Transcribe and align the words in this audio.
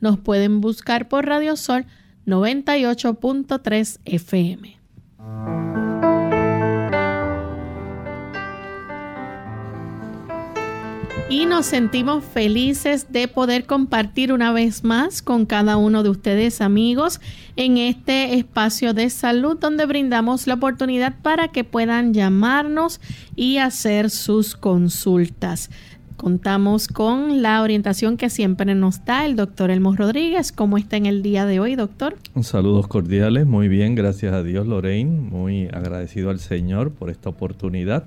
Nos 0.00 0.18
pueden 0.18 0.60
buscar 0.60 1.08
por 1.08 1.26
Radio 1.26 1.56
Sol 1.56 1.86
98.3 2.26 4.00
FM. 4.04 4.76
Y 11.28 11.44
nos 11.44 11.66
sentimos 11.66 12.24
felices 12.24 13.08
de 13.10 13.26
poder 13.26 13.66
compartir 13.66 14.32
una 14.32 14.52
vez 14.52 14.84
más 14.84 15.22
con 15.22 15.44
cada 15.44 15.76
uno 15.76 16.02
de 16.04 16.08
ustedes 16.08 16.60
amigos 16.60 17.20
en 17.56 17.78
este 17.78 18.34
espacio 18.34 18.94
de 18.94 19.10
salud 19.10 19.58
donde 19.58 19.86
brindamos 19.86 20.46
la 20.46 20.54
oportunidad 20.54 21.16
para 21.22 21.48
que 21.48 21.64
puedan 21.64 22.14
llamarnos 22.14 23.00
y 23.34 23.58
hacer 23.58 24.10
sus 24.10 24.54
consultas. 24.54 25.70
Contamos 26.16 26.88
con 26.88 27.42
la 27.42 27.60
orientación 27.60 28.16
que 28.16 28.30
siempre 28.30 28.74
nos 28.74 29.04
da 29.04 29.26
el 29.26 29.36
doctor 29.36 29.70
Elmo 29.70 29.94
Rodríguez. 29.94 30.50
¿Cómo 30.50 30.78
está 30.78 30.96
en 30.96 31.04
el 31.04 31.22
día 31.22 31.44
de 31.44 31.60
hoy, 31.60 31.76
doctor? 31.76 32.16
Saludos 32.40 32.86
cordiales, 32.88 33.46
muy 33.46 33.68
bien, 33.68 33.94
gracias 33.94 34.32
a 34.32 34.42
Dios, 34.42 34.66
Lorraine. 34.66 35.20
Muy 35.20 35.66
agradecido 35.66 36.30
al 36.30 36.40
Señor 36.40 36.90
por 36.92 37.10
esta 37.10 37.28
oportunidad. 37.28 38.04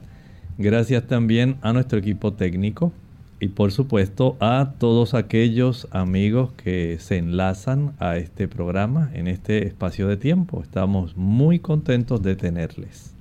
Gracias 0.58 1.06
también 1.06 1.58
a 1.62 1.72
nuestro 1.72 2.00
equipo 2.00 2.34
técnico 2.34 2.92
y 3.40 3.50
por 3.50 3.72
supuesto 3.72 4.36
a 4.40 4.74
todos 4.80 5.14
aquellos 5.14 5.88
amigos 5.91 6.52
que 6.53 6.97
se 7.00 7.18
enlazan 7.18 7.94
a 8.00 8.18
este 8.18 8.47
programa 8.47 9.12
en 9.14 9.28
este 9.28 9.68
espacio 9.68 10.08
de 10.08 10.18
tiempo. 10.18 10.62
Estamos 10.64 11.16
muy 11.16 11.59
contentos 11.59 12.22
de 12.24 12.36
tenerles. 12.36 13.14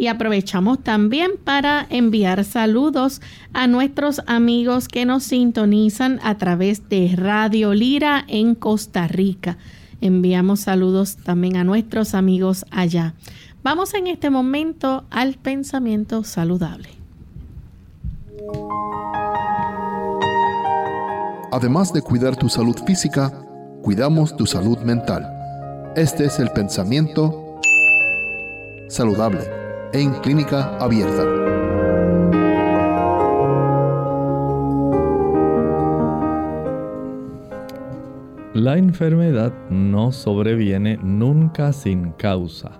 Y 0.00 0.06
aprovechamos 0.06 0.82
también 0.82 1.32
para 1.44 1.86
enviar 1.90 2.44
saludos 2.44 3.20
a 3.52 3.66
nuestros 3.66 4.22
amigos 4.26 4.88
que 4.88 5.04
nos 5.04 5.24
sintonizan 5.24 6.20
a 6.22 6.38
través 6.38 6.88
de 6.88 7.14
Radio 7.14 7.74
Lira 7.74 8.24
en 8.26 8.54
Costa 8.54 9.06
Rica. 9.08 9.58
Enviamos 10.00 10.60
saludos 10.60 11.16
también 11.16 11.58
a 11.58 11.64
nuestros 11.64 12.14
amigos 12.14 12.64
allá. 12.70 13.12
Vamos 13.62 13.92
en 13.92 14.06
este 14.06 14.30
momento 14.30 15.04
al 15.10 15.34
pensamiento 15.34 16.24
saludable. 16.24 16.88
Además 21.52 21.92
de 21.92 22.00
cuidar 22.00 22.36
tu 22.36 22.48
salud 22.48 22.76
física, 22.86 23.30
cuidamos 23.82 24.34
tu 24.34 24.46
salud 24.46 24.78
mental. 24.78 25.30
Este 25.94 26.24
es 26.24 26.38
el 26.38 26.48
pensamiento 26.52 27.60
saludable 28.88 29.59
en 29.92 30.12
clínica 30.20 30.76
abierta. 30.78 31.24
La 38.54 38.76
enfermedad 38.76 39.52
no 39.70 40.12
sobreviene 40.12 40.98
nunca 41.02 41.72
sin 41.72 42.12
causa. 42.12 42.72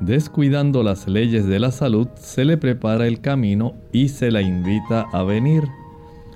Descuidando 0.00 0.82
las 0.82 1.06
leyes 1.06 1.46
de 1.46 1.60
la 1.60 1.70
salud, 1.70 2.08
se 2.16 2.44
le 2.44 2.56
prepara 2.56 3.06
el 3.06 3.20
camino 3.20 3.74
y 3.92 4.08
se 4.08 4.30
la 4.30 4.42
invita 4.42 5.06
a 5.12 5.22
venir. 5.22 5.62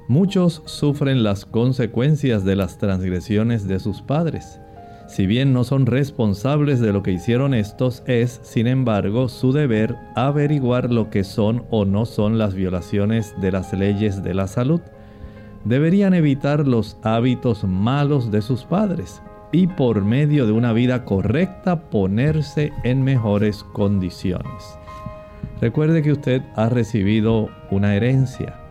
Muchos 0.07 0.63
sufren 0.65 1.23
las 1.23 1.45
consecuencias 1.45 2.45
de 2.45 2.57
las 2.57 2.79
transgresiones 2.79 3.67
de 3.67 3.81
sus 3.81 4.01
padres. 4.01 4.61
Si 5.09 5.27
bien 5.27 5.55
no 5.55 5.65
son 5.65 5.87
responsables 5.87 6.81
de 6.81 6.93
lo 6.93 7.03
que 7.03 7.13
hicieron 7.13 7.55
estos, 7.55 8.03
es, 8.07 8.41
sin 8.43 8.67
embargo, 8.67 9.31
su 9.31 9.53
deber 9.53 9.97
averiguar 10.15 10.93
lo 10.93 11.09
que 11.09 11.25
son 11.25 11.65
o 11.71 11.87
no 11.87 12.05
son 12.05 12.37
las 12.37 12.55
violaciones 12.55 13.35
de 13.41 13.51
las 13.51 13.73
leyes 13.73 14.23
de 14.23 14.35
la 14.35 14.47
salud. 14.47 14.83
Deberían 15.65 16.13
evitar 16.13 16.69
los 16.69 16.99
hábitos 17.03 17.65
malos 17.65 18.31
de 18.31 18.43
sus 18.43 18.65
padres 18.65 19.23
y 19.51 19.67
por 19.67 20.05
medio 20.05 20.47
de 20.47 20.53
una 20.53 20.75
vida 20.75 21.07
correcta 21.07 21.89
ponerse 21.89 22.71
en 22.85 23.03
mejores 23.03 23.65
condiciones. 23.73 24.79
Recuerde 25.63 26.03
que 26.03 26.13
usted 26.13 26.43
ha 26.55 26.69
recibido 26.69 27.49
una 27.71 27.97
herencia 27.97 28.68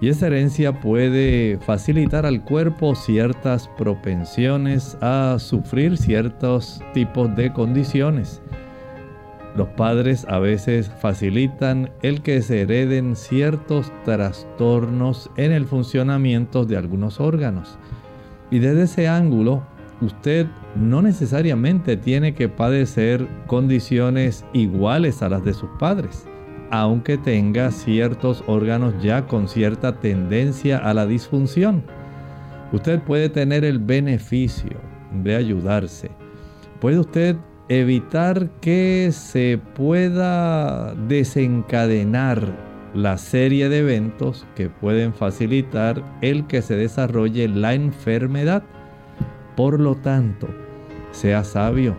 y 0.00 0.08
esa 0.08 0.26
herencia 0.26 0.80
puede 0.80 1.58
facilitar 1.58 2.26
al 2.26 2.44
cuerpo 2.44 2.94
ciertas 2.94 3.68
propensiones 3.78 4.98
a 5.00 5.38
sufrir 5.38 5.96
ciertos 5.96 6.82
tipos 6.92 7.34
de 7.34 7.52
condiciones. 7.52 8.42
Los 9.56 9.68
padres 9.68 10.26
a 10.28 10.38
veces 10.38 10.90
facilitan 11.00 11.90
el 12.02 12.20
que 12.20 12.42
se 12.42 12.60
hereden 12.60 13.16
ciertos 13.16 13.90
trastornos 14.04 15.30
en 15.38 15.52
el 15.52 15.64
funcionamiento 15.64 16.66
de 16.66 16.76
algunos 16.76 17.20
órganos. 17.20 17.78
Y 18.50 18.58
desde 18.58 18.82
ese 18.82 19.08
ángulo, 19.08 19.62
usted 20.02 20.46
no 20.74 21.00
necesariamente 21.00 21.96
tiene 21.96 22.34
que 22.34 22.50
padecer 22.50 23.26
condiciones 23.46 24.44
iguales 24.52 25.22
a 25.22 25.30
las 25.30 25.42
de 25.42 25.54
sus 25.54 25.70
padres 25.78 26.28
aunque 26.70 27.18
tenga 27.18 27.70
ciertos 27.70 28.42
órganos 28.46 28.94
ya 29.02 29.26
con 29.26 29.48
cierta 29.48 30.00
tendencia 30.00 30.78
a 30.78 30.94
la 30.94 31.06
disfunción. 31.06 31.84
Usted 32.72 33.00
puede 33.00 33.28
tener 33.28 33.64
el 33.64 33.78
beneficio 33.78 34.76
de 35.22 35.36
ayudarse. 35.36 36.10
Puede 36.80 36.98
usted 36.98 37.36
evitar 37.68 38.50
que 38.60 39.10
se 39.12 39.58
pueda 39.74 40.94
desencadenar 40.94 42.40
la 42.94 43.18
serie 43.18 43.68
de 43.68 43.78
eventos 43.78 44.46
que 44.54 44.68
pueden 44.68 45.12
facilitar 45.12 46.02
el 46.22 46.46
que 46.46 46.62
se 46.62 46.76
desarrolle 46.76 47.48
la 47.48 47.74
enfermedad. 47.74 48.62
Por 49.56 49.80
lo 49.80 49.96
tanto, 49.96 50.48
sea 51.10 51.44
sabio, 51.44 51.96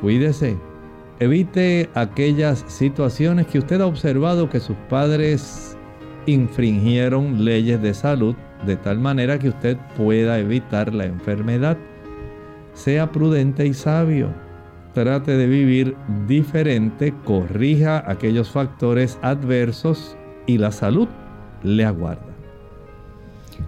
cuídese, 0.00 0.56
evite 1.20 1.90
aquellas 1.94 2.64
situaciones 2.68 3.46
que 3.46 3.58
usted 3.58 3.80
ha 3.80 3.86
observado 3.86 4.48
que 4.48 4.60
sus 4.60 4.76
padres 4.88 5.76
infringieron 6.26 7.44
leyes 7.44 7.80
de 7.82 7.94
salud 7.94 8.36
de 8.66 8.76
tal 8.76 8.98
manera 8.98 9.38
que 9.38 9.48
usted 9.48 9.76
pueda 9.96 10.38
evitar 10.38 10.92
la 10.94 11.06
enfermedad. 11.06 11.76
Sea 12.74 13.10
prudente 13.10 13.66
y 13.66 13.74
sabio. 13.74 14.28
Trate 14.94 15.36
de 15.36 15.46
vivir 15.46 15.96
diferente, 16.26 17.14
corrija 17.24 18.02
aquellos 18.10 18.50
factores 18.50 19.18
adversos 19.22 20.16
y 20.46 20.58
la 20.58 20.72
salud 20.72 21.08
le 21.62 21.84
aguarda. 21.84 22.27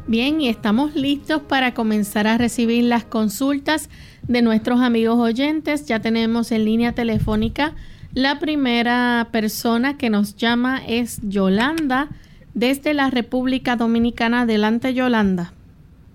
Bien, 0.07 0.41
y 0.41 0.49
estamos 0.49 0.97
listos 0.97 1.43
para 1.43 1.73
comenzar 1.75 2.27
a 2.27 2.39
recibir 2.39 2.85
las 2.85 3.05
consultas 3.05 3.89
de 4.27 4.43
nuestros 4.43 4.81
amigos 4.81 5.19
oyentes. 5.19 5.87
Ya 5.87 6.01
tenemos 6.01 6.53
en 6.53 6.65
línea 6.65 6.93
telefónica 6.93 7.75
la 8.13 8.41
primera 8.41 9.29
persona 9.31 9.97
que 9.97 10.11
nos 10.11 10.35
llama 10.35 10.81
es 10.87 11.21
Yolanda 11.29 12.09
desde 12.55 12.93
la 12.93 13.09
República 13.09 13.77
Dominicana. 13.77 14.43
Adelante, 14.43 14.95
Yolanda. 14.95 15.53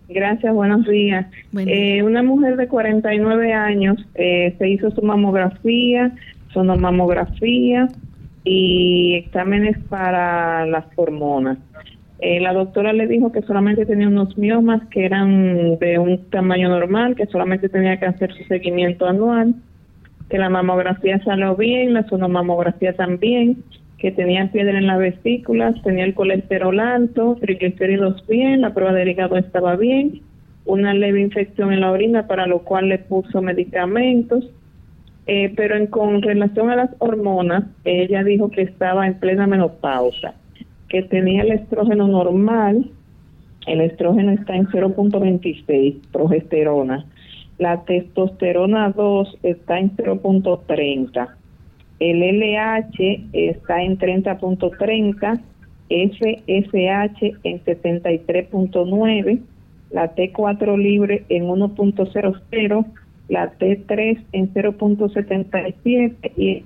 Gracias, 0.09 0.53
buenos 0.53 0.85
días. 0.85 1.25
Eh, 1.57 2.03
una 2.03 2.21
mujer 2.21 2.57
de 2.57 2.67
49 2.67 3.53
años 3.53 3.97
eh, 4.15 4.53
se 4.57 4.69
hizo 4.69 4.91
su 4.91 5.01
mamografía, 5.01 6.13
su 6.53 6.63
mamografía 6.63 7.87
y 8.43 9.15
exámenes 9.15 9.77
para 9.89 10.65
las 10.65 10.85
hormonas. 10.97 11.57
Eh, 12.19 12.39
la 12.39 12.53
doctora 12.53 12.93
le 12.93 13.07
dijo 13.07 13.31
que 13.31 13.41
solamente 13.41 13.85
tenía 13.85 14.07
unos 14.07 14.37
miomas 14.37 14.81
que 14.89 15.05
eran 15.05 15.77
de 15.79 15.99
un 15.99 16.29
tamaño 16.29 16.69
normal, 16.69 17.15
que 17.15 17.25
solamente 17.25 17.67
tenía 17.67 17.99
que 17.99 18.05
hacer 18.05 18.33
su 18.33 18.43
seguimiento 18.45 19.05
anual, 19.05 19.55
que 20.29 20.37
la 20.37 20.49
mamografía 20.49 21.21
salió 21.23 21.55
bien, 21.55 21.93
la 21.93 22.07
sonomamografía 22.07 22.93
también, 22.93 23.63
que 23.97 24.11
tenía 24.11 24.51
piedra 24.51 24.77
en 24.77 24.87
las 24.87 24.99
vesículas, 24.99 25.81
tenía 25.83 26.05
el 26.05 26.13
colesterol 26.13 26.79
alto, 26.79 27.37
triglicéridos 27.41 28.25
bien, 28.27 28.61
la 28.61 28.73
prueba 28.73 28.93
de 28.93 29.09
hígado 29.09 29.37
estaba 29.37 29.75
bien, 29.75 30.21
una 30.65 30.93
leve 30.93 31.21
infección 31.21 31.71
en 31.73 31.81
la 31.81 31.91
orina 31.91 32.27
para 32.27 32.47
lo 32.47 32.59
cual 32.59 32.89
le 32.89 32.97
puso 32.97 33.41
medicamentos, 33.41 34.49
eh, 35.27 35.53
pero 35.55 35.75
en, 35.75 35.87
con 35.87 36.21
relación 36.21 36.69
a 36.69 36.75
las 36.75 36.89
hormonas, 36.99 37.63
ella 37.83 38.23
dijo 38.23 38.49
que 38.49 38.61
estaba 38.61 39.07
en 39.07 39.15
plena 39.15 39.47
menopausa, 39.47 40.35
que 40.89 41.03
tenía 41.03 41.43
el 41.43 41.51
estrógeno 41.51 42.07
normal, 42.07 42.89
el 43.67 43.81
estrógeno 43.81 44.31
está 44.31 44.55
en 44.55 44.67
0.26, 44.67 45.97
progesterona, 46.11 47.05
la 47.57 47.83
testosterona 47.83 48.89
2 48.91 49.37
está 49.43 49.79
en 49.79 49.95
0.30 49.95 51.29
el 51.99 52.19
LH 52.19 53.29
está 53.31 53.81
en 53.81 53.97
30.30, 53.97 55.41
FSH 55.87 57.35
en 57.43 57.63
73.9, 57.63 59.39
la 59.91 60.13
T4 60.13 60.77
libre 60.77 61.23
en 61.29 61.45
1.00, 61.45 62.85
la 63.29 63.57
T3 63.57 64.23
en 64.33 64.53
0.77 64.53 66.31
y 66.35 66.63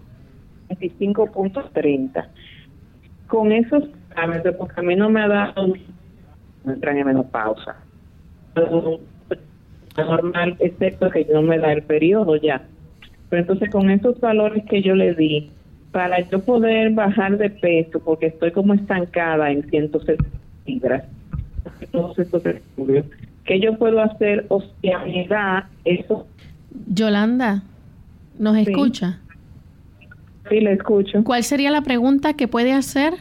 25.30. 0.69 2.27
Con 3.27 3.51
esos 3.51 3.83
porque 4.57 4.79
a 4.79 4.83
mí 4.83 4.95
no 4.95 5.09
me 5.09 5.21
ha 5.21 5.27
dado 5.27 5.73
en 6.65 7.05
menopausa. 7.05 7.75
Normal, 9.97 10.55
excepto 10.59 11.09
que 11.09 11.27
no 11.31 11.41
me 11.41 11.57
da 11.57 11.73
el 11.73 11.83
periodo 11.83 12.35
ya. 12.35 12.61
Pero 13.29 13.41
entonces 13.41 13.69
con 13.69 13.89
esos 13.89 14.19
valores 14.19 14.63
que 14.65 14.81
yo 14.81 14.95
le 14.95 15.13
di, 15.13 15.51
para 15.91 16.19
yo 16.29 16.39
poder 16.39 16.91
bajar 16.91 17.37
de 17.37 17.49
peso, 17.49 17.99
porque 17.99 18.27
estoy 18.27 18.51
como 18.51 18.73
estancada 18.73 19.51
en 19.51 19.67
160 19.69 20.23
libras, 20.65 21.03
todos 21.91 22.17
estos 22.19 22.45
estudios, 22.45 23.05
¿qué 23.45 23.59
yo 23.59 23.77
puedo 23.77 24.01
hacer? 24.01 24.45
O 24.49 24.63
sea, 24.81 25.69
eso. 25.85 26.27
Yolanda, 26.87 27.63
¿nos 28.37 28.57
escucha? 28.57 29.19
Sí, 30.49 30.59
le 30.59 30.73
escucho. 30.73 31.23
¿Cuál 31.23 31.43
sería 31.43 31.71
la 31.71 31.81
pregunta 31.81 32.33
que 32.33 32.47
puede 32.47 32.73
hacer? 32.73 33.13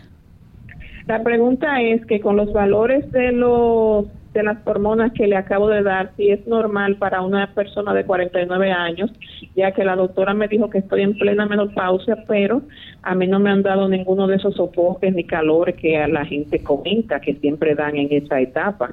La 1.08 1.22
pregunta 1.22 1.80
es 1.80 2.04
que 2.04 2.20
con 2.20 2.36
los 2.36 2.52
valores 2.52 3.10
de 3.12 3.32
los 3.32 4.04
de 4.34 4.42
las 4.42 4.58
hormonas 4.66 5.10
que 5.14 5.26
le 5.26 5.36
acabo 5.36 5.68
de 5.68 5.82
dar, 5.82 6.12
si 6.18 6.28
es 6.28 6.46
normal 6.46 6.96
para 6.96 7.22
una 7.22 7.54
persona 7.54 7.94
de 7.94 8.04
49 8.04 8.70
años, 8.70 9.10
ya 9.56 9.72
que 9.72 9.84
la 9.84 9.96
doctora 9.96 10.34
me 10.34 10.48
dijo 10.48 10.68
que 10.68 10.78
estoy 10.78 11.00
en 11.00 11.16
plena 11.16 11.46
menopausia, 11.46 12.24
pero 12.28 12.60
a 13.02 13.14
mí 13.14 13.26
no 13.26 13.40
me 13.40 13.48
han 13.48 13.62
dado 13.62 13.88
ninguno 13.88 14.26
de 14.26 14.36
esos 14.36 14.54
sofoques 14.54 15.14
ni 15.14 15.24
calores 15.24 15.76
que 15.76 15.96
a 15.96 16.08
la 16.08 16.26
gente 16.26 16.62
comenta 16.62 17.20
que 17.20 17.36
siempre 17.36 17.74
dan 17.74 17.96
en 17.96 18.08
esa 18.10 18.38
etapa. 18.38 18.90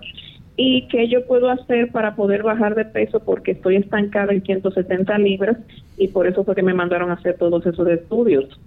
¿Y 0.55 0.87
qué 0.87 1.09
yo 1.09 1.27
puedo 1.27 1.49
hacer 1.49 1.91
para 1.91 2.15
poder 2.15 2.43
bajar 2.43 2.75
de 2.75 2.85
peso? 2.85 3.19
Porque 3.19 3.51
estoy 3.51 3.75
estancada 3.75 4.31
en 4.31 4.41
170 4.41 5.17
libras 5.17 5.57
y 5.97 6.07
por 6.07 6.27
eso 6.27 6.45
fue 6.45 6.55
que 6.55 6.63
me 6.63 6.73
mandaron 6.73 7.09
a 7.09 7.15
hacer 7.15 7.35
todos 7.37 7.65
esos 7.65 7.87
estudios. 7.89 8.57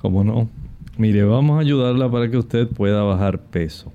¿Cómo 0.00 0.24
no? 0.24 0.48
Mire, 0.98 1.24
vamos 1.24 1.58
a 1.58 1.60
ayudarla 1.60 2.10
para 2.10 2.30
que 2.30 2.38
usted 2.38 2.68
pueda 2.68 3.02
bajar 3.02 3.38
peso 3.38 3.92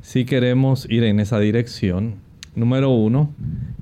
si 0.00 0.24
queremos 0.24 0.86
ir 0.90 1.04
en 1.04 1.20
esa 1.20 1.38
dirección, 1.38 2.16
número 2.54 2.90
uno, 2.90 3.34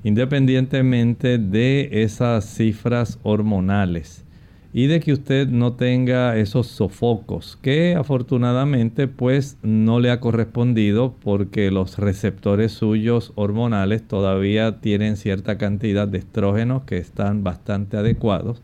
independientemente 0.03 1.37
de 1.37 2.03
esas 2.03 2.45
cifras 2.45 3.19
hormonales 3.23 4.25
y 4.71 4.85
de 4.85 4.99
que 4.99 5.13
usted 5.13 5.47
no 5.47 5.73
tenga 5.73 6.37
esos 6.37 6.67
sofocos 6.67 7.57
que 7.63 7.95
afortunadamente 7.95 9.07
pues 9.07 9.57
no 9.63 9.99
le 9.99 10.11
ha 10.11 10.19
correspondido 10.19 11.15
porque 11.23 11.71
los 11.71 11.97
receptores 11.97 12.73
suyos 12.73 13.31
hormonales 13.35 14.07
todavía 14.07 14.79
tienen 14.81 15.17
cierta 15.17 15.57
cantidad 15.57 16.07
de 16.07 16.19
estrógenos 16.19 16.83
que 16.83 16.97
están 16.97 17.43
bastante 17.43 17.97
adecuados 17.97 18.61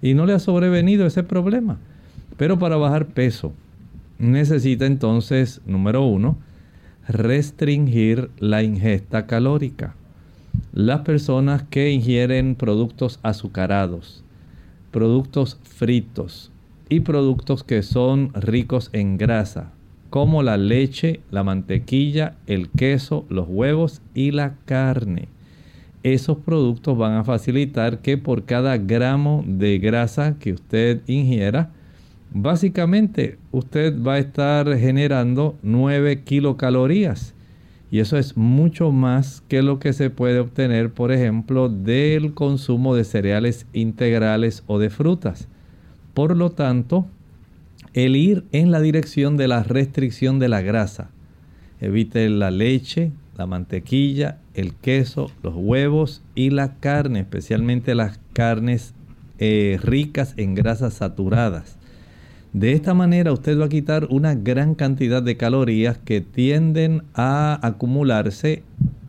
y 0.00 0.14
no 0.14 0.26
le 0.26 0.34
ha 0.34 0.38
sobrevenido 0.38 1.06
ese 1.06 1.24
problema. 1.24 1.80
Pero 2.40 2.58
para 2.58 2.76
bajar 2.76 3.08
peso 3.08 3.52
necesita 4.18 4.86
entonces, 4.86 5.60
número 5.66 6.06
uno, 6.06 6.38
restringir 7.06 8.30
la 8.38 8.62
ingesta 8.62 9.26
calórica. 9.26 9.94
Las 10.72 11.00
personas 11.00 11.64
que 11.64 11.90
ingieren 11.90 12.54
productos 12.54 13.20
azucarados, 13.22 14.24
productos 14.90 15.58
fritos 15.64 16.50
y 16.88 17.00
productos 17.00 17.62
que 17.62 17.82
son 17.82 18.32
ricos 18.32 18.88
en 18.94 19.18
grasa, 19.18 19.72
como 20.08 20.42
la 20.42 20.56
leche, 20.56 21.20
la 21.30 21.44
mantequilla, 21.44 22.36
el 22.46 22.70
queso, 22.70 23.26
los 23.28 23.48
huevos 23.50 24.00
y 24.14 24.30
la 24.30 24.54
carne. 24.64 25.28
Esos 26.02 26.38
productos 26.38 26.96
van 26.96 27.18
a 27.18 27.24
facilitar 27.24 27.98
que 27.98 28.16
por 28.16 28.46
cada 28.46 28.78
gramo 28.78 29.44
de 29.46 29.78
grasa 29.78 30.38
que 30.38 30.54
usted 30.54 31.02
ingiera, 31.06 31.72
Básicamente, 32.32 33.38
usted 33.50 34.00
va 34.00 34.14
a 34.14 34.18
estar 34.18 34.76
generando 34.78 35.58
9 35.62 36.22
kilocalorías. 36.22 37.34
Y 37.90 37.98
eso 37.98 38.16
es 38.16 38.36
mucho 38.36 38.92
más 38.92 39.42
que 39.48 39.62
lo 39.62 39.80
que 39.80 39.92
se 39.92 40.10
puede 40.10 40.38
obtener, 40.38 40.92
por 40.92 41.10
ejemplo, 41.10 41.68
del 41.68 42.34
consumo 42.34 42.94
de 42.94 43.02
cereales 43.02 43.66
integrales 43.72 44.62
o 44.68 44.78
de 44.78 44.90
frutas. 44.90 45.48
Por 46.14 46.36
lo 46.36 46.50
tanto, 46.50 47.06
el 47.92 48.14
ir 48.14 48.44
en 48.52 48.70
la 48.70 48.80
dirección 48.80 49.36
de 49.36 49.48
la 49.48 49.64
restricción 49.64 50.38
de 50.38 50.48
la 50.48 50.60
grasa. 50.60 51.10
Evite 51.80 52.28
la 52.28 52.52
leche, 52.52 53.10
la 53.36 53.46
mantequilla, 53.46 54.38
el 54.54 54.74
queso, 54.74 55.32
los 55.42 55.54
huevos 55.56 56.22
y 56.36 56.50
la 56.50 56.76
carne, 56.76 57.20
especialmente 57.20 57.96
las 57.96 58.20
carnes 58.34 58.94
eh, 59.40 59.80
ricas 59.82 60.34
en 60.36 60.54
grasas 60.54 60.94
saturadas. 60.94 61.79
De 62.52 62.72
esta 62.72 62.94
manera 62.94 63.32
usted 63.32 63.58
va 63.60 63.66
a 63.66 63.68
quitar 63.68 64.08
una 64.10 64.34
gran 64.34 64.74
cantidad 64.74 65.22
de 65.22 65.36
calorías 65.36 65.98
que 65.98 66.20
tienden 66.20 67.04
a 67.14 67.64
acumularse 67.64 68.64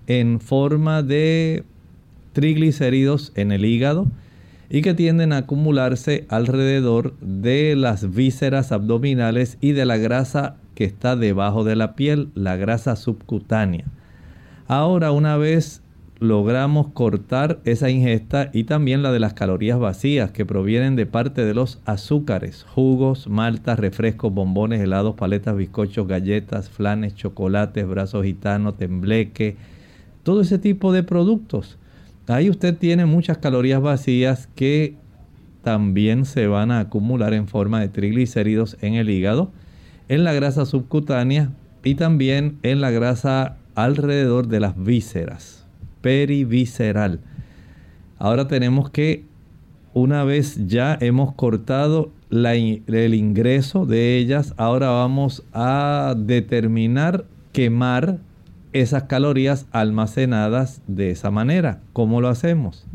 en 0.05 0.39
forma 0.39 1.01
de 1.01 1.63
triglicéridos 2.33 3.31
en 3.35 3.51
el 3.51 3.65
hígado 3.65 4.07
y 4.69 4.83
que 4.83 4.93
tienden 4.93 5.33
a 5.33 5.37
acumularse 5.37 6.25
alrededor 6.29 7.17
de 7.19 7.75
las 7.75 8.13
vísceras 8.13 8.71
abdominales 8.71 9.57
y 9.59 9.71
de 9.71 9.85
la 9.85 9.97
grasa 9.97 10.55
que 10.75 10.85
está 10.85 11.15
debajo 11.15 11.63
de 11.63 11.75
la 11.75 11.95
piel, 11.95 12.29
la 12.35 12.55
grasa 12.57 12.95
subcutánea. 12.95 13.85
Ahora, 14.67 15.11
una 15.11 15.35
vez 15.35 15.81
logramos 16.21 16.89
cortar 16.89 17.59
esa 17.65 17.89
ingesta 17.89 18.51
y 18.53 18.65
también 18.65 19.01
la 19.01 19.11
de 19.11 19.19
las 19.19 19.33
calorías 19.33 19.79
vacías 19.79 20.29
que 20.29 20.45
provienen 20.45 20.95
de 20.95 21.07
parte 21.07 21.43
de 21.43 21.55
los 21.55 21.81
azúcares, 21.83 22.63
jugos, 22.63 23.27
maltas, 23.27 23.79
refrescos, 23.79 24.31
bombones, 24.31 24.79
helados, 24.79 25.15
paletas, 25.15 25.57
bizcochos, 25.57 26.07
galletas, 26.07 26.69
flanes, 26.69 27.15
chocolates, 27.15 27.87
brazos 27.87 28.23
gitanos, 28.23 28.77
tembleque, 28.77 29.55
todo 30.21 30.41
ese 30.41 30.59
tipo 30.59 30.93
de 30.93 31.01
productos. 31.01 31.79
Ahí 32.27 32.51
usted 32.51 32.77
tiene 32.77 33.07
muchas 33.07 33.39
calorías 33.39 33.81
vacías 33.81 34.47
que 34.53 34.93
también 35.63 36.25
se 36.25 36.45
van 36.45 36.69
a 36.69 36.81
acumular 36.81 37.33
en 37.33 37.47
forma 37.47 37.79
de 37.79 37.89
triglicéridos 37.89 38.77
en 38.81 38.93
el 38.93 39.09
hígado, 39.09 39.49
en 40.07 40.23
la 40.23 40.33
grasa 40.33 40.67
subcutánea 40.67 41.49
y 41.83 41.95
también 41.95 42.59
en 42.61 42.79
la 42.79 42.91
grasa 42.91 43.57
alrededor 43.73 44.49
de 44.49 44.59
las 44.59 44.75
vísceras, 44.77 45.60
perivisceral. 46.01 47.19
Ahora 48.17 48.47
tenemos 48.47 48.89
que, 48.89 49.25
una 49.93 50.23
vez 50.23 50.67
ya 50.67 50.97
hemos 51.01 51.33
cortado 51.33 52.11
el 52.29 53.13
ingreso 53.13 53.85
de 53.85 54.17
ellas, 54.17 54.53
ahora 54.57 54.89
vamos 54.89 55.43
a 55.53 56.15
determinar 56.17 57.25
quemar 57.51 58.19
esas 58.73 59.03
calorías 59.03 59.67
almacenadas 59.71 60.81
de 60.87 61.11
esa 61.11 61.29
manera. 61.29 61.81
¿Cómo 61.93 62.21
lo 62.21 62.29
hacemos? 62.29 62.85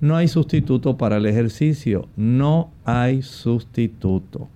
No 0.00 0.16
hay 0.16 0.28
sustituto 0.28 0.96
para 0.96 1.16
el 1.16 1.26
ejercicio, 1.26 2.08
no 2.16 2.70
hay 2.84 3.22
sustituto. 3.22 4.48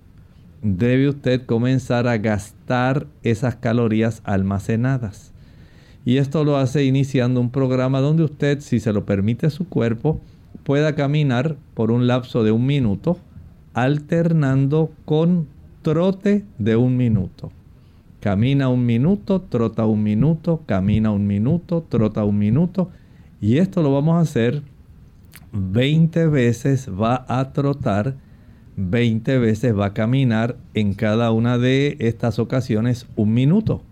Debe 0.61 1.09
usted 1.09 1.45
comenzar 1.45 2.07
a 2.07 2.17
gastar 2.17 3.07
esas 3.23 3.55
calorías 3.57 4.21
almacenadas. 4.23 5.32
Y 6.05 6.17
esto 6.17 6.43
lo 6.43 6.57
hace 6.57 6.83
iniciando 6.83 7.39
un 7.39 7.49
programa 7.49 8.01
donde 8.01 8.23
usted, 8.23 8.59
si 8.59 8.79
se 8.79 8.91
lo 8.91 9.05
permite 9.05 9.49
su 9.49 9.69
cuerpo, 9.69 10.19
pueda 10.63 10.95
caminar 10.95 11.55
por 11.73 11.91
un 11.91 12.07
lapso 12.07 12.43
de 12.43 12.51
un 12.51 12.65
minuto, 12.65 13.17
alternando 13.73 14.91
con 15.05 15.47
trote 15.81 16.45
de 16.57 16.75
un 16.75 16.97
minuto. 16.97 17.51
Camina 18.19 18.69
un 18.69 18.85
minuto, 18.85 19.41
trota 19.41 19.85
un 19.85 20.01
minuto, 20.03 20.61
camina 20.65 21.11
un 21.11 21.27
minuto, 21.27 21.85
trota 21.87 22.23
un 22.23 22.37
minuto. 22.37 22.89
Y 23.41 23.57
esto 23.57 23.81
lo 23.81 23.93
vamos 23.93 24.15
a 24.15 24.21
hacer 24.21 24.61
20 25.51 26.27
veces, 26.27 26.89
va 26.89 27.25
a 27.27 27.51
trotar, 27.51 28.15
20 28.77 29.37
veces 29.39 29.77
va 29.77 29.87
a 29.87 29.93
caminar 29.93 30.57
en 30.73 30.93
cada 30.93 31.31
una 31.31 31.57
de 31.57 31.97
estas 31.99 32.39
ocasiones 32.39 33.07
un 33.15 33.33
minuto. 33.33 33.83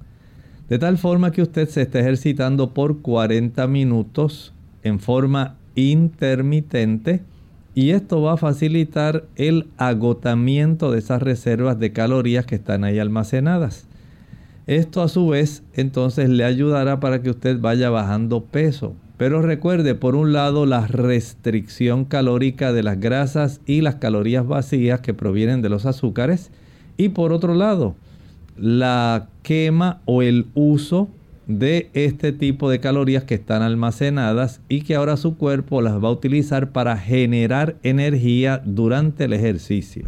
De 0.72 0.80
tal 0.80 0.98
forma 0.98 1.34
que 1.34 1.42
usted 1.42 1.68
se 1.68 1.82
esté 1.82 2.00
ejercitando 2.00 2.74
por 2.74 3.02
40 3.02 3.68
minutos 3.68 4.54
en 4.84 5.02
forma 5.02 5.58
intermitente 5.76 7.24
y 7.76 7.90
esto 7.90 8.22
va 8.22 8.36
a 8.36 8.38
facilitar 8.38 9.26
el 9.36 9.68
agotamiento 9.76 10.90
de 10.90 11.00
esas 11.00 11.22
reservas 11.22 11.78
de 11.78 11.92
calorías 11.92 12.46
que 12.46 12.56
están 12.56 12.86
ahí 12.86 13.00
almacenadas. 13.00 13.86
Esto 14.66 15.02
a 15.02 15.10
su 15.10 15.28
vez 15.28 15.62
entonces 15.74 16.30
le 16.30 16.46
ayudará 16.46 17.02
para 17.02 17.22
que 17.22 17.32
usted 17.32 17.60
vaya 17.60 17.90
bajando 17.90 18.46
peso. 18.46 18.96
Pero 19.18 19.42
recuerde, 19.42 19.94
por 19.94 20.16
un 20.16 20.32
lado, 20.32 20.66
la 20.66 20.88
restricción 20.88 22.06
calórica 22.06 22.72
de 22.72 22.84
las 22.84 22.98
grasas 22.98 23.60
y 23.66 23.82
las 23.82 23.96
calorías 23.96 24.48
vacías 24.48 25.02
que 25.02 25.14
provienen 25.14 25.62
de 25.62 25.68
los 25.68 25.86
azúcares. 25.86 26.50
Y 26.96 27.10
por 27.10 27.34
otro 27.34 27.56
lado, 27.56 27.96
la 28.58 29.28
quema 29.44 30.02
o 30.06 30.22
el 30.22 30.46
uso 30.54 31.10
de 31.48 31.90
este 31.94 32.32
tipo 32.32 32.70
de 32.70 32.80
calorías 32.80 33.24
que 33.24 33.36
están 33.36 33.62
almacenadas 33.62 34.62
y 34.70 34.82
que 34.82 34.96
ahora 34.96 35.18
su 35.18 35.38
cuerpo 35.38 35.82
las 35.82 36.02
va 36.04 36.08
a 36.08 36.12
utilizar 36.12 36.72
para 36.72 36.98
generar 36.98 37.76
energía 37.84 38.62
durante 38.64 39.26
el 39.26 39.34
ejercicio. 39.34 40.06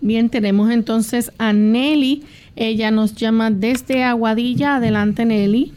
Bien, 0.00 0.28
tenemos 0.28 0.70
entonces 0.70 1.32
a 1.38 1.52
Nelly. 1.52 2.22
Ella 2.54 2.90
nos 2.90 3.14
llama 3.14 3.50
desde 3.50 4.04
Aguadilla. 4.04 4.76
Adelante, 4.76 5.24
Nelly. 5.24 5.72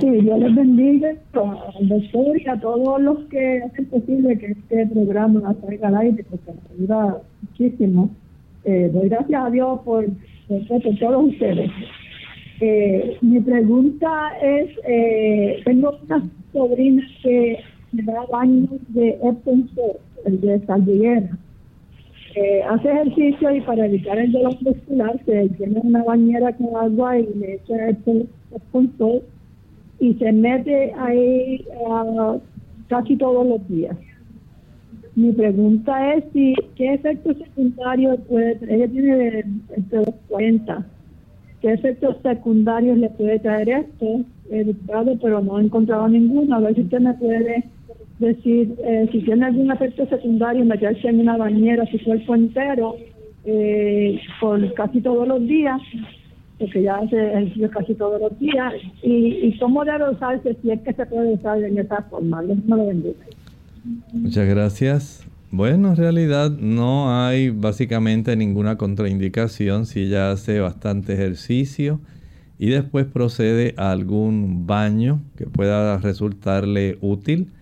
Sí, 0.00 0.10
Dios 0.10 0.38
les 0.38 0.54
bendiga 0.54 1.08
al 1.08 1.88
doctor 1.88 2.40
y 2.40 2.48
a 2.48 2.60
todos 2.60 3.00
los 3.00 3.18
que 3.24 3.62
hacen 3.62 3.86
posible 3.86 4.38
que 4.38 4.52
este 4.52 4.86
programa 4.86 5.54
salga 5.60 5.88
al 5.88 5.96
aire, 5.96 6.24
porque 6.30 6.52
nos 6.52 6.70
ayuda 6.70 7.22
muchísimo. 7.42 8.10
Eh, 8.66 8.90
doy 8.92 9.08
gracias 9.08 9.44
a 9.44 9.48
Dios 9.48 9.80
por, 9.84 10.04
todos 10.98 11.24
ustedes. 11.24 11.70
Eh, 12.60 13.16
mi 13.20 13.38
pregunta 13.40 14.32
es, 14.42 14.70
eh, 14.84 15.60
tengo 15.64 15.96
una 16.04 16.28
sobrina 16.52 17.06
que 17.22 17.60
me 17.92 18.02
da 18.02 18.24
baños 18.26 18.80
de 18.88 19.10
Epsom 19.22 19.68
el 20.24 20.40
de 20.40 20.66
saldiguera. 20.66 21.38
hace 22.68 22.90
ejercicio 22.90 23.54
y 23.54 23.60
para 23.60 23.86
evitar 23.86 24.18
el 24.18 24.32
dolor 24.32 24.56
muscular 24.60 25.16
se 25.24 25.48
tiene 25.50 25.80
una 25.84 26.02
bañera 26.02 26.52
con 26.56 26.74
agua 26.74 27.20
y 27.20 27.26
le 27.36 27.54
echa 27.54 27.90
Epsom 27.90 28.26
y 30.00 30.14
se 30.14 30.32
mete 30.32 30.92
ahí 30.98 31.64
casi 32.88 33.16
todos 33.16 33.46
los 33.46 33.68
días. 33.68 33.96
Mi 35.16 35.32
pregunta 35.32 36.14
es 36.14 36.24
si 36.34 36.54
qué 36.74 36.92
efectos 36.92 37.38
secundarios 37.38 38.20
puede 38.28 38.58
ella 38.68 38.86
tiene 38.86 39.44
entre 39.74 39.98
los 40.00 40.14
40, 40.28 40.86
qué 41.62 41.72
efectos 41.72 42.16
secundarios 42.22 42.98
le 42.98 43.08
puede 43.08 43.38
traer 43.38 43.66
esto, 43.66 44.20
he 44.50 44.64
buscado 44.64 45.18
pero 45.22 45.40
no 45.40 45.58
he 45.58 45.62
encontrado 45.62 46.06
ninguno, 46.06 46.56
a 46.56 46.60
ver 46.60 46.74
si 46.74 46.82
usted 46.82 47.00
me 47.00 47.14
puede 47.14 47.64
decir 48.18 48.74
eh, 48.84 49.08
si 49.10 49.22
tiene 49.22 49.46
algún 49.46 49.72
efecto 49.72 50.06
secundario 50.06 50.66
meterse 50.66 51.08
en 51.08 51.20
una 51.20 51.38
bañera 51.38 51.86
su 51.86 51.98
cuerpo 52.04 52.34
entero 52.34 52.96
eh, 53.46 54.20
por 54.38 54.74
casi 54.74 55.00
todos 55.00 55.26
los 55.26 55.40
días 55.40 55.80
porque 56.58 56.82
ya 56.82 56.96
hace 56.96 57.16
ejercicio 57.16 57.70
casi 57.70 57.94
todos 57.94 58.20
los 58.20 58.38
días 58.38 58.74
y, 59.02 59.46
y 59.46 59.58
cómo 59.58 59.82
debe 59.82 60.10
usarse 60.10 60.56
si 60.60 60.70
es 60.70 60.80
que 60.82 60.92
se 60.92 61.06
puede 61.06 61.34
usar 61.34 61.62
en 61.62 61.78
esa 61.78 62.02
forma. 62.02 62.42
Lo 62.42 62.86
bendiga. 62.86 63.14
Muchas 64.12 64.48
gracias. 64.48 65.26
Bueno, 65.50 65.90
en 65.90 65.96
realidad 65.96 66.50
no 66.50 67.24
hay 67.24 67.50
básicamente 67.50 68.36
ninguna 68.36 68.76
contraindicación 68.76 69.86
si 69.86 70.00
ella 70.00 70.32
hace 70.32 70.60
bastante 70.60 71.14
ejercicio 71.14 72.00
y 72.58 72.70
después 72.70 73.06
procede 73.06 73.74
a 73.76 73.92
algún 73.92 74.66
baño 74.66 75.22
que 75.36 75.46
pueda 75.46 75.98
resultarle 75.98 76.98
útil. 77.00 77.52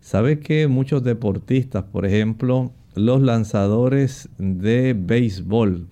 Sabe 0.00 0.38
que 0.38 0.68
muchos 0.68 1.04
deportistas, 1.04 1.84
por 1.84 2.06
ejemplo, 2.06 2.72
los 2.94 3.20
lanzadores 3.20 4.28
de 4.38 4.94
béisbol, 4.98 5.88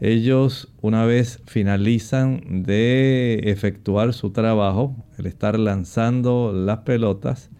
ellos 0.00 0.72
una 0.82 1.06
vez 1.06 1.40
finalizan 1.46 2.64
de 2.64 3.40
efectuar 3.44 4.12
su 4.12 4.30
trabajo, 4.30 4.94
el 5.16 5.26
estar 5.26 5.58
lanzando 5.58 6.52
las 6.52 6.78
pelotas, 6.78 7.50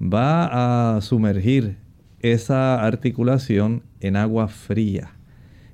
va 0.00 0.96
a 0.96 1.00
sumergir 1.00 1.76
esa 2.20 2.84
articulación 2.84 3.82
en 4.00 4.16
agua 4.16 4.48
fría. 4.48 5.12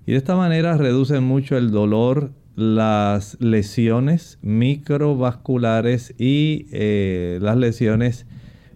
Y 0.07 0.13
de 0.13 0.19
esta 0.19 0.37
manera 0.37 0.77
reducen 0.77 1.25
mucho 1.25 1.57
el 1.57 1.71
dolor, 1.71 2.33
las 2.55 3.37
lesiones 3.41 4.39
microvasculares 4.43 6.15
y 6.19 6.67
eh, 6.73 7.39
las 7.43 7.57
lesiones 7.57 8.27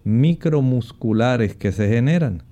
micromusculares 0.03 1.55
que 1.55 1.71
se 1.71 1.87
generan. 1.87 2.43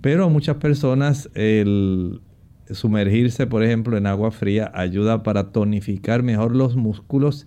Pero 0.00 0.24
a 0.24 0.28
muchas 0.28 0.56
personas 0.56 1.30
el 1.34 2.20
sumergirse, 2.70 3.46
por 3.46 3.62
ejemplo, 3.62 3.96
en 3.96 4.06
agua 4.06 4.30
fría 4.30 4.70
ayuda 4.74 5.22
para 5.22 5.52
tonificar 5.52 6.22
mejor 6.22 6.54
los 6.54 6.76
músculos 6.76 7.46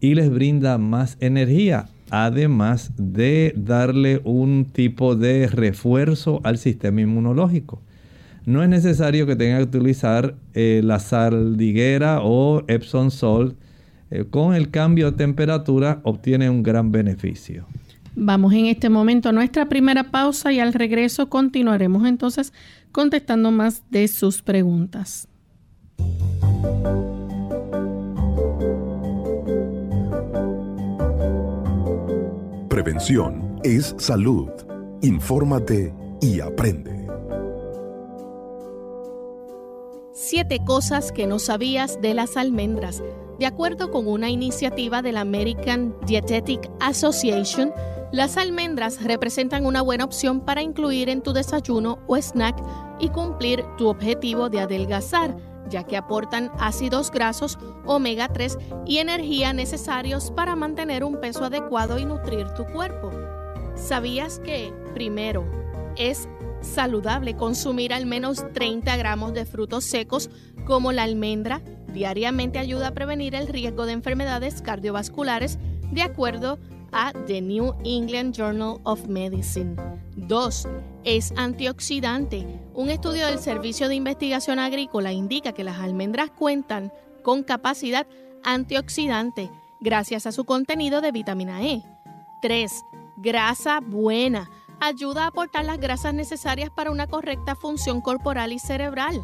y 0.00 0.14
les 0.14 0.30
brinda 0.30 0.78
más 0.78 1.16
energía 1.20 1.86
además 2.10 2.92
de 2.96 3.52
darle 3.56 4.20
un 4.24 4.66
tipo 4.72 5.16
de 5.16 5.46
refuerzo 5.48 6.40
al 6.44 6.58
sistema 6.58 7.00
inmunológico. 7.00 7.82
No 8.44 8.62
es 8.62 8.68
necesario 8.68 9.26
que 9.26 9.34
tenga 9.34 9.58
que 9.58 9.64
utilizar 9.64 10.36
eh, 10.54 10.80
la 10.84 11.00
saldiguera 11.00 12.20
o 12.22 12.62
Epsom 12.68 13.10
Salt. 13.10 13.56
Eh, 14.10 14.24
con 14.30 14.54
el 14.54 14.70
cambio 14.70 15.10
de 15.10 15.16
temperatura 15.16 16.00
obtiene 16.04 16.48
un 16.48 16.62
gran 16.62 16.92
beneficio. 16.92 17.66
Vamos 18.14 18.52
en 18.54 18.66
este 18.66 18.88
momento 18.88 19.28
a 19.28 19.32
nuestra 19.32 19.68
primera 19.68 20.04
pausa 20.04 20.52
y 20.52 20.60
al 20.60 20.72
regreso 20.72 21.28
continuaremos 21.28 22.06
entonces 22.06 22.52
contestando 22.92 23.50
más 23.50 23.82
de 23.90 24.06
sus 24.06 24.42
preguntas. 24.42 25.28
Prevención 32.76 33.58
es 33.64 33.94
salud. 33.96 34.50
Infórmate 35.00 35.94
y 36.20 36.40
aprende. 36.40 37.08
Siete 40.12 40.62
cosas 40.62 41.10
que 41.10 41.26
no 41.26 41.38
sabías 41.38 41.98
de 42.02 42.12
las 42.12 42.36
almendras. 42.36 43.02
De 43.38 43.46
acuerdo 43.46 43.90
con 43.90 44.06
una 44.06 44.28
iniciativa 44.28 45.00
de 45.00 45.12
la 45.12 45.22
American 45.22 45.96
Dietetic 46.06 46.70
Association, 46.80 47.72
las 48.12 48.36
almendras 48.36 49.02
representan 49.02 49.64
una 49.64 49.80
buena 49.80 50.04
opción 50.04 50.42
para 50.42 50.60
incluir 50.60 51.08
en 51.08 51.22
tu 51.22 51.32
desayuno 51.32 51.98
o 52.06 52.18
snack 52.18 52.62
y 53.00 53.08
cumplir 53.08 53.64
tu 53.78 53.88
objetivo 53.88 54.50
de 54.50 54.60
adelgazar, 54.60 55.34
ya 55.68 55.84
que 55.84 55.96
aportan 55.96 56.50
ácidos 56.58 57.10
grasos, 57.10 57.58
omega 57.84 58.28
3 58.28 58.58
y 58.86 58.98
energía 58.98 59.52
necesarios 59.52 60.30
para 60.30 60.56
mantener 60.56 61.04
un 61.04 61.20
peso 61.20 61.44
adecuado 61.44 61.98
y 61.98 62.04
nutrir 62.04 62.48
tu 62.54 62.64
cuerpo. 62.66 63.10
¿Sabías 63.74 64.38
que, 64.38 64.72
primero, 64.94 65.44
es 65.96 66.28
saludable 66.60 67.36
consumir 67.36 67.92
al 67.92 68.06
menos 68.06 68.44
30 68.52 68.96
gramos 68.96 69.34
de 69.34 69.44
frutos 69.44 69.84
secos 69.84 70.30
como 70.66 70.92
la 70.92 71.02
almendra? 71.02 71.62
Diariamente 71.92 72.58
ayuda 72.58 72.88
a 72.88 72.94
prevenir 72.94 73.34
el 73.34 73.48
riesgo 73.48 73.86
de 73.86 73.92
enfermedades 73.92 74.62
cardiovasculares 74.62 75.58
de 75.92 76.02
acuerdo 76.02 76.58
a 76.92 77.12
The 77.26 77.40
New 77.40 77.74
England 77.84 78.34
Journal 78.34 78.80
of 78.84 79.06
Medicine. 79.06 79.76
2. 80.16 80.68
Es 81.06 81.32
antioxidante. 81.36 82.44
Un 82.74 82.90
estudio 82.90 83.28
del 83.28 83.38
Servicio 83.38 83.88
de 83.88 83.94
Investigación 83.94 84.58
Agrícola 84.58 85.12
indica 85.12 85.52
que 85.52 85.62
las 85.62 85.78
almendras 85.78 86.32
cuentan 86.32 86.92
con 87.22 87.44
capacidad 87.44 88.08
antioxidante 88.42 89.48
gracias 89.78 90.26
a 90.26 90.32
su 90.32 90.44
contenido 90.44 91.00
de 91.00 91.12
vitamina 91.12 91.62
E. 91.62 91.84
3. 92.42 92.72
Grasa 93.18 93.78
buena. 93.80 94.50
Ayuda 94.80 95.22
a 95.22 95.26
aportar 95.28 95.64
las 95.64 95.78
grasas 95.78 96.12
necesarias 96.12 96.70
para 96.74 96.90
una 96.90 97.06
correcta 97.06 97.54
función 97.54 98.00
corporal 98.00 98.52
y 98.52 98.58
cerebral. 98.58 99.22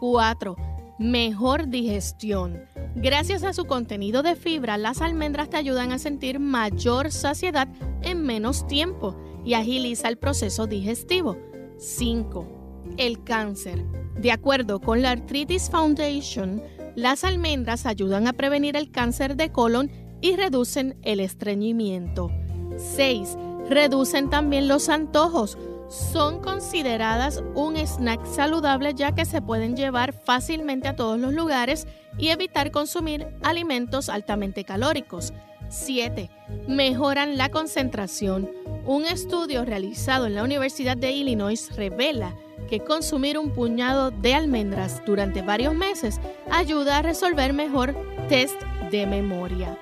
4. 0.00 0.56
Mejor 0.98 1.68
digestión. 1.68 2.60
Gracias 2.96 3.44
a 3.44 3.54
su 3.54 3.64
contenido 3.64 4.22
de 4.22 4.36
fibra, 4.36 4.76
las 4.76 5.00
almendras 5.00 5.48
te 5.48 5.56
ayudan 5.56 5.90
a 5.90 5.98
sentir 5.98 6.38
mayor 6.38 7.10
saciedad 7.10 7.66
en 8.02 8.22
menos 8.24 8.66
tiempo 8.66 9.16
y 9.44 9.54
agiliza 9.54 10.08
el 10.08 10.16
proceso 10.16 10.66
digestivo. 10.66 11.36
5. 11.78 12.94
El 12.96 13.22
cáncer. 13.24 13.84
De 14.16 14.32
acuerdo 14.32 14.80
con 14.80 15.02
la 15.02 15.10
Arthritis 15.10 15.68
Foundation, 15.70 16.62
las 16.94 17.24
almendras 17.24 17.86
ayudan 17.86 18.26
a 18.26 18.32
prevenir 18.32 18.76
el 18.76 18.90
cáncer 18.90 19.36
de 19.36 19.50
colon 19.50 19.90
y 20.20 20.36
reducen 20.36 20.96
el 21.02 21.20
estreñimiento. 21.20 22.30
6. 22.76 23.36
Reducen 23.68 24.30
también 24.30 24.68
los 24.68 24.88
antojos 24.88 25.58
son 25.88 26.40
consideradas 26.40 27.42
un 27.54 27.76
snack 27.76 28.24
saludable 28.26 28.94
ya 28.94 29.14
que 29.14 29.24
se 29.24 29.42
pueden 29.42 29.76
llevar 29.76 30.12
fácilmente 30.12 30.88
a 30.88 30.96
todos 30.96 31.18
los 31.18 31.32
lugares 31.32 31.86
y 32.18 32.28
evitar 32.28 32.70
consumir 32.70 33.26
alimentos 33.42 34.08
altamente 34.08 34.64
calóricos. 34.64 35.32
7. 35.68 36.30
Mejoran 36.68 37.36
la 37.36 37.50
concentración. 37.50 38.50
Un 38.86 39.04
estudio 39.04 39.64
realizado 39.64 40.26
en 40.26 40.34
la 40.34 40.44
Universidad 40.44 40.96
de 40.96 41.12
Illinois 41.12 41.70
revela 41.76 42.34
que 42.68 42.80
consumir 42.80 43.38
un 43.38 43.50
puñado 43.50 44.10
de 44.10 44.34
almendras 44.34 45.02
durante 45.04 45.42
varios 45.42 45.74
meses 45.74 46.20
ayuda 46.50 46.98
a 46.98 47.02
resolver 47.02 47.52
mejor 47.52 47.94
test 48.28 48.60
de 48.90 49.06
memoria. 49.06 49.78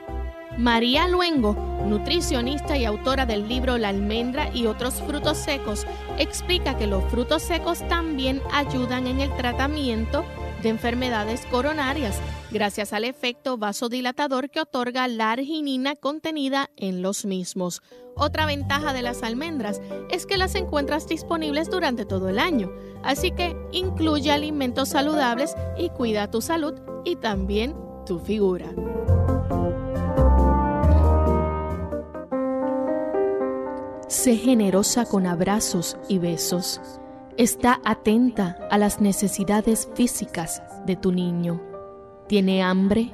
María 0.58 1.08
Luengo, 1.08 1.54
nutricionista 1.86 2.76
y 2.76 2.84
autora 2.84 3.24
del 3.24 3.48
libro 3.48 3.78
La 3.78 3.88
almendra 3.88 4.50
y 4.54 4.66
otros 4.66 5.02
frutos 5.06 5.38
secos, 5.38 5.86
explica 6.18 6.76
que 6.76 6.86
los 6.86 7.02
frutos 7.10 7.42
secos 7.42 7.86
también 7.88 8.42
ayudan 8.52 9.06
en 9.06 9.20
el 9.20 9.34
tratamiento 9.36 10.24
de 10.62 10.68
enfermedades 10.68 11.46
coronarias 11.46 12.20
gracias 12.52 12.92
al 12.92 13.04
efecto 13.04 13.56
vasodilatador 13.56 14.50
que 14.50 14.60
otorga 14.60 15.08
la 15.08 15.32
arginina 15.32 15.96
contenida 15.96 16.68
en 16.76 17.02
los 17.02 17.24
mismos. 17.24 17.82
Otra 18.14 18.46
ventaja 18.46 18.92
de 18.92 19.02
las 19.02 19.22
almendras 19.22 19.80
es 20.10 20.26
que 20.26 20.36
las 20.36 20.54
encuentras 20.54 21.08
disponibles 21.08 21.70
durante 21.70 22.04
todo 22.04 22.28
el 22.28 22.38
año, 22.38 22.70
así 23.02 23.30
que 23.30 23.56
incluye 23.72 24.30
alimentos 24.30 24.90
saludables 24.90 25.54
y 25.78 25.88
cuida 25.88 26.30
tu 26.30 26.42
salud 26.42 26.74
y 27.04 27.16
también 27.16 27.74
tu 28.06 28.18
figura. 28.18 28.66
Sé 34.08 34.36
generosa 34.36 35.06
con 35.06 35.26
abrazos 35.26 35.96
y 36.06 36.18
besos. 36.18 36.82
Está 37.38 37.80
atenta 37.82 38.58
a 38.70 38.76
las 38.76 39.00
necesidades 39.00 39.88
físicas 39.94 40.62
de 40.84 40.96
tu 40.96 41.12
niño. 41.12 41.71
¿Tiene 42.32 42.62
hambre? 42.62 43.10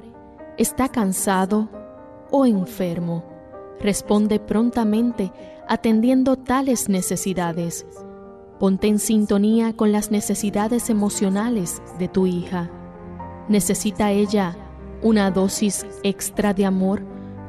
¿Está 0.59 0.91
cansado 0.91 1.69
o 2.31 2.47
enfermo? 2.47 3.25
Responde 3.81 4.39
prontamente 4.39 5.33
atendiendo 5.67 6.37
tales 6.37 6.89
necesidades. 6.89 7.85
Ponte 8.61 8.87
en 8.87 9.01
sintonía 9.01 9.75
con 9.75 9.91
las 9.91 10.13
necesidades 10.13 10.89
emocionales 10.89 11.83
de 11.99 12.07
tu 12.07 12.29
hija. 12.29 12.71
¿Necesita 13.49 14.13
ella 14.13 14.57
una 15.03 15.33
dosis 15.33 15.85
extra 16.05 16.55
de 16.55 16.67
amor 16.67 17.03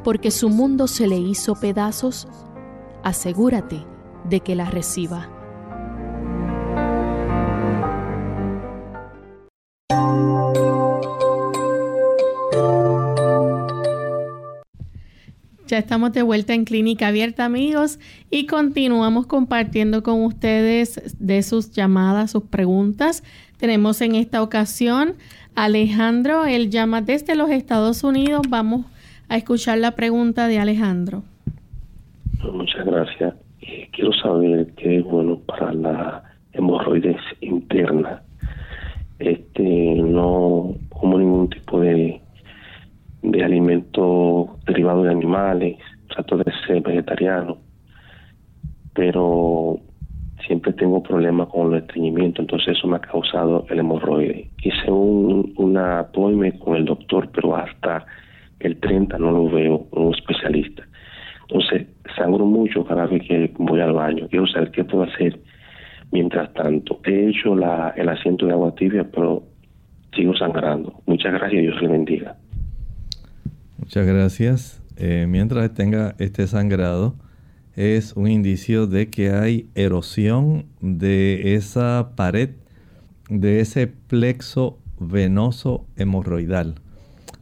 porque 0.03 0.32
su 0.32 0.49
mundo 0.49 0.88
se 0.88 1.05
le 1.05 1.17
hizo 1.17 1.53
pedazos? 1.53 2.27
asegúrate 3.03 3.86
de 4.23 4.39
que 4.39 4.55
la 4.55 4.65
reciba. 4.65 5.38
Ya 15.69 15.77
estamos 15.77 16.13
de 16.13 16.23
vuelta 16.23 16.55
en 16.55 16.65
Clínica 16.65 17.10
Abierta, 17.10 17.45
amigos, 17.45 17.99
y 18.32 18.47
continuamos 18.47 19.27
compartiendo 19.27 20.01
con 20.01 20.23
ustedes 20.23 21.15
de 21.19 21.43
sus 21.43 21.69
llamadas, 21.69 22.32
sus 22.32 22.41
preguntas. 22.45 23.23
Tenemos 23.60 24.01
en 24.01 24.15
esta 24.15 24.41
ocasión 24.41 25.13
Alejandro, 25.53 26.47
él 26.47 26.71
llama 26.71 27.03
desde 27.03 27.36
los 27.36 27.51
Estados 27.51 28.03
Unidos. 28.03 28.41
Vamos 28.49 28.88
a 29.27 29.38
escuchar 29.38 29.77
la 29.77 29.91
pregunta 29.91 30.47
de 30.47 30.58
Alejandro. 30.58 31.21
Muchas 32.51 32.84
gracias. 32.84 33.36
Quiero 33.91 34.12
saber 34.13 34.73
qué 34.75 34.97
es 34.97 35.03
bueno 35.03 35.38
para 35.38 35.71
la 35.71 36.23
hemorroides 36.53 37.21
interna. 37.41 38.23
Este, 39.19 39.62
no 39.62 40.73
como 40.89 41.19
ningún 41.19 41.47
tipo 41.47 41.79
de, 41.79 42.19
de 43.21 43.43
alimento 43.43 43.88
animales, 45.19 45.77
trato 46.08 46.38
de 46.38 46.51
ser 46.65 46.82
vegetariano, 46.82 47.58
pero 48.93 49.79
siempre 50.45 50.73
tengo 50.73 51.03
problemas 51.03 51.47
con 51.49 51.73
el 51.73 51.82
estreñimiento, 51.82 52.41
entonces 52.41 52.77
eso 52.77 52.88
me 52.88 52.97
ha 52.97 53.01
causado 53.01 53.65
el 53.69 53.79
hemorroide. 53.79 54.49
Hice 54.63 54.91
un 54.91 55.53
una 55.58 55.99
appointment 55.99 56.60
con 56.60 56.75
el 56.75 56.86
doctor, 56.86 57.29
pero 57.34 57.55
hasta 57.55 58.05
el 58.60 58.79
30 58.79 59.17
no 59.17 59.32
lo 59.32 59.49
veo, 59.49 59.88
un 59.91 60.13
especialista. 60.13 60.84
Entonces, 61.41 61.88
sangro 62.15 62.45
mucho 62.45 62.86
cada 62.86 63.05
vez 63.08 63.23
que 63.27 63.51
voy 63.58 63.82
al 63.82 63.93
baño. 63.93 64.27
Quiero 64.29 64.47
saber 64.47 64.71
qué 64.71 64.84
puedo 64.84 65.03
hacer 65.03 65.39
mientras 66.12 66.53
tanto. 66.53 66.99
He 67.03 67.29
hecho 67.29 67.55
la, 67.55 67.93
el 67.95 68.10
asiento 68.10 68.45
de 68.45 68.53
agua 68.53 68.75
tibia, 68.75 69.03
pero 69.03 69.43
sigo 70.15 70.36
sangrando. 70.36 71.01
Muchas 71.05 71.34
gracias 71.34 71.62
Dios 71.62 71.82
le 71.82 71.88
bendiga. 71.88 72.36
Muchas 73.77 74.05
gracias. 74.05 74.84
Eh, 75.02 75.28
mientras 75.30 75.74
tenga 75.74 76.14
este 76.20 76.46
sangrado, 76.46 77.16
es 77.78 78.12
un 78.18 78.28
indicio 78.28 78.86
de 78.86 79.10
que 79.10 79.32
hay 79.32 79.70
erosión 79.74 80.66
de 80.82 81.56
esa 81.56 82.12
pared, 82.18 82.50
de 83.30 83.62
ese 83.62 83.88
plexo 83.88 84.78
venoso 85.00 85.88
hemorroidal. 85.96 86.76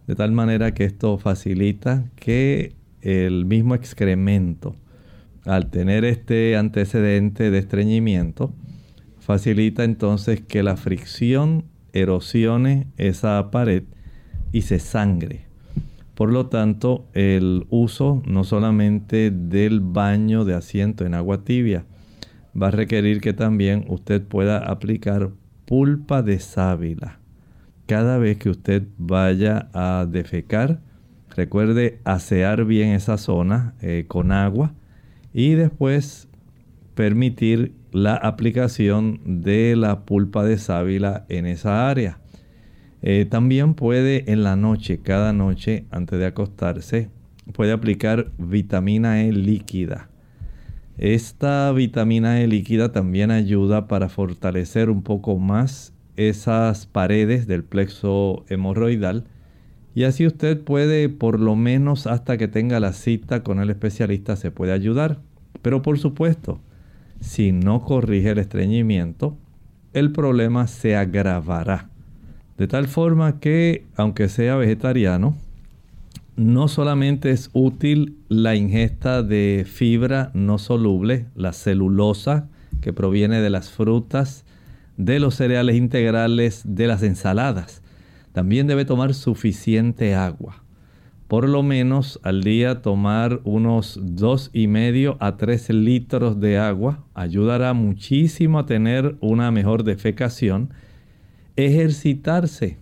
De 0.06 0.13
tal 0.13 0.34
manera 0.34 0.76
que 0.76 0.86
esto 0.86 1.17
facilita 1.17 2.06
que 2.15 2.76
el 3.02 3.46
mismo 3.46 3.74
excremento, 3.74 4.76
al 5.43 5.72
tener 5.72 6.06
este 6.06 6.56
antecedente 6.58 7.50
de 7.50 7.58
estreñimiento, 7.58 8.54
facilita 9.20 9.84
entonces 9.84 10.41
que 10.41 10.62
la 10.62 10.78
fricción 10.78 11.65
erosione 11.91 12.86
esa 12.98 13.50
pared 13.50 13.84
y 14.52 14.62
se 14.62 14.78
sangre. 14.78 15.46
Por 16.17 16.34
lo 16.34 16.47
tanto, 16.47 17.06
el 17.13 17.67
uso 17.69 18.23
no 18.25 18.43
solamente 18.43 19.32
del 19.32 19.80
baño 19.80 20.43
de 20.43 20.56
asiento 20.56 21.06
en 21.06 21.13
agua 21.13 21.45
tibia, 21.45 21.86
va 22.60 22.69
a 22.69 22.71
requerir 22.71 23.21
que 23.21 23.34
también 23.34 23.86
usted 23.88 24.21
pueda 24.21 24.58
aplicar 24.58 25.30
pulpa 25.65 26.23
de 26.23 26.39
sábila. 26.39 27.19
Cada 27.86 28.17
vez 28.17 28.38
que 28.38 28.49
usted 28.49 28.88
vaya 28.97 29.69
a 29.73 30.08
defecar, 30.10 30.82
Recuerde 31.38 31.99
asear 32.03 32.65
bien 32.65 32.89
esa 32.89 33.19
zona 33.19 33.75
eh, 33.80 34.06
con 34.08 34.32
agua 34.32 34.73
y 35.34 35.53
después 35.53 36.27
permitir 36.95 37.75
la 37.91 38.15
aplicación 38.15 39.21
de 39.23 39.75
la 39.75 40.03
pulpa 40.03 40.43
de 40.43 40.58
sábila 40.58 41.27
en 41.30 41.45
esa 41.45 41.91
área. 41.91 42.17
Eh, 43.10 43.24
también 43.24 43.74
puede 43.74 44.30
en 44.34 44.43
la 44.43 44.58
noche, 44.58 45.00
cada 45.00 45.32
noche, 45.32 45.86
antes 45.91 46.20
de 46.20 46.26
acostarse, 46.26 47.08
puede 47.54 47.72
aplicar 47.72 48.32
vitamina 48.38 49.24
E 49.24 49.32
líquida. 49.32 50.10
Esta 50.98 51.72
vitamina 51.72 52.41
E 52.41 52.48
líquida 52.48 52.91
también 52.91 53.32
ayuda 53.32 53.88
para 53.88 54.10
fortalecer 54.10 54.89
un 54.89 55.04
poco 55.04 55.38
más 55.38 55.93
esas 56.17 56.86
paredes 56.86 57.48
del 57.48 57.63
plexo 57.63 58.43
hemorroidal 58.50 59.24
y 59.96 60.04
así 60.04 60.28
usted 60.28 60.62
puede, 60.62 61.08
por 61.08 61.39
lo 61.39 61.56
menos 61.56 62.08
hasta 62.08 62.36
que 62.38 62.50
tenga 62.50 62.82
la 62.82 62.91
cita 62.91 63.41
con 63.41 63.62
el 63.62 63.70
especialista, 63.70 64.36
se 64.36 64.52
puede 64.52 64.74
ayudar. 64.74 65.22
Pero 65.62 65.82
por 65.82 65.98
supuesto, 65.98 66.60
si 67.22 67.54
no 67.54 67.86
corrige 67.86 68.32
el 68.32 68.39
estreñimiento, 68.39 69.38
el 69.93 70.12
problema 70.12 70.67
se 70.67 70.98
agravará. 70.98 71.89
De 72.58 72.67
tal 72.67 72.88
forma 72.88 73.39
que, 73.39 73.86
aunque 73.96 74.30
sea 74.30 74.56
vegetariano, 74.56 75.38
no 76.36 76.67
solamente 76.67 77.32
es 77.32 77.50
útil 77.54 78.17
la 78.30 78.56
ingesta 78.56 79.24
de 79.24 79.65
fibra 79.67 80.32
no 80.34 80.58
soluble, 80.58 81.26
la 81.36 81.54
celulosa 81.54 82.48
que 82.82 82.93
proviene 82.93 83.41
de 83.41 83.50
las 83.50 83.72
frutas, 83.72 84.46
de 84.98 85.20
los 85.20 85.36
cereales 85.36 85.76
integrales, 85.76 86.63
de 86.65 86.88
las 86.88 87.04
ensaladas. 87.04 87.82
También 88.34 88.67
debe 88.67 88.86
tomar 88.86 89.13
suficiente 89.13 90.15
agua. 90.15 90.63
Por 91.28 91.50
lo 91.50 91.62
menos 91.62 92.20
al 92.24 92.41
día 92.43 92.82
tomar 92.82 93.41
unos 93.43 94.00
dos 94.02 94.50
y 94.54 94.67
medio 94.67 95.17
a 95.20 95.38
3 95.38 95.72
litros 95.72 96.39
de 96.39 96.58
agua 96.58 97.04
ayudará 97.13 97.74
muchísimo 97.74 98.60
a 98.60 98.65
tener 98.65 99.17
una 99.20 99.52
mejor 99.52 99.84
defecación. 99.84 100.70
Ejercitarse 101.58 102.78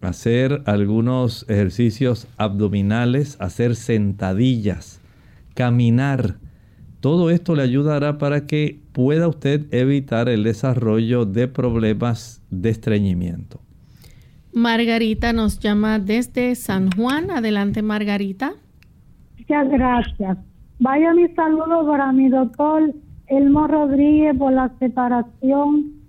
hacer 0.00 0.62
algunos 0.66 1.44
ejercicios 1.48 2.26
abdominales, 2.38 3.36
hacer 3.40 3.76
sentadillas, 3.76 5.00
caminar. 5.54 6.36
Todo 7.00 7.30
esto 7.30 7.54
le 7.54 7.62
ayudará 7.62 8.18
para 8.18 8.46
que 8.46 8.80
pueda 8.92 9.28
usted 9.28 9.72
evitar 9.72 10.28
el 10.28 10.44
desarrollo 10.44 11.24
de 11.24 11.48
problemas 11.48 12.42
de 12.50 12.70
estreñimiento. 12.70 13.60
Margarita 14.52 15.32
nos 15.32 15.60
llama 15.60 15.98
desde 15.98 16.54
San 16.54 16.90
Juan. 16.90 17.30
Adelante, 17.30 17.82
Margarita. 17.82 18.52
Muchas 19.38 19.68
gracias. 19.70 20.38
Vaya 20.78 21.14
mi 21.14 21.28
saludo 21.34 21.86
para 21.86 22.12
mi 22.12 22.28
doctor 22.28 22.94
Elmo 23.28 23.66
Rodríguez 23.66 24.36
por 24.36 24.52
la 24.52 24.72
separación 24.78 25.99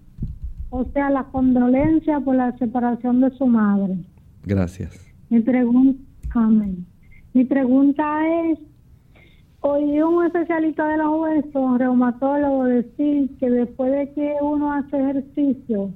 o 0.71 0.85
sea, 0.93 1.09
la 1.09 1.25
condolencia 1.25 2.19
por 2.21 2.35
la 2.35 2.57
separación 2.57 3.21
de 3.21 3.29
su 3.31 3.45
madre. 3.45 3.97
Gracias. 4.43 5.07
Mi 5.29 5.41
pregunta, 5.41 6.01
amén. 6.33 6.85
Mi 7.33 7.45
pregunta 7.45 8.03
es, 8.45 8.59
oí 9.59 10.01
un 10.01 10.25
especialista 10.25 10.87
de 10.87 10.97
los 10.97 11.21
huesos, 11.21 11.55
un 11.55 11.77
reumatólogo, 11.77 12.63
decir 12.63 13.37
que 13.37 13.49
después 13.49 13.91
de 13.91 14.13
que 14.13 14.35
uno 14.41 14.73
hace 14.73 14.97
ejercicio, 14.97 15.91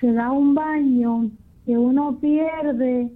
se 0.00 0.12
da 0.12 0.32
un 0.32 0.54
baño, 0.54 1.30
que 1.64 1.78
uno 1.78 2.18
pierde 2.20 3.10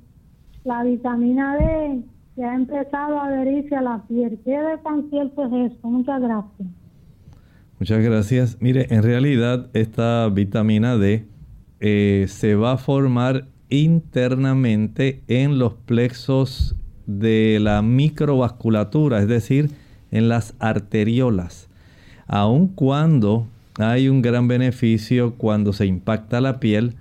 la 0.65 0.85
vitamina 0.85 1.57
D, 1.57 2.03
que 2.37 2.45
ha 2.45 2.55
empezado 2.55 3.19
a 3.19 3.27
adherirse 3.27 3.75
a 3.75 3.83
la 3.83 4.03
piel. 4.07 4.39
¿Qué 4.45 4.59
de 4.59 4.79
tan 4.79 5.11
cierto 5.11 5.45
es 5.45 5.73
eso? 5.73 5.89
Muchas 5.89 6.21
gracias. 6.23 6.69
Muchas 7.81 8.05
gracias. 8.05 8.59
Mire, 8.61 8.89
en 8.91 9.03
realidad 9.03 9.71
esta 9.73 10.29
vitamina 10.29 10.99
D 10.99 11.25
eh, 11.81 12.27
se 12.29 12.55
va 12.55 12.73
a 12.73 12.77
formar 12.77 13.49
internamente 13.71 15.23
en 15.29 15.59
los 15.59 15.73
plexos 15.73 16.77
de 17.07 17.59
la 17.59 17.81
microvasculatura, 17.81 19.21
es 19.21 19.29
decir, 19.29 19.71
en 20.11 20.29
las 20.29 20.55
arteriolas. 20.59 21.71
Aun 22.27 22.69
cuando 22.69 23.47
hay 23.79 24.11
un 24.11 24.21
gran 24.21 24.47
beneficio 24.47 25.37
cuando 25.37 25.73
se 25.73 25.87
impacta 25.87 26.43
la 26.43 26.61
piel, 26.61 26.97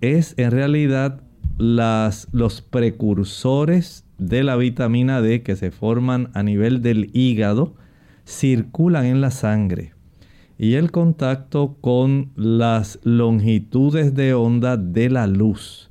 es 0.00 0.34
en 0.36 0.52
realidad 0.52 1.20
las, 1.58 2.28
los 2.30 2.62
precursores 2.62 4.04
de 4.18 4.44
la 4.44 4.54
vitamina 4.54 5.20
D 5.22 5.42
que 5.42 5.56
se 5.56 5.72
forman 5.72 6.30
a 6.34 6.44
nivel 6.44 6.82
del 6.82 7.10
hígado 7.14 7.74
circulan 8.24 9.06
en 9.06 9.20
la 9.20 9.32
sangre 9.32 9.92
y 10.60 10.74
el 10.74 10.90
contacto 10.90 11.78
con 11.80 12.32
las 12.36 12.98
longitudes 13.02 14.14
de 14.14 14.34
onda 14.34 14.76
de 14.76 15.08
la 15.08 15.26
luz 15.26 15.90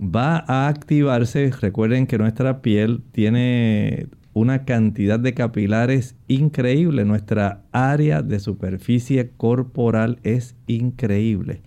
va 0.00 0.44
a 0.48 0.66
activarse. 0.66 1.52
Recuerden 1.60 2.08
que 2.08 2.18
nuestra 2.18 2.60
piel 2.60 3.02
tiene 3.12 4.08
una 4.32 4.64
cantidad 4.64 5.20
de 5.20 5.32
capilares 5.32 6.16
increíble. 6.26 7.04
Nuestra 7.04 7.62
área 7.70 8.20
de 8.22 8.40
superficie 8.40 9.30
corporal 9.36 10.18
es 10.24 10.56
increíble. 10.66 11.62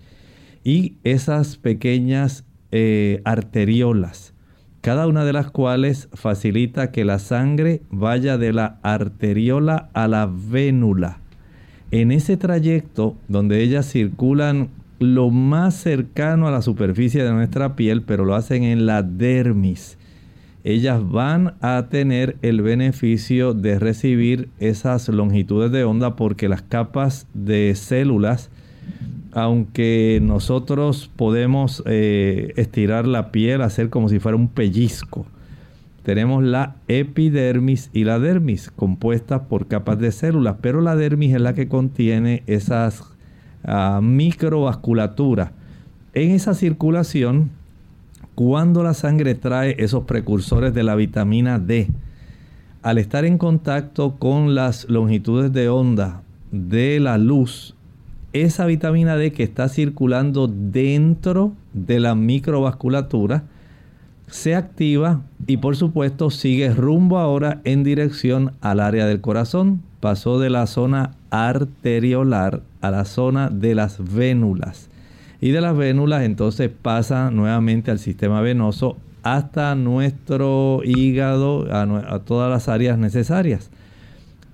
Y 0.66 0.98
esas 1.06 1.56
pequeñas 1.56 2.44
eh, 2.74 3.22
arteriolas, 3.24 4.34
cada 4.82 5.08
una 5.08 5.24
de 5.24 5.32
las 5.32 5.50
cuales 5.50 6.10
facilita 6.12 6.92
que 6.92 7.06
la 7.06 7.20
sangre 7.20 7.84
vaya 7.90 8.38
de 8.38 8.52
la 8.52 8.82
arteriola 8.84 9.90
a 9.94 10.10
la 10.10 10.30
vénula 10.30 11.23
en 11.94 12.12
ese 12.12 12.38
trayecto 12.38 13.16
donde 13.28 13.62
ellas 13.62 13.86
circulan 13.86 14.70
lo 14.98 15.30
más 15.30 15.76
cercano 15.76 16.48
a 16.48 16.52
la 16.52 16.64
superficie 16.64 17.24
de 17.24 17.32
nuestra 17.32 17.76
piel, 17.76 18.02
pero 18.02 18.26
lo 18.26 18.34
hacen 18.34 18.64
en 18.64 18.88
la 18.88 19.04
dermis, 19.04 20.00
ellas 20.64 21.08
van 21.08 21.54
a 21.62 21.90
tener 21.92 22.38
el 22.42 22.64
beneficio 22.64 23.54
de 23.54 23.78
recibir 23.78 24.50
esas 24.60 25.08
longitudes 25.08 25.72
de 25.72 25.84
onda 25.84 26.16
porque 26.16 26.50
las 26.50 26.64
capas 26.64 27.28
de 27.36 27.76
células, 27.76 28.50
aunque 29.32 30.20
nosotros 30.20 31.12
podemos 31.16 31.84
eh, 31.86 32.54
estirar 32.56 33.06
la 33.06 33.32
piel, 33.32 33.62
hacer 33.62 33.92
como 33.92 34.10
si 34.10 34.18
fuera 34.18 34.36
un 34.36 34.48
pellizco, 34.48 35.28
tenemos 36.04 36.44
la 36.44 36.76
epidermis 36.88 37.90
y 37.94 38.04
la 38.04 38.20
dermis 38.20 38.70
compuestas 38.72 39.42
por 39.50 39.68
capas 39.68 40.00
de 40.00 40.12
células, 40.12 40.58
pero 40.62 40.82
la 40.82 40.96
dermis 40.96 41.34
es 41.34 41.42
la 41.42 41.54
que 41.54 41.70
contiene 41.70 42.44
esas 42.46 43.02
uh, 43.66 44.02
microvasculaturas. 44.02 45.52
En 46.14 46.32
esa 46.32 46.54
circulación, 46.54 47.52
cuando 48.36 48.84
la 48.84 48.94
sangre 48.94 49.34
trae 49.36 49.76
esos 49.80 50.04
precursores 50.04 50.74
de 50.74 50.84
la 50.84 50.96
vitamina 50.96 51.58
D, 51.58 51.88
al 52.82 52.98
estar 52.98 53.24
en 53.24 53.38
contacto 53.38 54.18
con 54.18 54.56
las 54.56 54.90
longitudes 54.90 55.54
de 55.54 55.70
onda 55.70 56.22
de 56.52 57.00
la 57.00 57.18
luz, 57.18 57.76
esa 58.34 58.66
vitamina 58.66 59.16
D 59.16 59.32
que 59.32 59.44
está 59.44 59.70
circulando 59.70 60.48
dentro 60.48 61.54
de 61.72 62.02
la 62.02 62.14
microvasculatura, 62.14 63.46
se 64.34 64.56
activa 64.56 65.22
y 65.46 65.58
por 65.58 65.76
supuesto 65.76 66.32
sigue 66.32 66.74
rumbo 66.74 67.20
ahora 67.20 67.62
en 67.66 67.84
dirección 67.84 68.54
al 68.62 68.80
área 68.80 69.06
del 69.06 69.22
corazón. 69.22 69.84
Pasó 70.00 70.40
de 70.40 70.50
la 70.50 70.66
zona 70.66 71.12
arteriolar 71.30 72.64
a 72.82 72.90
la 72.90 73.06
zona 73.06 73.52
de 73.52 73.76
las 73.76 74.00
vénulas. 74.16 74.90
Y 75.40 75.52
de 75.52 75.62
las 75.62 75.78
vénulas 75.78 76.24
entonces 76.24 76.72
pasa 76.82 77.30
nuevamente 77.30 77.92
al 77.92 78.00
sistema 78.00 78.42
venoso 78.42 78.98
hasta 79.22 79.76
nuestro 79.76 80.82
hígado, 80.84 81.68
a, 81.72 82.20
todas 82.26 82.50
las 82.50 82.70
áreas 82.70 82.98
necesarias. 82.98 83.70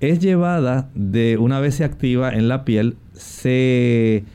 Es 0.01 0.19
llevada 0.19 0.89
de 0.93 1.37
una 1.37 1.61
vez 1.61 1.75
se 1.75 1.85
activa 1.85 2.33
en 2.33 2.49
la 2.49 2.65
piel, 2.65 2.97
se 3.13 4.25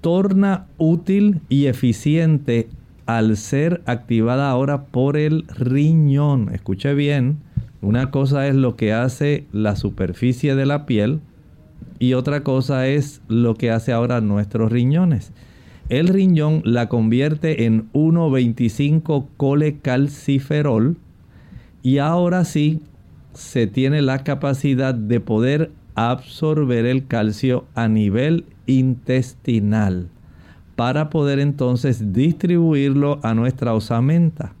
torna 0.00 0.68
útil 0.78 1.42
y 1.50 1.66
eficiente 1.66 2.70
al 3.06 3.36
ser 3.36 3.82
activada 3.86 4.50
ahora 4.50 4.84
por 4.86 5.16
el 5.16 5.46
riñón. 5.48 6.50
Escuche 6.52 6.94
bien, 6.94 7.38
una 7.80 8.10
cosa 8.10 8.48
es 8.48 8.54
lo 8.54 8.76
que 8.76 8.92
hace 8.92 9.46
la 9.52 9.76
superficie 9.76 10.54
de 10.54 10.66
la 10.66 10.86
piel 10.86 11.20
y 11.98 12.14
otra 12.14 12.42
cosa 12.42 12.88
es 12.88 13.22
lo 13.28 13.54
que 13.54 13.70
hace 13.70 13.92
ahora 13.92 14.20
nuestros 14.20 14.70
riñones. 14.70 15.32
El 15.88 16.08
riñón 16.08 16.62
la 16.64 16.88
convierte 16.88 17.64
en 17.64 17.90
1,25 17.92 19.26
colecalciferol 19.36 20.96
y 21.82 21.98
ahora 21.98 22.44
sí 22.44 22.80
se 23.34 23.68
tiene 23.68 24.02
la 24.02 24.24
capacidad 24.24 24.94
de 24.94 25.20
poder 25.20 25.70
absorber 25.94 26.86
el 26.86 27.06
calcio 27.06 27.66
a 27.74 27.86
nivel 27.86 28.46
intestinal 28.66 30.08
para 30.76 31.10
poder 31.10 31.40
entonces 31.40 32.12
distribuirlo 32.12 33.18
a 33.22 33.34
nuestra 33.34 33.74
osamenta. 33.74 34.52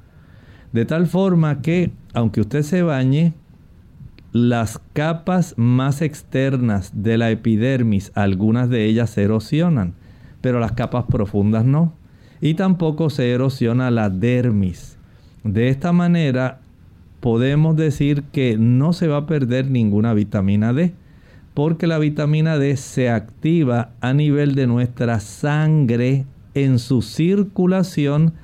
De 0.72 0.84
tal 0.84 1.06
forma 1.06 1.62
que, 1.62 1.92
aunque 2.14 2.40
usted 2.40 2.62
se 2.62 2.82
bañe, 2.82 3.34
las 4.32 4.80
capas 4.92 5.54
más 5.56 6.02
externas 6.02 6.90
de 6.94 7.16
la 7.16 7.30
epidermis, 7.30 8.12
algunas 8.14 8.68
de 8.68 8.84
ellas 8.84 9.10
se 9.10 9.22
erosionan, 9.22 9.94
pero 10.40 10.58
las 10.58 10.72
capas 10.72 11.04
profundas 11.04 11.64
no. 11.64 11.94
y 12.40 12.54
tampoco 12.54 13.08
se 13.08 13.30
erosiona 13.30 13.90
la 13.90 14.10
dermis. 14.10 14.98
De 15.42 15.70
esta 15.70 15.92
manera 15.92 16.60
podemos 17.20 17.76
decir 17.76 18.24
que 18.24 18.58
no 18.58 18.92
se 18.92 19.08
va 19.08 19.18
a 19.18 19.26
perder 19.26 19.70
ninguna 19.70 20.12
vitamina 20.12 20.72
D, 20.74 20.92
porque 21.56 21.86
la 21.86 21.98
vitamina 21.98 22.58
D 22.58 22.76
se 22.76 23.08
activa 23.08 23.92
a 24.02 24.12
nivel 24.12 24.54
de 24.54 24.66
nuestra 24.66 25.20
sangre 25.20 26.26
en 26.52 26.78
su 26.78 27.00
circulación 27.00 28.34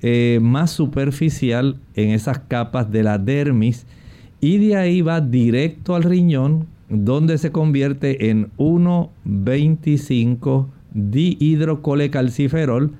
eh, 0.00 0.38
más 0.40 0.70
superficial 0.70 1.76
en 1.94 2.08
esas 2.08 2.38
capas 2.38 2.90
de 2.90 3.02
la 3.02 3.18
dermis 3.18 3.84
y 4.40 4.56
de 4.56 4.76
ahí 4.76 5.02
va 5.02 5.20
directo 5.20 5.94
al 5.94 6.04
riñón 6.04 6.66
donde 6.88 7.36
se 7.36 7.52
convierte 7.52 8.30
en 8.30 8.50
1,25 8.56 10.68
dihidrocolecalciferol 10.94 12.92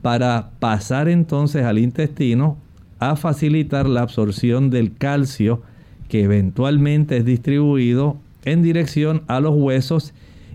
para 0.00 0.52
pasar 0.60 1.10
entonces 1.10 1.66
al 1.66 1.78
intestino 1.78 2.56
a 2.98 3.16
facilitar 3.16 3.86
la 3.86 4.00
absorción 4.00 4.70
del 4.70 4.96
calcio 4.96 5.60
que 6.08 6.22
eventualmente 6.22 7.18
es 7.18 7.26
distribuido 7.26 8.16
en 8.44 8.62
dirección 8.62 9.22
a 9.26 9.40
los 9.40 9.54
huesos 9.54 10.12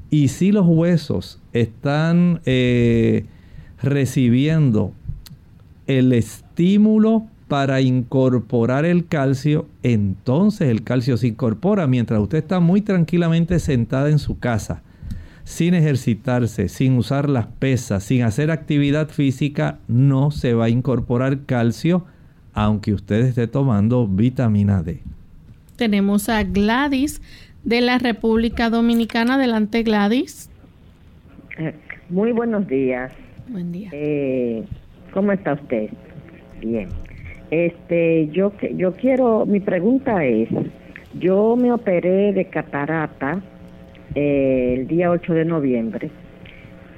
y 0.10 0.30
si 0.30 0.52
los 0.52 0.66
huesos 0.68 1.40
están 1.54 2.42
eh, 2.46 3.26
recibiendo 3.82 4.94
el 5.88 6.14
estímulo 6.14 7.26
para 7.48 7.82
incorporar 7.82 8.86
el 8.86 9.08
calcio, 9.08 9.68
entonces 9.84 10.70
el 10.70 10.84
calcio 10.84 11.18
se 11.18 11.28
incorpora 11.28 11.86
mientras 11.86 12.20
usted 12.20 12.40
está 12.40 12.60
muy 12.60 12.82
tranquilamente 12.82 13.60
sentada 13.60 14.10
en 14.10 14.20
su 14.20 14.40
casa, 14.40 14.82
sin 15.44 15.76
ejercitarse, 15.76 16.70
sin 16.70 16.98
usar 16.98 17.30
las 17.30 17.46
pesas, 17.46 18.04
sin 18.04 18.24
hacer 18.24 18.50
actividad 18.50 19.10
física, 19.10 19.78
no 19.88 20.32
se 20.32 20.54
va 20.54 20.66
a 20.66 20.70
incorporar 20.70 21.42
calcio 21.46 22.06
aunque 22.56 22.94
usted 22.94 23.26
esté 23.26 23.48
tomando 23.48 24.08
vitamina 24.08 24.82
D. 24.82 25.04
Tenemos 25.76 26.30
a 26.30 26.42
Gladys 26.44 27.22
de 27.66 27.82
la 27.82 27.98
República 27.98 28.70
Dominicana. 28.70 29.36
Adelante, 29.36 29.84
Gladys. 29.84 30.50
Eh, 31.58 31.74
muy 32.10 32.32
buenos 32.32 32.68
días. 32.68 33.12
Buen 33.50 33.72
día. 33.72 33.90
Eh, 33.92 34.64
¿Cómo 35.14 35.32
está 35.32 35.54
usted? 35.54 35.90
Bien. 36.62 36.88
Este, 37.52 38.28
yo 38.30 38.54
yo 38.76 38.94
quiero, 38.94 39.46
mi 39.46 39.60
pregunta 39.60 40.26
es, 40.26 40.50
yo 41.20 41.56
me 41.56 41.72
operé 41.72 42.34
de 42.34 42.46
catarata 42.46 43.42
eh, 44.16 44.76
el 44.78 44.88
día 44.88 45.12
8 45.12 45.34
de 45.34 45.46
noviembre 45.46 46.10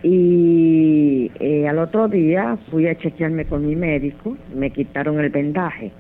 y 0.04 1.32
eh, 1.40 1.68
al 1.68 1.80
otro 1.80 2.08
día 2.08 2.58
fui 2.70 2.88
a 2.88 2.96
chequearme 2.96 3.46
con 3.46 3.68
mi 3.68 3.76
médico, 3.76 4.38
me 4.56 4.70
quitaron 4.70 5.20
el 5.20 5.30
vendaje. 5.30 5.92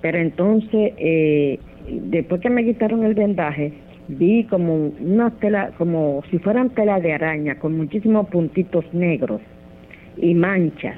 Pero 0.00 0.18
entonces, 0.18 0.92
eh, 0.98 1.58
después 1.88 2.40
que 2.40 2.50
me 2.50 2.64
quitaron 2.64 3.04
el 3.04 3.14
vendaje, 3.14 3.72
vi 4.08 4.44
como 4.44 4.90
una 5.00 5.30
tela, 5.30 5.72
como 5.78 6.22
si 6.30 6.38
fueran 6.38 6.70
tela 6.70 7.00
de 7.00 7.12
araña, 7.12 7.58
con 7.58 7.76
muchísimos 7.76 8.28
puntitos 8.28 8.84
negros 8.92 9.40
y 10.16 10.34
manchas. 10.34 10.96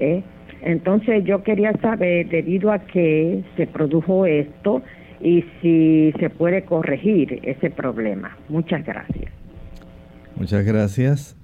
¿eh? 0.00 0.22
Entonces 0.62 1.24
yo 1.24 1.42
quería 1.42 1.72
saber 1.80 2.28
debido 2.28 2.72
a 2.72 2.80
qué 2.80 3.42
se 3.56 3.66
produjo 3.66 4.26
esto 4.26 4.82
y 5.20 5.44
si 5.60 6.12
se 6.18 6.30
puede 6.30 6.64
corregir 6.64 7.40
ese 7.42 7.70
problema. 7.70 8.36
Muchas 8.48 8.84
gracias. 8.84 9.32
Muchas 10.36 10.64
gracias. 10.64 11.36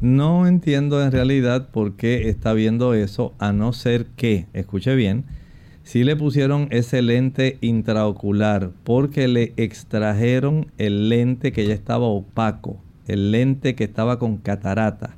No 0.00 0.46
entiendo 0.46 1.04
en 1.04 1.12
realidad 1.12 1.68
por 1.70 1.96
qué 1.96 2.28
está 2.28 2.54
viendo 2.54 2.94
eso, 2.94 3.34
a 3.38 3.52
no 3.52 3.72
ser 3.72 4.06
que, 4.16 4.46
escuche 4.54 4.94
bien, 4.94 5.24
si 5.90 6.04
le 6.04 6.14
pusieron 6.14 6.68
ese 6.70 7.02
lente 7.02 7.58
intraocular 7.60 8.70
porque 8.84 9.26
le 9.26 9.52
extrajeron 9.56 10.68
el 10.78 11.08
lente 11.08 11.50
que 11.50 11.66
ya 11.66 11.74
estaba 11.74 12.06
opaco, 12.06 12.76
el 13.08 13.32
lente 13.32 13.74
que 13.74 13.82
estaba 13.82 14.20
con 14.20 14.36
catarata. 14.36 15.16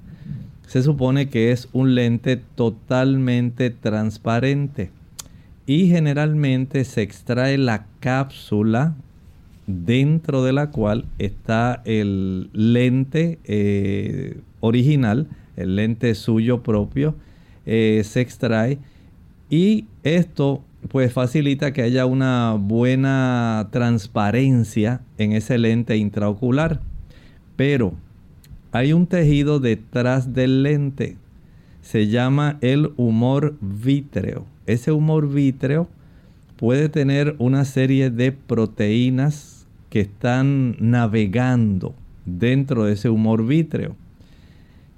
Se 0.66 0.82
supone 0.82 1.28
que 1.28 1.52
es 1.52 1.68
un 1.74 1.94
lente 1.94 2.38
totalmente 2.38 3.68
transparente 3.68 4.88
y 5.66 5.88
generalmente 5.88 6.86
se 6.86 7.02
extrae 7.02 7.58
la 7.58 7.84
cápsula 8.00 8.94
dentro 9.66 10.42
de 10.42 10.54
la 10.54 10.70
cual 10.70 11.04
está 11.18 11.82
el 11.84 12.48
lente 12.54 13.38
eh, 13.44 14.38
original, 14.60 15.26
el 15.58 15.76
lente 15.76 16.14
suyo 16.14 16.62
propio, 16.62 17.14
eh, 17.66 18.00
se 18.06 18.22
extrae 18.22 18.78
y 19.52 19.84
esto 20.02 20.64
pues 20.88 21.12
facilita 21.12 21.74
que 21.74 21.82
haya 21.82 22.06
una 22.06 22.56
buena 22.58 23.68
transparencia 23.70 25.02
en 25.18 25.32
ese 25.32 25.58
lente 25.58 25.98
intraocular. 25.98 26.80
Pero 27.54 27.92
hay 28.72 28.94
un 28.94 29.06
tejido 29.06 29.60
detrás 29.60 30.32
del 30.32 30.62
lente. 30.62 31.18
Se 31.82 32.08
llama 32.08 32.56
el 32.62 32.92
humor 32.96 33.54
vítreo. 33.60 34.46
Ese 34.66 34.90
humor 34.90 35.28
vítreo 35.28 35.86
puede 36.56 36.88
tener 36.88 37.36
una 37.38 37.66
serie 37.66 38.08
de 38.08 38.32
proteínas 38.32 39.66
que 39.90 40.00
están 40.00 40.76
navegando 40.80 41.94
dentro 42.24 42.86
de 42.86 42.94
ese 42.94 43.10
humor 43.10 43.46
vítreo. 43.46 43.96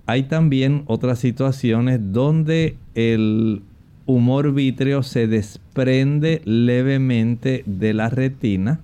Hay 0.07 0.25
también 0.25 0.85
otras 0.87 1.19
situaciones 1.19 1.99
donde 2.13 2.77
el 2.95 3.63
humor 4.07 4.53
vítreo 4.53 5.03
se 5.03 5.27
desprende 5.27 6.43
levemente 6.45 7.63
de 7.67 7.95
la 7.95 8.11
retina 8.11 8.81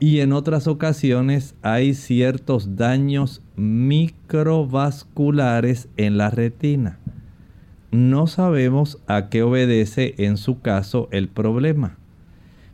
y 0.00 0.18
en 0.20 0.32
otras 0.32 0.66
ocasiones 0.66 1.54
hay 1.62 1.94
ciertos 1.94 2.76
daños 2.76 3.40
microvasculares 3.56 5.88
en 5.96 6.18
la 6.18 6.30
retina. 6.30 6.98
No 7.90 8.26
sabemos 8.26 8.98
a 9.06 9.28
qué 9.28 9.42
obedece 9.42 10.14
en 10.18 10.38
su 10.38 10.60
caso 10.60 11.08
el 11.12 11.28
problema, 11.28 11.96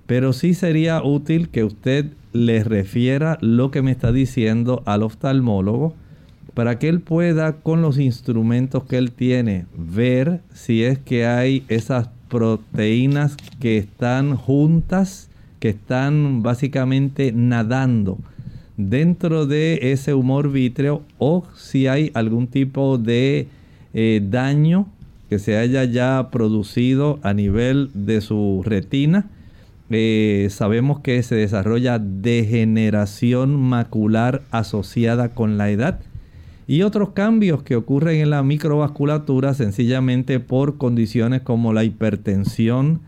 pero 0.07 0.33
sí 0.33 0.55
sería 0.55 1.03
útil 1.03 1.49
que 1.49 1.65
usted 1.65 2.07
le 2.33 2.63
refiera 2.63 3.37
lo 3.41 3.71
que 3.71 3.83
me 3.83 3.91
está 3.91 4.13
diciendo 4.13 4.83
al 4.87 5.03
oftalmólogo 5.03 5.95
para 6.59 6.81
que 6.81 6.89
él 6.89 6.99
pueda 6.99 7.53
con 7.53 7.83
los 7.83 8.01
instrumentos 8.01 8.83
que 8.83 8.99
él 8.99 9.13
tiene 9.13 9.67
ver 9.77 10.41
si 10.53 10.83
es 10.83 10.99
que 10.99 11.25
hay 11.25 11.63
esas 11.69 12.09
proteínas 12.29 13.37
que 13.61 13.79
están 13.79 14.35
juntas 14.35 15.29
que 15.61 15.69
están 15.69 16.43
básicamente 16.43 17.31
nadando 17.31 18.19
dentro 18.77 19.47
de 19.47 19.93
ese 19.93 20.15
humor 20.15 20.51
vítreo 20.51 21.03
o 21.19 21.45
si 21.57 21.87
hay 21.87 22.11
algún 22.15 22.49
tipo 22.49 22.99
de 22.99 23.47
eh, 23.95 24.21
daño 24.29 24.89
que 25.31 25.39
se 25.39 25.59
haya 25.59 25.85
ya 25.85 26.29
producido 26.33 27.21
a 27.23 27.35
nivel 27.35 27.93
de 27.95 28.21
su 28.21 28.65
retina. 28.67 29.27
Eh, 29.91 30.49
sabemos 30.51 30.99
que 30.99 31.23
se 31.23 31.37
desarrolla 31.37 32.01
degeneración 32.01 33.55
macular 33.55 34.43
asociada 34.51 35.29
con 35.29 35.57
la 35.57 35.71
edad 35.71 36.01
y 36.69 36.83
otros 36.83 37.11
cambios 37.11 37.63
que 37.63 37.77
ocurren 37.77 38.21
en 38.21 38.29
la 38.29 38.43
microvasculatura 38.43 39.55
sencillamente 39.55 40.39
por 40.39 40.77
condiciones 40.77 41.41
como 41.41 41.73
la 41.73 41.83
hipertensión, 41.83 43.01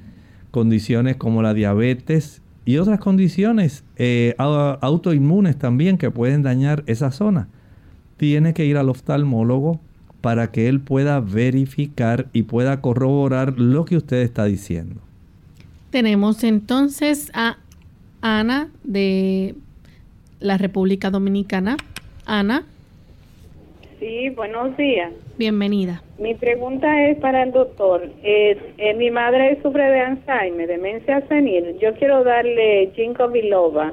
condiciones 0.51 1.17
como 1.17 1.43
la 1.43 1.53
diabetes 1.53 2.41
y 2.65 2.79
otras 2.79 3.01
condiciones 3.01 3.85
eh, 3.97 4.35
autoinmunes 4.39 5.59
también 5.59 5.99
que 5.99 6.11
pueden 6.11 6.43
dañar 6.43 6.85
esa 6.87 7.13
zona. 7.13 7.49
Tiene 8.17 8.55
que 8.55 8.65
ir 8.65 8.79
al 8.79 8.89
oftalmólogo 8.89 9.79
para 10.23 10.51
que 10.51 10.67
él 10.69 10.81
pueda 10.81 11.21
verificar 11.21 12.29
y 12.33 12.45
pueda 12.45 12.81
corroborar 12.81 13.59
lo 13.61 13.85
que 13.85 13.99
usted 13.99 14.23
está 14.23 14.47
diciendo. 14.47 15.03
Tenemos 15.91 16.45
entonces 16.45 17.31
a 17.35 17.59
Ana 18.23 18.71
de 18.85 19.55
la 20.41 20.57
República 20.57 21.11
Dominicana. 21.11 21.77
Ana. 22.25 22.65
Sí, 24.01 24.31
buenos 24.31 24.75
días. 24.79 25.13
Bienvenida. 25.37 26.03
Mi 26.19 26.35
pregunta 26.35 27.07
es 27.07 27.19
para 27.19 27.43
el 27.43 27.53
doctor. 27.53 28.09
Eh, 28.23 28.57
eh, 28.79 28.95
mi 28.95 29.11
madre 29.11 29.59
sufre 29.63 29.91
de 29.91 30.01
Alzheimer, 30.01 30.67
demencia 30.67 31.21
senil. 31.29 31.79
Yo 31.79 31.93
quiero 31.97 32.25
darle 32.25 32.91
ginkgo 32.97 33.29
biloba. 33.29 33.93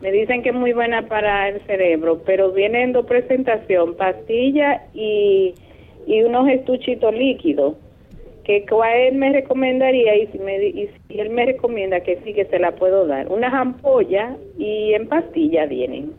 Me 0.00 0.10
dicen 0.12 0.42
que 0.42 0.48
es 0.48 0.54
muy 0.54 0.72
buena 0.72 1.06
para 1.08 1.50
el 1.50 1.60
cerebro, 1.66 2.22
pero 2.24 2.52
viene 2.52 2.84
en 2.84 2.92
dos 2.92 3.04
presentación, 3.04 3.94
pastilla 3.96 4.82
y, 4.94 5.54
y 6.06 6.22
unos 6.22 6.48
estuchitos 6.48 7.14
líquidos. 7.14 7.74
Que 8.44 8.64
cuál 8.64 9.12
me 9.12 9.30
recomendaría 9.30 10.16
y 10.16 10.26
si, 10.28 10.38
me, 10.38 10.68
y 10.68 10.88
si 10.88 11.20
él 11.20 11.28
me 11.30 11.44
recomienda 11.44 12.00
que 12.00 12.18
sí 12.24 12.32
que 12.32 12.46
se 12.46 12.58
la 12.58 12.72
puedo 12.72 13.06
dar. 13.06 13.30
Unas 13.30 13.52
ampollas 13.52 14.38
y 14.58 14.94
en 14.94 15.06
pastilla 15.06 15.66
vienen. 15.66 16.12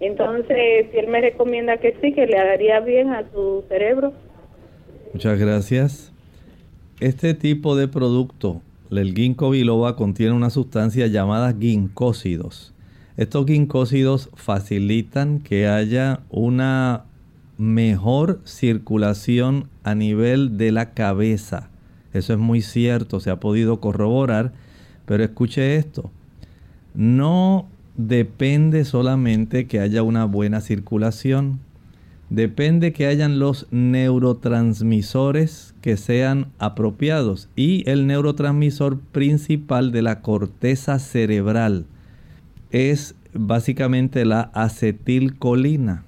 Entonces, 0.00 0.86
si 0.90 0.98
él 0.98 1.08
me 1.08 1.20
recomienda 1.20 1.76
que 1.76 1.96
sí, 2.00 2.12
que 2.12 2.26
le 2.26 2.38
haría 2.38 2.80
bien 2.80 3.10
a 3.10 3.24
su 3.30 3.64
cerebro. 3.68 4.12
Muchas 5.12 5.38
gracias. 5.38 6.12
Este 7.00 7.34
tipo 7.34 7.76
de 7.76 7.88
producto, 7.88 8.62
el 8.90 9.14
ginkgo 9.14 9.50
biloba, 9.50 9.96
contiene 9.96 10.32
una 10.32 10.50
sustancia 10.50 11.06
llamada 11.06 11.54
ginkósidos. 11.58 12.74
Estos 13.16 13.46
ginkósidos 13.46 14.30
facilitan 14.34 15.40
que 15.40 15.66
haya 15.66 16.20
una 16.30 17.04
mejor 17.58 18.40
circulación 18.44 19.68
a 19.82 19.94
nivel 19.94 20.56
de 20.56 20.72
la 20.72 20.94
cabeza. 20.94 21.68
Eso 22.14 22.32
es 22.32 22.38
muy 22.38 22.62
cierto, 22.62 23.20
se 23.20 23.30
ha 23.30 23.38
podido 23.38 23.80
corroborar, 23.80 24.52
pero 25.04 25.22
escuche 25.22 25.76
esto. 25.76 26.10
No 26.94 27.68
depende 28.08 28.84
solamente 28.84 29.66
que 29.66 29.80
haya 29.80 30.02
una 30.02 30.24
buena 30.24 30.60
circulación, 30.60 31.60
depende 32.30 32.92
que 32.92 33.06
hayan 33.06 33.38
los 33.38 33.66
neurotransmisores 33.70 35.74
que 35.80 35.96
sean 35.96 36.48
apropiados 36.58 37.48
y 37.56 37.88
el 37.88 38.06
neurotransmisor 38.06 39.00
principal 39.00 39.92
de 39.92 40.02
la 40.02 40.20
corteza 40.20 40.98
cerebral 40.98 41.86
es 42.70 43.14
básicamente 43.34 44.24
la 44.24 44.50
acetilcolina. 44.54 46.04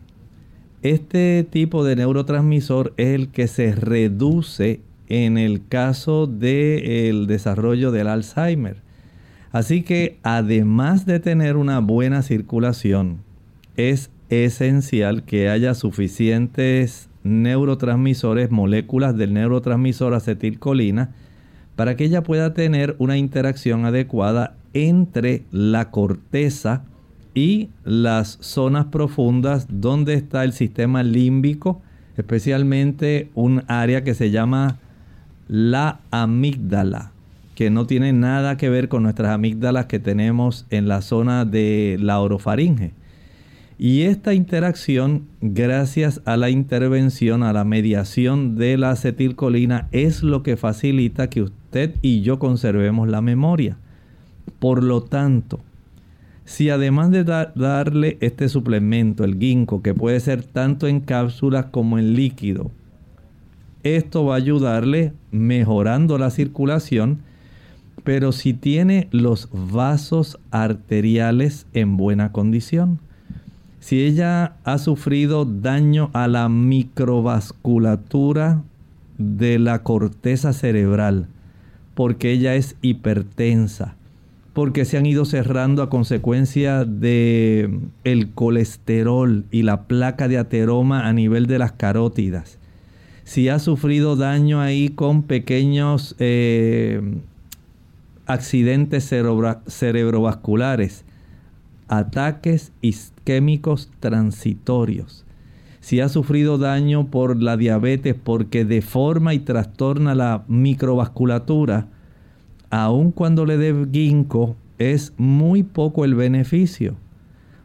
Este 0.83 1.46
tipo 1.48 1.85
de 1.85 1.96
neurotransmisor 1.96 2.94
es 2.96 3.14
el 3.14 3.28
que 3.28 3.48
se 3.48 3.74
reduce 3.74 4.81
en 5.09 5.38
el 5.38 5.66
caso 5.66 6.26
del 6.26 7.26
desarrollo 7.26 7.92
del 7.92 8.09
Alzheimer. 8.09 8.82
Así 9.52 9.82
que 9.82 10.18
además 10.22 11.04
de 11.04 11.20
tener 11.20 11.56
una 11.56 11.78
buena 11.80 12.22
circulación, 12.22 13.18
es 13.76 14.10
esencial 14.30 15.24
que 15.24 15.50
haya 15.50 15.74
suficientes 15.74 17.10
neurotransmisores, 17.22 18.50
moléculas 18.50 19.16
del 19.16 19.34
neurotransmisor 19.34 20.14
acetilcolina, 20.14 21.10
para 21.76 21.96
que 21.96 22.04
ella 22.04 22.22
pueda 22.22 22.54
tener 22.54 22.96
una 22.98 23.16
interacción 23.16 23.84
adecuada 23.84 24.56
entre 24.74 25.42
la 25.50 25.90
corteza 25.90 26.84
y 27.34 27.70
las 27.84 28.38
zonas 28.40 28.86
profundas 28.86 29.66
donde 29.70 30.14
está 30.14 30.44
el 30.44 30.52
sistema 30.52 31.02
límbico, 31.02 31.80
especialmente 32.16 33.30
un 33.34 33.64
área 33.68 34.04
que 34.04 34.14
se 34.14 34.30
llama 34.30 34.78
la 35.48 36.00
amígdala, 36.10 37.12
no 37.70 37.87
tiene 37.87 38.12
nada 38.12 38.57
que 38.57 38.68
ver 38.68 38.88
con 38.88 39.03
nuestras 39.03 39.33
amígdalas 39.33 39.87
que 39.87 39.98
tenemos 39.98 40.66
en 40.70 40.88
la 40.88 41.03
zona 41.03 41.44
de 41.44 41.96
la 42.01 42.20
orofaringe. 42.20 42.92
Y 43.79 44.03
esta 44.03 44.33
interacción, 44.33 45.27
gracias 45.40 46.20
a 46.25 46.37
la 46.37 46.51
intervención, 46.51 47.42
a 47.42 47.53
la 47.53 47.64
mediación 47.64 48.55
de 48.57 48.77
la 48.79 48.90
acetilcolina, 48.90 49.88
es 49.90 50.22
lo 50.22 50.42
que 50.42 50.57
facilita 50.57 51.29
que 51.29 51.42
usted 51.42 51.96
y 52.01 52.22
yo 52.22 52.38
conservemos 52.38 53.09
la 53.09 53.20
memoria. 53.22 53.79
Por 54.59 54.85
lo 54.85 55.03
tanto, 55.03 55.61
si 56.44 56.70
además 56.70 57.11
de 57.11 57.25
darle 57.25 58.18
este 58.20 58.48
suplemento, 58.48 59.25
el 59.25 59.38
ginkgo, 59.38 59.83
que 59.83 59.94
puede 59.94 60.20
ser 60.20 60.44
tanto 60.44 60.87
en 60.87 61.01
cápsulas 61.01 61.66
como 61.66 61.98
en 61.98 62.14
líquido, 62.14 62.70
esto 63.83 64.25
va 64.25 64.35
a 64.35 64.38
ayudarle 64.38 65.12
mejorando 65.33 66.18
la 66.18 66.31
circulación, 66.31 67.22
pero 68.04 68.30
si 68.32 68.54
tiene 68.54 69.08
los 69.10 69.48
vasos 69.52 70.38
arteriales 70.50 71.66
en 71.72 71.96
buena 71.96 72.32
condición, 72.32 72.98
si 73.80 74.02
ella 74.02 74.56
ha 74.64 74.78
sufrido 74.78 75.44
daño 75.44 76.10
a 76.12 76.28
la 76.28 76.48
microvasculatura 76.48 78.62
de 79.18 79.58
la 79.58 79.82
corteza 79.82 80.52
cerebral, 80.52 81.26
porque 81.94 82.32
ella 82.32 82.54
es 82.54 82.76
hipertensa, 82.80 83.96
porque 84.52 84.84
se 84.84 84.98
han 84.98 85.06
ido 85.06 85.24
cerrando 85.24 85.82
a 85.82 85.90
consecuencia 85.90 86.84
de 86.84 87.80
el 88.04 88.30
colesterol 88.30 89.44
y 89.50 89.62
la 89.62 89.84
placa 89.84 90.28
de 90.28 90.38
ateroma 90.38 91.08
a 91.08 91.12
nivel 91.12 91.46
de 91.46 91.58
las 91.58 91.72
carótidas. 91.72 92.58
Si 93.24 93.48
ha 93.48 93.58
sufrido 93.58 94.16
daño 94.16 94.60
ahí 94.60 94.90
con 94.90 95.22
pequeños 95.22 96.14
eh, 96.18 97.00
accidentes 98.33 99.09
cerebrovasculares, 99.66 101.05
ataques 101.88 102.73
isquémicos 102.81 103.90
transitorios. 104.01 105.25
Si 105.81 106.01
ha 106.01 106.09
sufrido 106.09 106.59
daño 106.59 107.09
por 107.09 107.42
la 107.42 107.57
diabetes 107.57 108.14
porque 108.14 108.64
deforma 108.64 109.35
y 109.35 109.40
trastorna 109.40 110.14
la 110.14 110.45
microvasculatura, 110.47 111.88
aun 112.71 113.11
cuando 113.11 113.45
le 113.45 113.57
dé 113.57 113.75
ginkgo, 113.92 114.57
es 114.79 115.12
muy 115.16 115.62
poco 115.62 116.05
el 116.05 116.14
beneficio. 116.14 116.97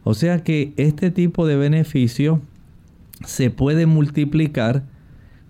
O 0.04 0.14
sea 0.14 0.42
que 0.42 0.72
este 0.76 1.10
tipo 1.10 1.46
de 1.46 1.56
beneficio 1.56 2.40
se 3.24 3.50
puede 3.50 3.86
multiplicar 3.86 4.82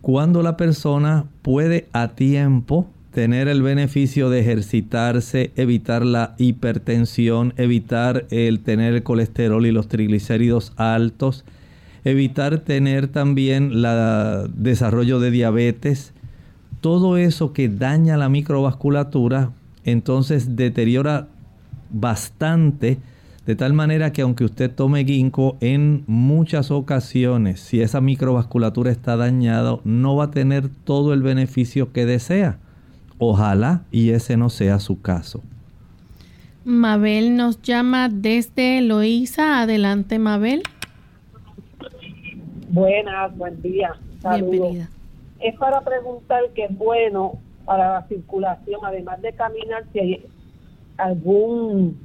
cuando 0.00 0.42
la 0.42 0.56
persona 0.56 1.26
puede 1.42 1.88
a 1.92 2.08
tiempo 2.08 2.88
tener 3.18 3.48
el 3.48 3.62
beneficio 3.62 4.30
de 4.30 4.38
ejercitarse, 4.38 5.50
evitar 5.56 6.06
la 6.06 6.36
hipertensión, 6.38 7.52
evitar 7.56 8.26
el 8.30 8.60
tener 8.60 8.94
el 8.94 9.02
colesterol 9.02 9.66
y 9.66 9.72
los 9.72 9.88
triglicéridos 9.88 10.72
altos, 10.76 11.44
evitar 12.04 12.60
tener 12.60 13.08
también 13.08 13.72
el 13.72 14.52
desarrollo 14.54 15.18
de 15.18 15.32
diabetes, 15.32 16.12
todo 16.80 17.16
eso 17.16 17.52
que 17.52 17.68
daña 17.68 18.16
la 18.16 18.28
microvasculatura, 18.28 19.50
entonces 19.82 20.54
deteriora 20.54 21.26
bastante, 21.90 22.98
de 23.46 23.56
tal 23.56 23.72
manera 23.72 24.12
que 24.12 24.22
aunque 24.22 24.44
usted 24.44 24.72
tome 24.72 25.04
ginkgo 25.04 25.56
en 25.60 26.04
muchas 26.06 26.70
ocasiones, 26.70 27.58
si 27.58 27.80
esa 27.80 28.00
microvasculatura 28.00 28.92
está 28.92 29.16
dañada, 29.16 29.80
no 29.82 30.14
va 30.14 30.26
a 30.26 30.30
tener 30.30 30.68
todo 30.68 31.12
el 31.12 31.22
beneficio 31.22 31.92
que 31.92 32.06
desea. 32.06 32.60
Ojalá 33.18 33.82
y 33.90 34.10
ese 34.10 34.36
no 34.36 34.48
sea 34.48 34.78
su 34.78 35.00
caso. 35.00 35.42
Mabel 36.64 37.36
nos 37.36 37.60
llama 37.62 38.08
desde 38.08 38.80
Loíza. 38.80 39.62
Adelante, 39.62 40.18
Mabel. 40.18 40.62
Buenas, 42.70 43.36
buen 43.36 43.60
día. 43.62 43.92
Bienvenida. 44.22 44.88
Es 45.40 45.56
para 45.56 45.80
preguntar 45.80 46.42
qué 46.54 46.64
es 46.64 46.76
bueno 46.76 47.38
para 47.64 47.94
la 47.94 48.06
circulación, 48.08 48.80
además 48.84 49.20
de 49.22 49.32
caminar, 49.32 49.84
si 49.92 49.98
hay 49.98 50.26
algún 50.96 51.96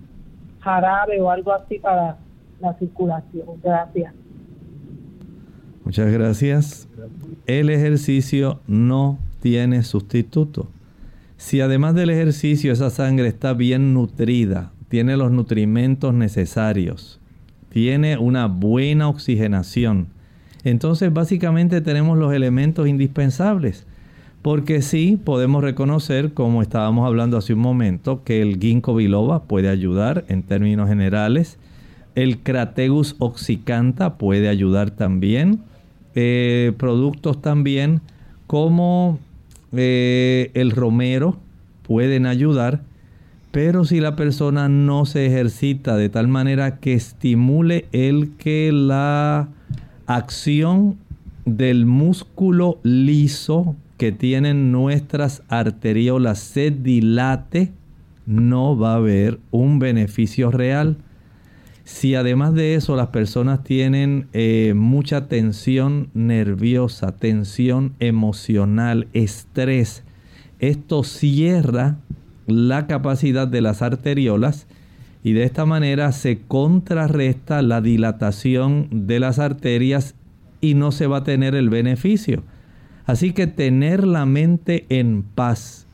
jarabe 0.59 1.19
o 1.19 1.29
algo 1.29 1.53
así 1.53 1.79
para 1.79 2.17
la 2.59 2.73
circulación. 2.77 3.47
Gracias. 3.61 4.13
Muchas 5.83 6.11
gracias. 6.11 6.87
El 7.45 7.69
ejercicio 7.69 8.59
no 8.67 9.19
tiene 9.41 9.83
sustituto. 9.83 10.69
Si 11.43 11.59
además 11.59 11.93
del 11.93 12.09
ejercicio 12.09 12.71
esa 12.71 12.89
sangre 12.89 13.27
está 13.27 13.51
bien 13.53 13.93
nutrida, 13.93 14.71
tiene 14.87 15.17
los 15.17 15.29
nutrimentos 15.29 16.13
necesarios, 16.13 17.19
tiene 17.67 18.17
una 18.17 18.45
buena 18.45 19.09
oxigenación, 19.09 20.07
entonces 20.63 21.11
básicamente 21.11 21.81
tenemos 21.81 22.17
los 22.17 22.33
elementos 22.33 22.87
indispensables. 22.87 23.85
Porque 24.41 24.81
sí, 24.81 25.19
podemos 25.21 25.61
reconocer, 25.61 26.33
como 26.33 26.61
estábamos 26.61 27.05
hablando 27.05 27.35
hace 27.35 27.53
un 27.53 27.59
momento, 27.59 28.23
que 28.23 28.41
el 28.41 28.57
ginkgo 28.57 28.95
biloba 28.95 29.43
puede 29.43 29.67
ayudar 29.67 30.23
en 30.29 30.43
términos 30.43 30.87
generales. 30.87 31.59
El 32.15 32.39
Crategus 32.39 33.17
oxicanta 33.19 34.17
puede 34.17 34.47
ayudar 34.47 34.91
también. 34.91 35.59
Eh, 36.15 36.71
productos 36.77 37.41
también 37.41 37.99
como 38.47 39.19
eh, 39.75 40.51
el 40.53 40.71
romero 40.71 41.37
pueden 41.83 42.25
ayudar. 42.25 42.81
Pero 43.51 43.85
si 43.85 43.99
la 43.99 44.15
persona 44.15 44.67
no 44.67 45.05
se 45.05 45.27
ejercita 45.27 45.95
de 45.95 46.09
tal 46.09 46.27
manera 46.27 46.79
que 46.79 46.93
estimule 46.93 47.85
el 47.91 48.31
que 48.37 48.71
la 48.71 49.49
acción 50.07 50.97
del 51.45 51.85
músculo 51.85 52.79
liso 52.83 53.75
que 53.97 54.11
tienen 54.11 54.71
nuestras 54.71 55.43
arteriolas 55.49 56.39
se 56.39 56.71
dilate, 56.71 57.71
no 58.25 58.77
va 58.77 58.93
a 58.93 58.97
haber 58.97 59.39
un 59.51 59.79
beneficio 59.79 60.49
real. 60.49 60.97
Si 61.83 62.15
además 62.15 62.53
de 62.53 62.75
eso 62.75 62.95
las 62.95 63.07
personas 63.07 63.63
tienen 63.63 64.27
eh, 64.31 64.73
mucha 64.75 65.27
tensión 65.27 66.09
nerviosa, 66.13 67.11
tensión 67.11 67.93
emocional, 67.99 69.07
estrés, 69.13 70.03
esto 70.59 71.03
cierra 71.03 71.97
la 72.47 72.87
capacidad 72.87 73.47
de 73.49 73.61
las 73.61 73.81
arteriolas 73.81 74.65
y 75.25 75.33
de 75.33 75.43
esta 75.43 75.65
manera 75.65 76.11
se 76.13 76.39
contrarresta 76.39 77.61
la 77.61 77.81
dilatación 77.81 78.87
de 78.91 79.19
las 79.19 79.39
arterias 79.39 80.15
y 80.61 80.75
no 80.75 80.93
se 80.93 81.07
va 81.07 81.17
a 81.17 81.23
tener 81.25 81.53
el 81.53 81.69
beneficio. 81.69 82.43
Así 83.05 83.33
que 83.33 83.47
tener 83.47 84.07
la 84.07 84.25
mente 84.25 84.85
en 84.87 85.23
paz, 85.23 85.85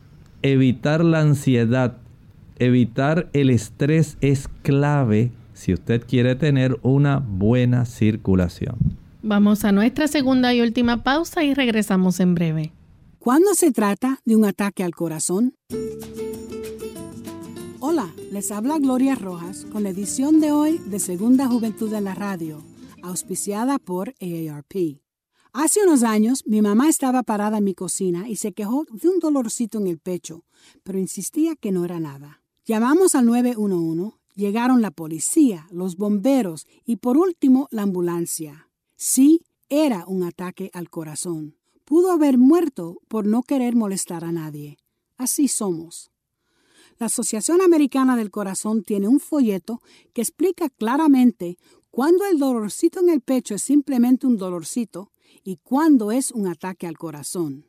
evitar 0.43 1.03
la 1.03 1.21
ansiedad, 1.21 1.97
evitar 2.59 3.29
el 3.33 3.49
estrés 3.49 4.17
es 4.21 4.47
clave 4.61 5.31
si 5.59 5.73
usted 5.73 6.05
quiere 6.07 6.35
tener 6.35 6.79
una 6.83 7.19
buena 7.19 7.85
circulación. 7.85 8.77
Vamos 9.21 9.65
a 9.65 9.73
nuestra 9.73 10.07
segunda 10.07 10.53
y 10.53 10.61
última 10.61 11.03
pausa 11.03 11.43
y 11.43 11.53
regresamos 11.53 12.21
en 12.21 12.33
breve. 12.33 12.71
¿Cuándo 13.19 13.53
se 13.53 13.73
trata 13.73 14.21
de 14.23 14.37
un 14.37 14.45
ataque 14.45 14.83
al 14.85 14.95
corazón? 14.95 15.55
Hola, 17.81 18.07
les 18.31 18.51
habla 18.51 18.79
Gloria 18.79 19.15
Rojas 19.15 19.65
con 19.65 19.83
la 19.83 19.89
edición 19.89 20.39
de 20.39 20.53
hoy 20.53 20.77
de 20.77 20.99
Segunda 20.99 21.47
Juventud 21.47 21.93
en 21.93 22.05
la 22.05 22.15
Radio, 22.15 22.63
auspiciada 23.03 23.79
por 23.79 24.15
AARP. 24.21 25.01
Hace 25.51 25.83
unos 25.83 26.03
años 26.03 26.43
mi 26.45 26.61
mamá 26.61 26.87
estaba 26.87 27.23
parada 27.23 27.57
en 27.57 27.65
mi 27.65 27.73
cocina 27.73 28.29
y 28.29 28.37
se 28.37 28.53
quejó 28.53 28.85
de 28.91 29.09
un 29.09 29.19
dolorcito 29.19 29.79
en 29.79 29.87
el 29.87 29.99
pecho, 29.99 30.45
pero 30.83 30.99
insistía 30.99 31.57
que 31.57 31.73
no 31.73 31.83
era 31.83 31.99
nada. 31.99 32.41
Llamamos 32.65 33.15
al 33.15 33.25
911, 33.25 34.18
llegaron 34.39 34.81
la 34.81 34.89
policía, 34.89 35.67
los 35.69 35.97
bomberos 35.97 36.65
y 36.85 36.95
por 36.95 37.17
último 37.17 37.67
la 37.71 37.83
ambulancia. 37.83 38.69
Sí, 38.95 39.41
era 39.67 40.05
un 40.07 40.23
ataque 40.23 40.71
al 40.73 40.89
corazón. 40.89 41.57
Pudo 41.83 42.11
haber 42.11 42.37
muerto 42.37 43.01
por 43.07 43.27
no 43.27 43.43
querer 43.43 43.75
molestar 43.75 44.23
a 44.23 44.31
nadie. 44.31 44.77
Así 45.17 45.47
somos. 45.47 46.11
La 46.97 47.07
Asociación 47.07 47.61
Americana 47.61 48.15
del 48.15 48.31
Corazón 48.31 48.83
tiene 48.83 49.07
un 49.07 49.19
folleto 49.19 49.81
que 50.13 50.21
explica 50.21 50.69
claramente 50.69 51.57
cuándo 51.91 52.25
el 52.25 52.39
dolorcito 52.39 52.99
en 53.01 53.09
el 53.09 53.21
pecho 53.21 53.55
es 53.55 53.61
simplemente 53.61 54.25
un 54.25 54.37
dolorcito 54.37 55.11
y 55.43 55.57
cuándo 55.57 56.11
es 56.11 56.31
un 56.31 56.47
ataque 56.47 56.87
al 56.87 56.97
corazón. 56.97 57.68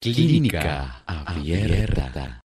Clínica 0.00 1.02
Abierta. 1.04 2.43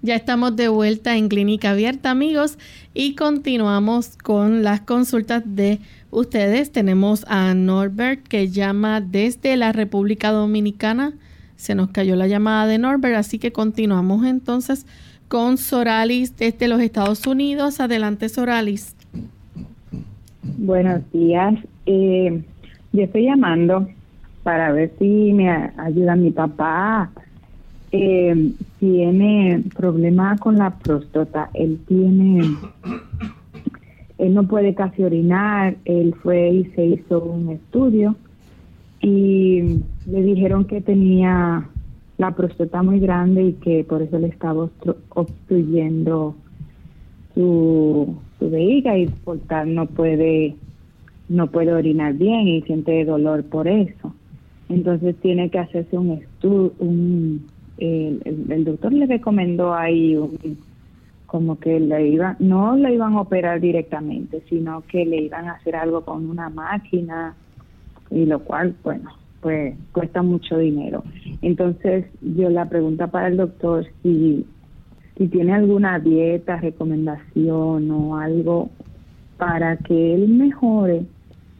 Ya 0.00 0.14
estamos 0.14 0.54
de 0.54 0.68
vuelta 0.68 1.16
en 1.16 1.28
Clínica 1.28 1.70
Abierta, 1.70 2.12
amigos, 2.12 2.56
y 2.94 3.16
continuamos 3.16 4.16
con 4.16 4.62
las 4.62 4.80
consultas 4.82 5.42
de 5.44 5.80
ustedes. 6.12 6.70
Tenemos 6.70 7.24
a 7.26 7.52
Norbert 7.54 8.22
que 8.28 8.48
llama 8.48 9.00
desde 9.00 9.56
la 9.56 9.72
República 9.72 10.30
Dominicana. 10.30 11.14
Se 11.56 11.74
nos 11.74 11.90
cayó 11.90 12.14
la 12.14 12.28
llamada 12.28 12.68
de 12.68 12.78
Norbert, 12.78 13.16
así 13.16 13.40
que 13.40 13.50
continuamos 13.50 14.24
entonces 14.24 14.86
con 15.26 15.58
Soralis 15.58 16.36
desde 16.36 16.68
los 16.68 16.80
Estados 16.80 17.26
Unidos. 17.26 17.80
Adelante, 17.80 18.28
Soralis. 18.28 18.94
Buenos 20.42 21.00
días. 21.12 21.54
Eh, 21.86 22.40
yo 22.92 23.02
estoy 23.02 23.24
llamando 23.24 23.88
para 24.44 24.70
ver 24.70 24.92
si 25.00 25.32
me 25.32 25.50
ayuda 25.76 26.14
mi 26.14 26.30
papá. 26.30 27.10
Eh, 27.90 28.52
tiene 28.80 29.64
problemas 29.74 30.38
con 30.40 30.56
la 30.56 30.70
próstata. 30.78 31.50
Él 31.54 31.78
tiene, 31.86 32.42
él 34.18 34.34
no 34.34 34.42
puede 34.44 34.74
casi 34.74 35.02
orinar. 35.02 35.76
Él 35.84 36.14
fue 36.22 36.50
y 36.50 36.64
se 36.74 36.84
hizo 36.84 37.22
un 37.22 37.50
estudio 37.50 38.16
y 39.00 39.80
le 40.06 40.22
dijeron 40.22 40.64
que 40.64 40.80
tenía 40.80 41.68
la 42.18 42.32
próstata 42.32 42.82
muy 42.82 42.98
grande 42.98 43.42
y 43.44 43.52
que 43.54 43.84
por 43.84 44.02
eso 44.02 44.18
le 44.18 44.26
estaba 44.26 44.68
obstruyendo 45.10 46.34
su, 47.34 48.16
su 48.38 48.50
vejiga 48.50 48.98
y 48.98 49.06
por 49.06 49.38
tal 49.38 49.74
no 49.74 49.86
puede 49.86 50.56
no 51.28 51.46
puede 51.48 51.72
orinar 51.74 52.14
bien 52.14 52.48
y 52.48 52.62
siente 52.62 53.04
dolor 53.04 53.44
por 53.44 53.68
eso 53.68 54.12
entonces 54.68 55.16
tiene 55.22 55.48
que 55.50 55.58
hacerse 55.58 55.96
un 55.96 56.12
estudio, 56.12 56.72
un, 56.78 57.46
el, 57.78 58.64
doctor 58.64 58.92
le 58.92 59.06
recomendó 59.06 59.74
ahí 59.74 60.16
un, 60.16 60.58
como 61.26 61.58
que 61.58 61.78
le 61.80 62.08
iba, 62.08 62.36
no 62.38 62.76
le 62.76 62.94
iban 62.94 63.14
a 63.14 63.20
operar 63.20 63.60
directamente, 63.60 64.42
sino 64.48 64.82
que 64.82 65.04
le 65.04 65.22
iban 65.22 65.46
a 65.46 65.52
hacer 65.52 65.76
algo 65.76 66.04
con 66.04 66.28
una 66.28 66.48
máquina 66.48 67.34
y 68.10 68.24
lo 68.24 68.40
cual, 68.40 68.74
bueno, 68.82 69.10
pues 69.40 69.74
cuesta 69.92 70.22
mucho 70.22 70.58
dinero. 70.58 71.04
Entonces, 71.42 72.06
yo 72.20 72.50
la 72.50 72.68
pregunta 72.68 73.08
para 73.08 73.28
el 73.28 73.36
doctor 73.36 73.86
si 74.02 74.46
si 75.18 75.26
tiene 75.26 75.52
alguna 75.52 75.98
dieta, 75.98 76.58
recomendación 76.58 77.90
o 77.90 78.16
algo 78.16 78.70
para 79.36 79.76
que 79.76 80.14
él 80.14 80.28
mejore 80.28 81.06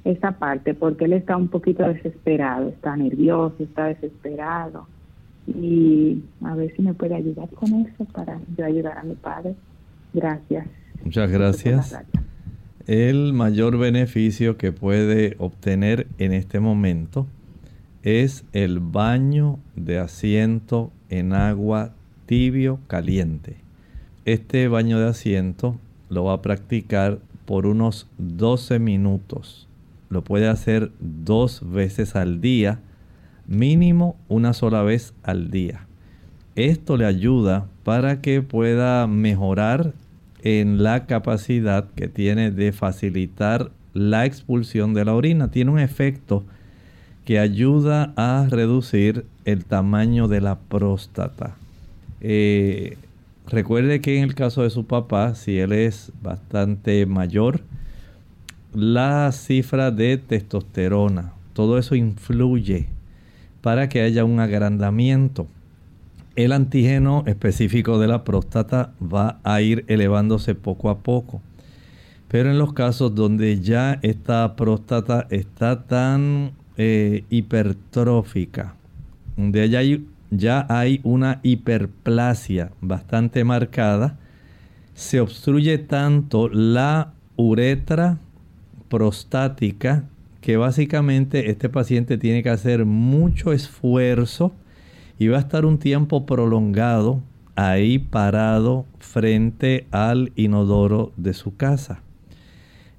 esa 0.05 0.33
parte, 0.33 0.75
porque 0.75 1.07
él 1.07 1.13
está 1.13 1.37
un 1.37 1.49
poquito 1.49 1.83
desesperado, 1.83 2.69
está 2.69 2.97
nervioso, 2.97 3.57
está 3.59 3.87
desesperado. 3.87 4.87
Y 5.49 6.23
a 6.43 6.55
ver 6.55 6.75
si 6.77 6.83
me 6.83 6.95
puede 6.95 7.15
ayudar 7.15 7.49
con 7.51 7.73
eso 7.75 8.05
para 8.13 8.41
yo 8.57 8.65
ayudar 8.65 8.99
a 8.99 9.03
mi 9.03 9.15
padre. 9.15 9.55
Gracias. 10.13 10.67
Muchas 11.03 11.31
gracias. 11.31 11.99
El 12.87 13.33
mayor 13.33 13.79
beneficio 13.79 14.57
que 14.57 14.73
puede 14.73 15.37
obtener 15.39 16.07
en 16.19 16.33
este 16.33 16.61
momento 16.61 17.27
es 18.03 18.45
el 18.53 18.81
baño 18.81 19.59
de 19.77 19.99
asiento 19.99 20.91
en 21.11 21.33
agua 21.33 21.93
tibio 22.27 22.79
caliente. 22.87 23.57
Este 24.25 24.69
baño 24.69 24.99
de 24.99 25.09
asiento 25.09 25.77
lo 26.11 26.25
va 26.25 26.35
a 26.35 26.43
practicar 26.43 27.19
por 27.47 27.67
unos 27.67 28.07
12 28.19 28.79
minutos 28.79 29.69
lo 30.11 30.25
puede 30.25 30.49
hacer 30.49 30.91
dos 31.01 31.61
veces 31.71 32.17
al 32.17 32.41
día, 32.41 32.81
mínimo 33.49 34.17
una 34.29 34.53
sola 34.53 34.83
vez 34.83 35.15
al 35.25 35.51
día. 35.51 35.87
Esto 36.55 36.97
le 36.97 37.07
ayuda 37.07 37.67
para 37.83 38.21
que 38.21 38.43
pueda 38.43 39.07
mejorar 39.07 39.95
en 40.43 40.83
la 40.83 41.07
capacidad 41.07 41.89
que 41.97 42.09
tiene 42.09 42.51
de 42.51 42.73
facilitar 42.73 43.71
la 43.95 44.27
expulsión 44.27 44.95
de 44.95 45.05
la 45.05 45.15
orina. 45.15 45.51
Tiene 45.51 45.71
un 45.71 45.79
efecto 45.79 46.45
que 47.25 47.39
ayuda 47.39 48.13
a 48.17 48.47
reducir 48.49 49.25
el 49.45 49.65
tamaño 49.65 50.29
de 50.29 50.41
la 50.41 50.59
próstata. 50.59 51.57
Eh, 52.21 52.97
recuerde 53.47 54.01
que 54.01 54.19
en 54.19 54.25
el 54.25 54.35
caso 54.35 54.63
de 54.63 54.71
su 54.71 54.87
papá, 54.87 55.35
si 55.35 55.59
él 55.59 55.73
es 55.73 56.13
bastante 56.23 57.07
mayor, 57.07 57.61
la 58.75 59.31
cifra 59.33 59.91
de 59.91 60.19
testosterona. 60.19 61.33
Todo 61.53 61.79
eso 61.79 61.95
influye 61.95 62.89
para 63.61 63.89
que 63.89 64.03
haya 64.03 64.25
un 64.25 64.41
agrandamiento. 64.41 65.47
El 66.37 66.53
antígeno 66.53 67.25
específico 67.27 67.99
de 67.99 68.07
la 68.07 68.25
próstata 68.25 68.93
va 69.03 69.41
a 69.43 69.61
ir 69.61 69.85
elevándose 69.89 70.55
poco 70.55 70.91
a 70.91 70.99
poco. 71.01 71.43
Pero 72.29 72.51
en 72.51 72.59
los 72.59 72.75
casos 72.75 73.15
donde 73.15 73.61
ya 73.61 73.99
esta 74.03 74.55
próstata 74.55 75.27
está 75.31 75.85
tan 75.85 76.53
eh, 76.77 77.25
hipertrófica, 77.31 78.75
donde 79.37 79.69
ya 79.69 79.81
ya 80.31 80.67
hay 80.69 81.01
una 81.05 81.41
hiperplasia 81.43 82.71
bastante 82.81 83.45
marcada. 83.45 84.19
Se 84.95 85.21
obstruye 85.21 85.79
tanto 85.79 86.49
la 86.49 87.15
uretra 87.37 88.19
prostática 88.89 90.05
que 90.41 90.57
básicamente 90.57 91.51
este 91.51 91.69
paciente 91.69 92.19
tiene 92.19 92.43
que 92.43 92.51
hacer 92.51 92.85
mucho 92.85 93.53
esfuerzo 93.53 94.53
y 95.19 95.29
va 95.29 95.39
a 95.39 95.41
estar 95.41 95.65
un 95.65 95.79
tiempo 95.79 96.27
prolongado 96.27 97.21
ahí 97.57 97.99
parado 97.99 98.87
frente 98.99 99.87
al 99.91 100.33
inodoro 100.37 101.13
de 101.17 101.35
su 101.35 101.57
casa. 101.57 102.03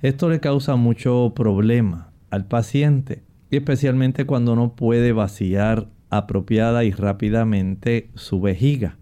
Esto 0.01 0.29
le 0.29 0.39
causa 0.39 0.75
mucho 0.75 1.33
problema 1.35 2.11
al 2.29 2.45
paciente 2.45 3.23
especialmente 3.51 4.25
cuando 4.25 4.55
no 4.55 4.75
puede 4.75 5.11
vaciar 5.11 5.87
apropiada 6.09 6.83
y 6.83 6.91
rápidamente 6.91 8.09
su 8.15 8.41
vejiga. 8.41 8.97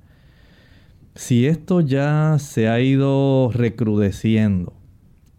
Si 1.15 1.47
esto 1.47 1.81
ya 1.81 2.37
se 2.39 2.69
ha 2.69 2.79
ido 2.79 3.49
recrudeciendo, 3.51 4.73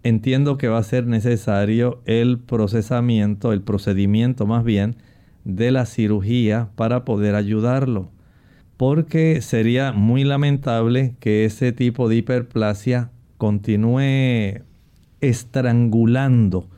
entiendo 0.09 0.59
que 0.59 0.69
va 0.69 0.79
a 0.79 0.83
ser 0.83 1.07
necesario 1.07 2.01
el 2.05 2.39
procesamiento, 2.39 3.53
el 3.53 3.63
procedimiento 3.63 4.47
más 4.47 4.65
bien, 4.65 4.97
de 5.45 5.71
la 5.71 5.87
cirugía 5.87 6.69
para 6.75 7.05
poder 7.05 7.35
ayudarlo. 7.35 8.11
Porque 8.77 9.41
sería 9.41 9.93
muy 9.93 10.25
lamentable 10.25 11.15
que 11.21 11.45
ese 11.45 11.73
tipo 11.73 12.09
de 12.09 12.17
hiperplasia 12.17 13.11
continúe 13.39 14.63
estrangulando 15.21 16.69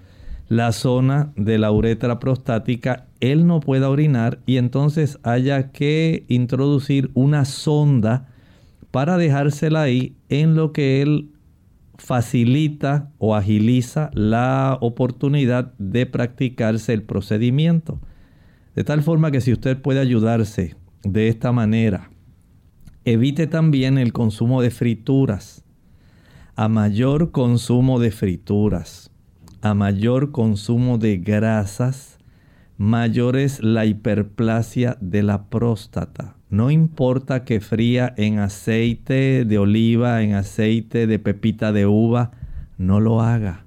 la 0.49 0.73
zona 0.73 1.33
de 1.37 1.59
la 1.59 1.71
uretra 1.71 2.19
prostática, 2.19 3.07
él 3.21 3.47
no 3.47 3.61
pueda 3.61 3.89
orinar 3.89 4.41
y 4.47 4.57
entonces 4.57 5.19
haya 5.23 5.71
que 5.71 6.25
introducir 6.29 7.11
una 7.15 7.45
sonda 7.45 8.29
para 8.91 9.17
dejársela 9.17 9.83
ahí 9.83 10.17
en 10.29 10.57
lo 10.57 10.73
que 10.73 11.03
él 11.03 11.29
facilita 12.01 13.13
o 13.19 13.37
agiliza 13.37 14.11
la 14.15 14.79
oportunidad 14.81 15.75
de 15.79 16.07
practicarse 16.07 16.95
el 16.95 17.03
procedimiento. 17.03 18.01
De 18.75 18.85
tal 18.85 19.03
forma 19.03 19.31
que 19.31 19.43
si 19.43 19.53
usted 19.53 19.81
puede 19.81 20.01
ayudarse 20.01 20.77
de 21.05 21.29
esta 21.29 21.53
manera, 21.53 22.11
evite 23.05 23.47
también 23.47 23.99
el 23.99 24.15
consumo 24.15 24.63
de 24.63 24.71
frituras. 24.71 25.63
A 26.57 26.69
mayor 26.69 27.33
consumo 27.33 28.01
de 28.01 28.11
frituras, 28.11 29.11
a 29.61 29.75
mayor 29.75 30.31
consumo 30.31 30.97
de 30.97 31.19
grasas, 31.19 32.19
mayor 32.79 33.37
es 33.37 33.63
la 33.63 33.85
hiperplasia 33.85 34.97
de 35.01 35.23
la 35.23 35.51
próstata. 35.51 36.40
No 36.51 36.73
importa 36.73 37.45
que 37.45 37.61
fría 37.61 38.13
en 38.17 38.41
aceite 38.41 39.45
de 39.45 39.59
oliva, 39.59 40.21
en 40.23 40.35
aceite 40.35 41.07
de 41.07 41.21
pepita 41.21 41.71
de 41.71 41.87
uva, 41.87 42.33
no 42.77 42.99
lo 42.99 43.21
haga. 43.21 43.67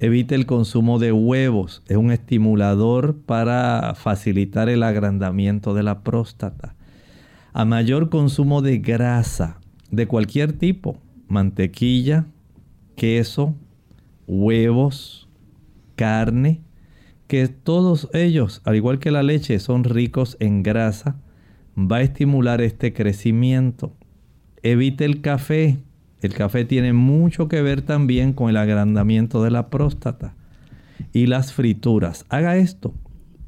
Evite 0.00 0.34
el 0.34 0.44
consumo 0.44 0.98
de 0.98 1.12
huevos, 1.12 1.82
es 1.88 1.96
un 1.96 2.10
estimulador 2.10 3.16
para 3.16 3.94
facilitar 3.94 4.68
el 4.68 4.82
agrandamiento 4.82 5.72
de 5.72 5.82
la 5.82 6.02
próstata. 6.02 6.74
A 7.54 7.64
mayor 7.64 8.10
consumo 8.10 8.60
de 8.60 8.78
grasa 8.78 9.58
de 9.90 10.06
cualquier 10.06 10.52
tipo, 10.52 10.98
mantequilla, 11.26 12.26
queso, 12.96 13.54
huevos, 14.26 15.26
carne, 15.96 16.60
que 17.28 17.48
todos 17.48 18.10
ellos, 18.12 18.60
al 18.66 18.76
igual 18.76 18.98
que 18.98 19.10
la 19.10 19.22
leche, 19.22 19.58
son 19.58 19.84
ricos 19.84 20.36
en 20.38 20.62
grasa, 20.62 21.16
va 21.76 21.96
a 21.96 22.02
estimular 22.02 22.60
este 22.60 22.92
crecimiento. 22.92 23.94
Evite 24.62 25.04
el 25.04 25.20
café. 25.20 25.78
El 26.20 26.34
café 26.34 26.64
tiene 26.64 26.92
mucho 26.92 27.48
que 27.48 27.62
ver 27.62 27.82
también 27.82 28.32
con 28.32 28.50
el 28.50 28.56
agrandamiento 28.56 29.42
de 29.42 29.50
la 29.50 29.70
próstata. 29.70 30.34
Y 31.12 31.26
las 31.26 31.52
frituras. 31.52 32.26
Haga 32.28 32.56
esto. 32.56 32.94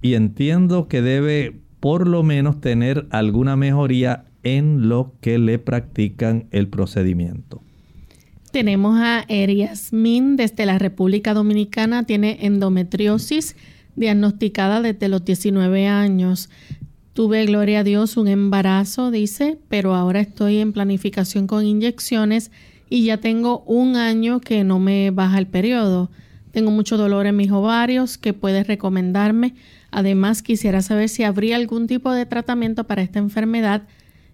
Y 0.01 0.15
entiendo 0.15 0.89
que 0.89 1.03
debe 1.03 1.61
por 1.81 2.07
lo 2.07 2.23
menos 2.23 2.61
tener 2.61 3.07
alguna 3.11 3.57
mejoría 3.57 4.25
en 4.43 4.89
lo 4.89 5.15
que 5.21 5.39
le 5.39 5.59
practican 5.59 6.47
el 6.51 6.69
procedimiento. 6.69 7.63
Tenemos 8.53 8.99
a 9.01 9.25
Eriasmin 9.29 10.37
desde 10.37 10.67
la 10.67 10.79
República 10.79 11.33
Dominicana, 11.33 12.05
tiene 12.05 12.39
endometriosis 12.43 13.57
diagnosticada 13.97 14.81
desde 14.83 15.09
los 15.09 15.25
19 15.25 15.87
años. 15.89 16.51
Tuve, 17.15 17.45
gloria 17.45 17.81
a 17.81 17.85
Dios, 17.85 18.17
un 18.17 18.27
embarazo, 18.27 19.11
dice, 19.11 19.59
pero 19.69 19.95
ahora 19.95 20.21
estoy 20.21 20.59
en 20.59 20.73
planificación 20.73 21.47
con 21.47 21.67
inyecciones 21.67 22.51
y 22.89 23.05
ya 23.05 23.19
tengo 23.19 23.61
un 23.67 23.97
año 23.97 24.41
que 24.41 24.65
no 24.65 24.79
me 24.79 25.11
baja 25.11 25.39
el 25.39 25.47
periodo. 25.47 26.11
Tengo 26.53 26.71
mucho 26.71 26.97
dolor 26.97 27.27
en 27.27 27.37
mis 27.37 27.51
ovarios, 27.51 28.17
¿qué 28.17 28.33
puedes 28.33 28.67
recomendarme? 28.67 29.55
Además, 29.91 30.43
quisiera 30.43 30.81
saber 30.81 31.11
si 31.11 31.23
habría 31.23 31.57
algún 31.57 31.87
tipo 31.87 32.13
de 32.13 32.25
tratamiento 32.25 32.85
para 32.85 33.03
esta 33.03 33.19
enfermedad 33.19 33.83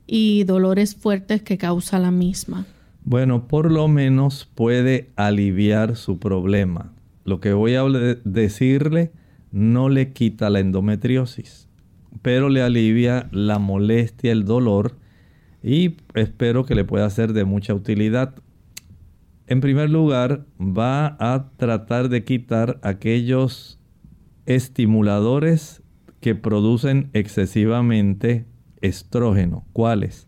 y 0.06 0.44
dolores 0.44 0.94
fuertes 0.94 1.42
que 1.42 1.58
causa 1.58 1.98
la 1.98 2.12
misma. 2.12 2.64
Bueno, 3.04 3.48
por 3.48 3.72
lo 3.72 3.88
menos 3.88 4.48
puede 4.54 5.10
aliviar 5.16 5.96
su 5.96 6.18
problema. 6.18 6.92
Lo 7.24 7.40
que 7.40 7.52
voy 7.52 7.74
a 7.74 7.84
decirle 8.24 9.12
no 9.50 9.88
le 9.88 10.12
quita 10.12 10.50
la 10.50 10.60
endometriosis, 10.60 11.67
pero 12.22 12.48
le 12.48 12.62
alivia 12.62 13.28
la 13.32 13.58
molestia, 13.58 14.32
el 14.32 14.44
dolor 14.44 14.96
y 15.62 15.96
espero 16.14 16.64
que 16.64 16.74
le 16.74 16.84
pueda 16.84 17.08
ser 17.10 17.32
de 17.32 17.44
mucha 17.44 17.74
utilidad. 17.74 18.34
En 19.46 19.60
primer 19.60 19.90
lugar, 19.90 20.46
va 20.60 21.16
a 21.20 21.50
tratar 21.56 22.08
de 22.08 22.24
quitar 22.24 22.78
aquellos 22.82 23.80
estimuladores 24.46 25.82
que 26.20 26.34
producen 26.34 27.10
excesivamente 27.12 28.46
estrógeno. 28.80 29.66
¿Cuáles? 29.72 30.26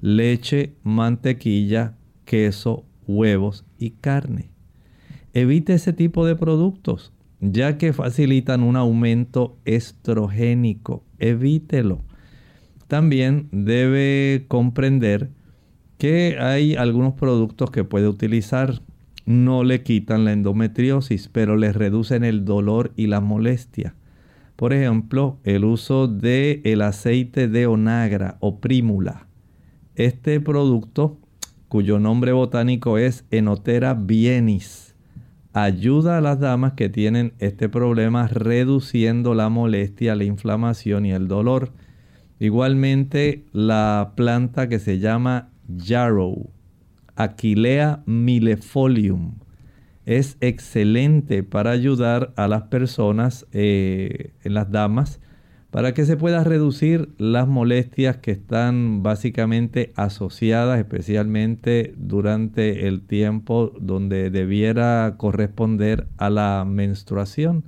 Leche, 0.00 0.76
mantequilla, 0.82 1.96
queso, 2.24 2.84
huevos 3.06 3.64
y 3.78 3.90
carne. 3.90 4.50
Evite 5.34 5.74
ese 5.74 5.92
tipo 5.92 6.26
de 6.26 6.36
productos, 6.36 7.12
ya 7.40 7.78
que 7.78 7.92
facilitan 7.92 8.62
un 8.62 8.76
aumento 8.76 9.58
estrogénico. 9.64 11.04
Evítelo. 11.22 12.02
También 12.88 13.48
debe 13.52 14.44
comprender 14.48 15.30
que 15.96 16.36
hay 16.38 16.74
algunos 16.74 17.14
productos 17.14 17.70
que 17.70 17.84
puede 17.84 18.08
utilizar. 18.08 18.82
No 19.24 19.62
le 19.62 19.82
quitan 19.82 20.24
la 20.24 20.32
endometriosis, 20.32 21.28
pero 21.28 21.56
le 21.56 21.72
reducen 21.72 22.24
el 22.24 22.44
dolor 22.44 22.92
y 22.96 23.06
la 23.06 23.20
molestia. 23.20 23.94
Por 24.56 24.72
ejemplo, 24.72 25.38
el 25.44 25.64
uso 25.64 26.08
de 26.08 26.60
el 26.64 26.82
aceite 26.82 27.48
de 27.48 27.66
onagra 27.66 28.36
o 28.40 28.58
prímula. 28.60 29.28
Este 29.94 30.40
producto 30.40 31.18
cuyo 31.68 31.98
nombre 32.00 32.32
botánico 32.32 32.98
es 32.98 33.24
Enotera 33.30 33.94
bienis. 33.94 34.81
Ayuda 35.54 36.16
a 36.16 36.20
las 36.22 36.40
damas 36.40 36.72
que 36.72 36.88
tienen 36.88 37.34
este 37.38 37.68
problema 37.68 38.26
reduciendo 38.26 39.34
la 39.34 39.50
molestia, 39.50 40.14
la 40.14 40.24
inflamación 40.24 41.04
y 41.04 41.12
el 41.12 41.28
dolor. 41.28 41.72
Igualmente 42.38 43.44
la 43.52 44.14
planta 44.16 44.68
que 44.68 44.78
se 44.78 44.98
llama 44.98 45.50
yarrow, 45.68 46.50
Aquilea 47.16 48.02
millefolium, 48.06 49.34
es 50.06 50.38
excelente 50.40 51.42
para 51.42 51.70
ayudar 51.70 52.32
a 52.36 52.48
las 52.48 52.62
personas, 52.62 53.46
eh, 53.52 54.32
las 54.44 54.70
damas, 54.70 55.20
para 55.72 55.94
que 55.94 56.04
se 56.04 56.18
pueda 56.18 56.44
reducir 56.44 57.08
las 57.16 57.48
molestias 57.48 58.18
que 58.18 58.30
están 58.30 59.02
básicamente 59.02 59.94
asociadas, 59.96 60.78
especialmente 60.78 61.94
durante 61.96 62.86
el 62.86 63.00
tiempo 63.00 63.72
donde 63.80 64.28
debiera 64.28 65.14
corresponder 65.16 66.08
a 66.18 66.28
la 66.28 66.66
menstruación. 66.68 67.64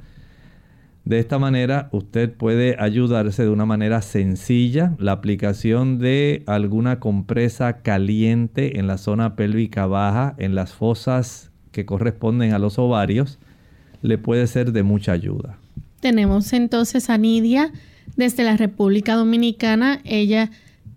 De 1.07 1.19
esta 1.19 1.39
manera 1.39 1.89
usted 1.93 2.31
puede 2.31 2.77
ayudarse 2.79 3.43
de 3.43 3.49
una 3.49 3.65
manera 3.65 4.03
sencilla. 4.03 4.95
La 4.99 5.13
aplicación 5.13 5.99
de 5.99 6.43
alguna 6.47 7.01
compresa 7.01 7.79
caliente 7.79 8.79
en 8.79 8.87
la 8.87 8.99
zona 8.99 9.35
pélvica 9.35 9.87
baja, 9.87 10.35
en 10.37 10.55
las 10.55 10.75
fosas 10.75 11.53
que 11.73 11.87
corresponden 11.87 12.53
a 12.53 12.59
los 12.59 12.79
ovarios, 12.79 13.39
le 14.03 14.19
puede 14.19 14.47
ser 14.47 14.73
de 14.73 14.83
mucha 14.83 15.13
ayuda. 15.13 15.57
Tenemos 16.01 16.53
entonces 16.53 17.09
a 17.09 17.17
Nidia 17.17 17.73
desde 18.17 18.45
la 18.45 18.57
República 18.57 19.15
Dominicana. 19.15 20.01
Ella 20.05 20.51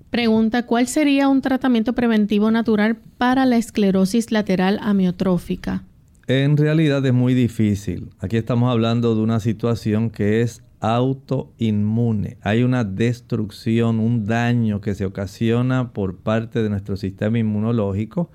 pregunta 0.10 0.66
cuál 0.66 0.88
sería 0.88 1.28
un 1.28 1.42
tratamiento 1.42 1.94
preventivo 1.94 2.52
natural 2.52 2.98
para 3.18 3.46
la 3.46 3.58
esclerosis 3.58 4.32
lateral 4.32 4.80
amiotrófica. 4.82 5.84
En 6.28 6.58
realidad 6.58 7.06
es 7.06 7.14
muy 7.14 7.34
difícil. 7.34 8.10
Aquí 8.20 8.38
estamos 8.38 8.70
hablando 8.70 9.16
de 9.16 9.22
una 9.22 9.40
situación 9.40 10.10
que 10.10 10.42
es 10.42 10.62
autoinmune. 10.80 12.38
Hay 12.42 12.64
una 12.64 12.84
destrucción, 12.84 14.00
un 14.00 14.26
daño 14.26 14.82
que 14.82 14.94
se 14.94 15.06
ocasiona 15.06 15.94
por 15.94 16.18
parte 16.18 16.62
de 16.62 16.70
nuestro 16.70 16.98
sistema 16.98 17.40
inmunológico 17.40 18.30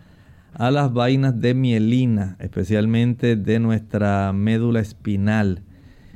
a 0.54 0.70
las 0.70 0.92
vainas 0.92 1.40
de 1.40 1.54
mielina, 1.54 2.36
especialmente 2.40 3.36
de 3.36 3.58
nuestra 3.58 4.32
médula 4.32 4.80
espinal. 4.80 5.62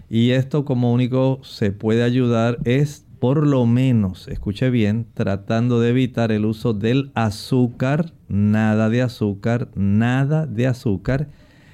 Y 0.09 0.31
esto 0.31 0.65
como 0.65 0.93
único 0.93 1.41
se 1.43 1.73
puede 1.73 2.03
ayudar 2.03 2.59
es 2.65 3.07
por 3.19 3.47
lo 3.47 3.67
menos, 3.67 4.29
escuche 4.29 4.71
bien, 4.71 5.07
tratando 5.15 5.81
de 5.81 5.91
evitar 5.91 6.33
el 6.33 6.45
uso 6.45 6.75
del 6.75 7.11
azúcar, 7.15 8.13
nada 8.29 8.91
de 8.91 9.03
azúcar, 9.03 9.71
nada 9.75 10.47
de 10.47 10.67
azúcar, 10.67 11.29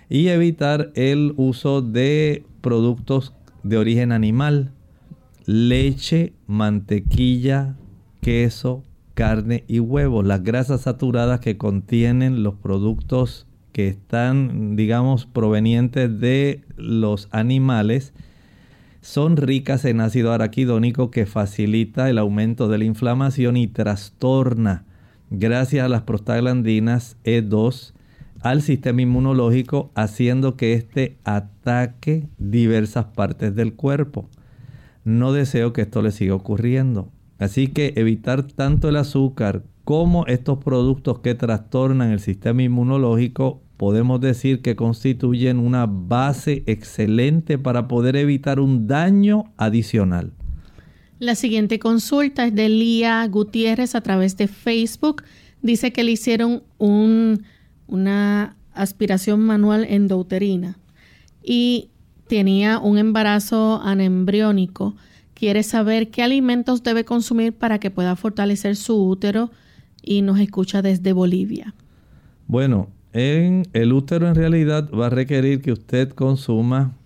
y 0.08 0.28
evitar 0.28 0.92
el 0.94 1.34
uso 1.36 1.82
de 1.82 2.44
productos 2.60 3.34
de 3.64 3.76
origen 3.76 4.12
animal, 4.12 4.72
leche, 5.44 6.32
mantequilla, 6.46 7.76
queso, 8.20 8.84
carne 9.14 9.64
y 9.66 9.80
huevos, 9.80 10.24
las 10.24 10.42
grasas 10.42 10.82
saturadas 10.82 11.40
que 11.40 11.56
contienen 11.58 12.42
los 12.42 12.54
productos 12.54 13.46
que 13.72 13.88
están, 13.88 14.76
digamos, 14.76 15.26
provenientes 15.26 16.20
de 16.20 16.62
los 16.76 17.28
animales, 17.32 18.12
son 19.00 19.36
ricas 19.36 19.84
en 19.84 20.00
ácido 20.00 20.32
araquidónico 20.32 21.10
que 21.10 21.26
facilita 21.26 22.08
el 22.08 22.18
aumento 22.18 22.68
de 22.68 22.78
la 22.78 22.84
inflamación 22.84 23.56
y 23.56 23.66
trastorna, 23.66 24.84
gracias 25.30 25.84
a 25.84 25.88
las 25.88 26.02
prostaglandinas 26.02 27.16
E2, 27.24 27.94
al 28.42 28.62
sistema 28.62 29.02
inmunológico, 29.02 29.90
haciendo 29.94 30.56
que 30.56 30.74
éste 30.74 31.16
ataque 31.24 32.28
diversas 32.38 33.06
partes 33.06 33.54
del 33.54 33.74
cuerpo. 33.74 34.28
No 35.04 35.32
deseo 35.32 35.72
que 35.72 35.82
esto 35.82 36.02
le 36.02 36.12
siga 36.12 36.34
ocurriendo. 36.34 37.10
Así 37.38 37.66
que 37.68 37.94
evitar 37.96 38.44
tanto 38.44 38.88
el 38.88 38.96
azúcar 38.96 39.64
como 39.84 40.26
estos 40.26 40.58
productos 40.58 41.18
que 41.20 41.34
trastornan 41.34 42.12
el 42.12 42.20
sistema 42.20 42.62
inmunológico 42.62 43.61
podemos 43.82 44.20
decir 44.20 44.62
que 44.62 44.76
constituyen 44.76 45.58
una 45.58 45.86
base 45.86 46.62
excelente 46.66 47.58
para 47.58 47.88
poder 47.88 48.14
evitar 48.14 48.60
un 48.60 48.86
daño 48.86 49.52
adicional. 49.56 50.30
La 51.18 51.34
siguiente 51.34 51.80
consulta 51.80 52.46
es 52.46 52.54
de 52.54 52.68
Lía 52.68 53.26
Gutiérrez 53.26 53.96
a 53.96 54.00
través 54.00 54.36
de 54.36 54.46
Facebook. 54.46 55.24
Dice 55.62 55.92
que 55.92 56.04
le 56.04 56.12
hicieron 56.12 56.62
una 56.78 58.54
aspiración 58.72 59.40
manual 59.40 59.84
endouterina 59.90 60.78
y 61.42 61.90
tenía 62.28 62.78
un 62.78 62.98
embarazo 62.98 63.82
anembriónico. 63.82 64.94
Quiere 65.34 65.64
saber 65.64 66.12
qué 66.12 66.22
alimentos 66.22 66.84
debe 66.84 67.04
consumir 67.04 67.52
para 67.52 67.80
que 67.80 67.90
pueda 67.90 68.14
fortalecer 68.14 68.76
su 68.76 69.08
útero 69.08 69.50
y 70.00 70.22
nos 70.22 70.38
escucha 70.38 70.82
desde 70.82 71.12
Bolivia. 71.12 71.74
Bueno, 72.46 72.90
en 73.12 73.64
el 73.72 73.92
útero 73.92 74.28
en 74.28 74.34
realidad 74.34 74.90
va 74.90 75.06
a 75.06 75.10
requerir 75.10 75.60
que 75.60 75.72
usted 75.72 76.10
consuma 76.10 76.96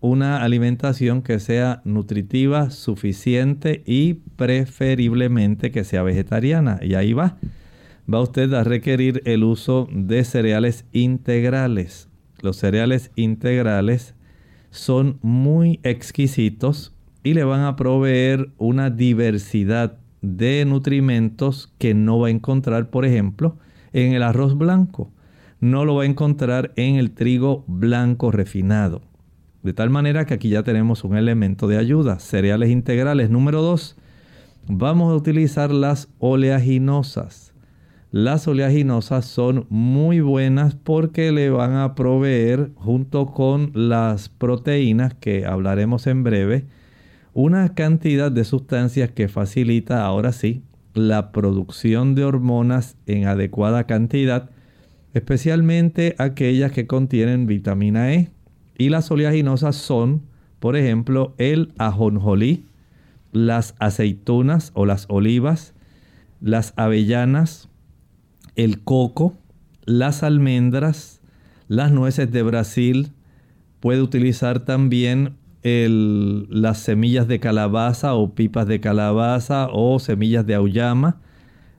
una 0.00 0.42
alimentación 0.42 1.22
que 1.22 1.40
sea 1.40 1.80
nutritiva, 1.84 2.70
suficiente 2.70 3.82
y 3.86 4.14
preferiblemente 4.36 5.70
que 5.70 5.84
sea 5.84 6.02
vegetariana. 6.02 6.78
Y 6.82 6.94
ahí 6.94 7.14
va. 7.14 7.38
Va 8.12 8.20
usted 8.20 8.52
a 8.52 8.64
requerir 8.64 9.22
el 9.24 9.44
uso 9.44 9.88
de 9.90 10.24
cereales 10.24 10.84
integrales. 10.92 12.08
Los 12.42 12.58
cereales 12.58 13.10
integrales 13.16 14.14
son 14.70 15.18
muy 15.22 15.80
exquisitos 15.84 16.92
y 17.22 17.32
le 17.32 17.44
van 17.44 17.62
a 17.62 17.76
proveer 17.76 18.50
una 18.58 18.90
diversidad 18.90 19.96
de 20.20 20.66
nutrimentos 20.66 21.72
que 21.78 21.94
no 21.94 22.18
va 22.18 22.26
a 22.26 22.30
encontrar, 22.30 22.90
por 22.90 23.06
ejemplo, 23.06 23.56
en 23.94 24.12
el 24.12 24.22
arroz 24.22 24.58
blanco 24.58 25.10
no 25.64 25.86
lo 25.86 25.94
va 25.94 26.02
a 26.02 26.06
encontrar 26.06 26.74
en 26.76 26.96
el 26.96 27.12
trigo 27.12 27.64
blanco 27.66 28.30
refinado. 28.30 29.00
De 29.62 29.72
tal 29.72 29.88
manera 29.88 30.26
que 30.26 30.34
aquí 30.34 30.50
ya 30.50 30.62
tenemos 30.62 31.04
un 31.04 31.16
elemento 31.16 31.66
de 31.68 31.78
ayuda. 31.78 32.18
Cereales 32.18 32.68
integrales. 32.68 33.30
Número 33.30 33.62
2. 33.62 33.96
Vamos 34.68 35.10
a 35.10 35.16
utilizar 35.16 35.70
las 35.70 36.10
oleaginosas. 36.18 37.54
Las 38.10 38.46
oleaginosas 38.46 39.24
son 39.24 39.66
muy 39.70 40.20
buenas 40.20 40.74
porque 40.74 41.32
le 41.32 41.48
van 41.48 41.76
a 41.76 41.94
proveer, 41.94 42.70
junto 42.74 43.32
con 43.32 43.70
las 43.72 44.28
proteínas 44.28 45.14
que 45.14 45.46
hablaremos 45.46 46.06
en 46.06 46.24
breve, 46.24 46.66
una 47.32 47.74
cantidad 47.74 48.30
de 48.30 48.44
sustancias 48.44 49.12
que 49.12 49.28
facilita 49.28 50.04
ahora 50.04 50.32
sí 50.32 50.62
la 50.92 51.32
producción 51.32 52.14
de 52.14 52.24
hormonas 52.24 52.98
en 53.06 53.26
adecuada 53.26 53.84
cantidad 53.84 54.50
especialmente 55.14 56.16
aquellas 56.18 56.72
que 56.72 56.86
contienen 56.86 57.46
vitamina 57.46 58.12
E. 58.12 58.30
Y 58.76 58.88
las 58.88 59.10
oleaginosas 59.10 59.76
son, 59.76 60.22
por 60.58 60.76
ejemplo, 60.76 61.34
el 61.38 61.72
ajonjolí, 61.78 62.66
las 63.32 63.74
aceitunas 63.78 64.72
o 64.74 64.86
las 64.86 65.06
olivas, 65.08 65.72
las 66.40 66.74
avellanas, 66.76 67.68
el 68.56 68.82
coco, 68.82 69.38
las 69.84 70.22
almendras, 70.24 71.20
las 71.68 71.92
nueces 71.92 72.30
de 72.32 72.42
Brasil. 72.42 73.12
Puede 73.78 74.02
utilizar 74.02 74.60
también 74.60 75.36
las 75.62 76.78
semillas 76.78 77.26
de 77.28 77.40
calabaza 77.40 78.14
o 78.14 78.34
pipas 78.34 78.66
de 78.66 78.80
calabaza 78.80 79.68
o 79.72 79.98
semillas 79.98 80.44
de 80.44 80.54
auyama 80.54 81.20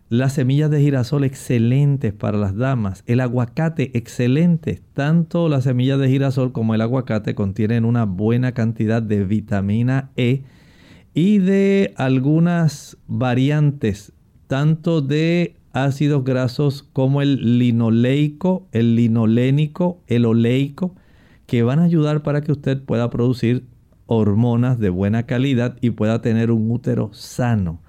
las 0.09 0.33
semillas 0.33 0.69
de 0.69 0.81
girasol 0.81 1.23
excelentes 1.23 2.13
para 2.13 2.37
las 2.37 2.55
damas. 2.55 3.03
El 3.07 3.19
aguacate 3.19 3.91
excelente. 3.97 4.81
Tanto 4.93 5.49
las 5.49 5.63
semillas 5.63 5.99
de 5.99 6.09
girasol 6.09 6.51
como 6.51 6.75
el 6.75 6.81
aguacate 6.81 7.33
contienen 7.33 7.85
una 7.85 8.05
buena 8.05 8.51
cantidad 8.53 9.01
de 9.01 9.23
vitamina 9.23 10.11
E 10.15 10.43
y 11.13 11.39
de 11.39 11.93
algunas 11.95 12.97
variantes, 13.07 14.11
tanto 14.47 15.01
de 15.01 15.55
ácidos 15.71 16.23
grasos 16.23 16.83
como 16.83 17.21
el 17.21 17.57
linoleico, 17.57 18.67
el 18.71 18.95
linolénico, 18.95 20.01
el 20.07 20.25
oleico, 20.25 20.93
que 21.47 21.63
van 21.63 21.79
a 21.79 21.83
ayudar 21.83 22.21
para 22.21 22.41
que 22.41 22.51
usted 22.51 22.81
pueda 22.81 23.09
producir 23.09 23.65
hormonas 24.07 24.77
de 24.79 24.89
buena 24.89 25.23
calidad 25.23 25.77
y 25.81 25.91
pueda 25.91 26.21
tener 26.21 26.51
un 26.51 26.69
útero 26.69 27.09
sano. 27.13 27.79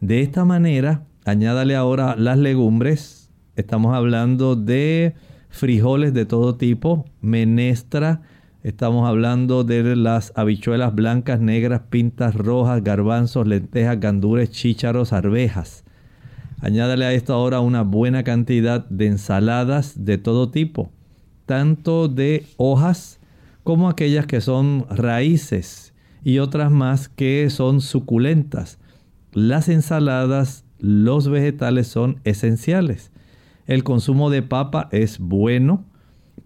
De 0.00 0.20
esta 0.20 0.44
manera, 0.44 1.04
Añádale 1.26 1.74
ahora 1.74 2.14
las 2.16 2.38
legumbres. 2.38 3.32
Estamos 3.56 3.96
hablando 3.96 4.54
de 4.54 5.16
frijoles 5.48 6.14
de 6.14 6.24
todo 6.24 6.54
tipo, 6.54 7.04
menestra. 7.20 8.22
Estamos 8.62 9.08
hablando 9.08 9.64
de 9.64 9.96
las 9.96 10.32
habichuelas 10.36 10.94
blancas, 10.94 11.40
negras, 11.40 11.82
pintas 11.90 12.36
rojas, 12.36 12.84
garbanzos, 12.84 13.44
lentejas, 13.44 13.98
gandures, 13.98 14.52
chícharos, 14.52 15.12
arvejas. 15.12 15.82
Añádale 16.60 17.06
a 17.06 17.12
esto 17.12 17.34
ahora 17.34 17.58
una 17.58 17.82
buena 17.82 18.22
cantidad 18.22 18.88
de 18.88 19.08
ensaladas 19.08 20.04
de 20.04 20.18
todo 20.18 20.52
tipo, 20.52 20.92
tanto 21.44 22.06
de 22.06 22.46
hojas 22.56 23.18
como 23.64 23.88
aquellas 23.88 24.26
que 24.26 24.40
son 24.40 24.86
raíces 24.90 25.92
y 26.22 26.38
otras 26.38 26.70
más 26.70 27.08
que 27.08 27.50
son 27.50 27.80
suculentas. 27.80 28.78
Las 29.32 29.68
ensaladas 29.68 30.65
los 30.78 31.28
vegetales 31.28 31.86
son 31.86 32.20
esenciales. 32.24 33.10
El 33.66 33.84
consumo 33.84 34.30
de 34.30 34.42
papa 34.42 34.88
es 34.92 35.18
bueno, 35.18 35.84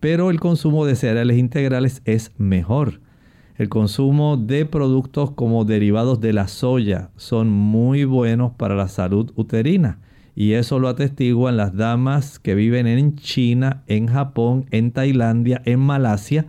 pero 0.01 0.31
el 0.31 0.41
consumo 0.41 0.87
de 0.87 0.97
cereales 0.97 1.39
integrales 1.39 2.03
es 2.05 2.33
mejor. 2.39 3.01
El 3.57 3.69
consumo 3.69 4.39
de 4.39 4.65
productos 4.65 5.33
como 5.33 5.67
derivados 5.67 6.21
de 6.21 6.33
la 6.33 6.49
soya 6.49 7.11
son 7.17 7.51
muy 7.51 8.05
buenos 8.05 8.53
para 8.53 8.75
la 8.75 8.89
salud 8.89 9.33
uterina. 9.37 9.99
Y 10.35 10.53
eso 10.53 10.79
lo 10.79 10.89
atestiguan 10.89 11.59
las 11.59 11.77
damas 11.77 12.39
que 12.39 12.55
viven 12.55 12.87
en 12.87 13.17
China, 13.17 13.83
en 13.87 14.07
Japón, 14.07 14.65
en 14.71 14.93
Tailandia, 14.93 15.61
en 15.67 15.81
Malasia, 15.81 16.47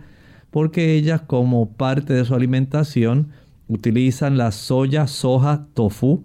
porque 0.50 0.94
ellas 0.94 1.20
como 1.20 1.72
parte 1.72 2.14
de 2.14 2.24
su 2.24 2.34
alimentación 2.34 3.28
utilizan 3.68 4.38
la 4.38 4.50
soya, 4.50 5.06
soja, 5.06 5.66
tofu, 5.74 6.24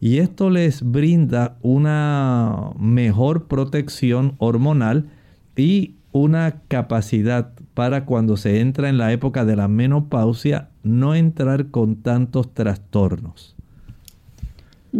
y 0.00 0.18
esto 0.18 0.50
les 0.50 0.82
brinda 0.82 1.56
una 1.62 2.70
mejor 2.78 3.46
protección 3.46 4.34
hormonal 4.38 5.08
y 5.56 5.94
una 6.12 6.60
capacidad 6.68 7.52
para 7.74 8.04
cuando 8.04 8.36
se 8.36 8.60
entra 8.60 8.88
en 8.88 8.98
la 8.98 9.12
época 9.12 9.44
de 9.44 9.56
la 9.56 9.68
menopausia 9.68 10.68
no 10.82 11.14
entrar 11.14 11.70
con 11.70 11.96
tantos 11.96 12.54
trastornos. 12.54 13.54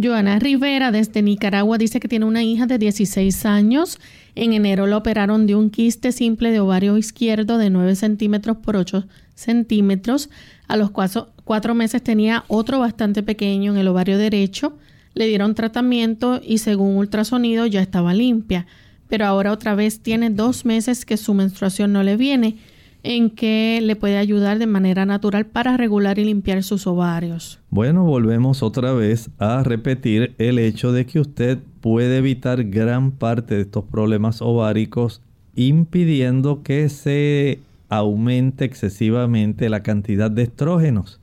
Joana 0.01 0.37
Rivera 0.37 0.91
desde 0.91 1.21
Nicaragua 1.21 1.77
dice 1.77 1.99
que 1.99 2.07
tiene 2.07 2.25
una 2.25 2.43
hija 2.43 2.67
de 2.67 2.77
16 2.77 3.45
años. 3.45 3.99
En 4.35 4.53
enero 4.53 4.85
la 4.85 4.97
operaron 4.97 5.47
de 5.47 5.55
un 5.55 5.71
quiste 5.71 6.11
simple 6.11 6.51
de 6.51 6.59
ovario 6.59 6.95
izquierdo 6.97 7.57
de 7.57 7.69
9 7.71 7.95
centímetros 7.95 8.57
por 8.57 8.75
8 8.75 9.05
centímetros. 9.39 10.29
A 10.67 10.77
los 10.77 10.91
cuatro, 10.91 11.75
meses 11.75 12.03
tenía 12.03 12.43
otro 12.47 12.79
bastante 12.79 13.23
pequeño 13.23 13.71
en 13.71 13.77
el 13.77 13.87
ovario 13.87 14.17
derecho. 14.17 14.73
Le 15.13 15.27
dieron 15.27 15.55
tratamiento 15.55 16.39
y 16.45 16.59
según 16.59 16.97
ultrasonido 16.97 17.65
ya 17.65 17.81
estaba 17.81 18.13
limpia. 18.13 18.67
Pero 19.07 19.25
ahora 19.25 19.51
otra 19.51 19.73
vez 19.73 20.01
tiene 20.01 20.29
dos 20.29 20.65
meses 20.65 21.05
que 21.05 21.17
su 21.17 21.33
menstruación 21.33 21.91
no 21.93 22.03
le 22.03 22.15
viene 22.15 22.57
en 23.01 23.29
que 23.29 23.79
le 23.81 23.95
puede 23.95 24.17
ayudar 24.17 24.59
de 24.59 24.67
manera 24.67 25.05
natural 25.05 25.45
para 25.45 25.77
regular 25.77 26.19
y 26.19 26.25
limpiar 26.25 26.63
sus 26.63 26.85
ovarios. 26.85 27.59
Bueno, 27.69 28.03
volvemos 28.03 28.61
otra 28.61 28.91
vez 28.91 29.29
a 29.39 29.63
repetir 29.63 30.35
el 30.37 30.59
hecho 30.59 30.91
de 30.91 31.05
que 31.05 31.21
usted 31.21 31.59
puede 31.79 32.17
evitar 32.17 32.65
gran 32.65 33.11
parte 33.11 33.55
de 33.55 33.61
estos 33.61 33.85
problemas 33.85 34.41
ováricos 34.41 35.21
impidiendo 35.55 36.61
que 36.61 36.89
se 36.89 37.59
aumente 37.89 38.65
excesivamente 38.65 39.69
la 39.69 39.83
cantidad 39.83 40.31
de 40.31 40.43
estrógenos, 40.43 41.19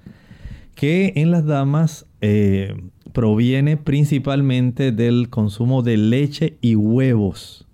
que 0.74 1.14
en 1.16 1.30
las 1.30 1.46
damas 1.46 2.06
eh, 2.20 2.74
proviene 3.12 3.76
principalmente 3.76 4.92
del 4.92 5.30
consumo 5.30 5.82
de 5.82 5.96
leche 5.96 6.58
y 6.60 6.76
huevos. 6.76 7.66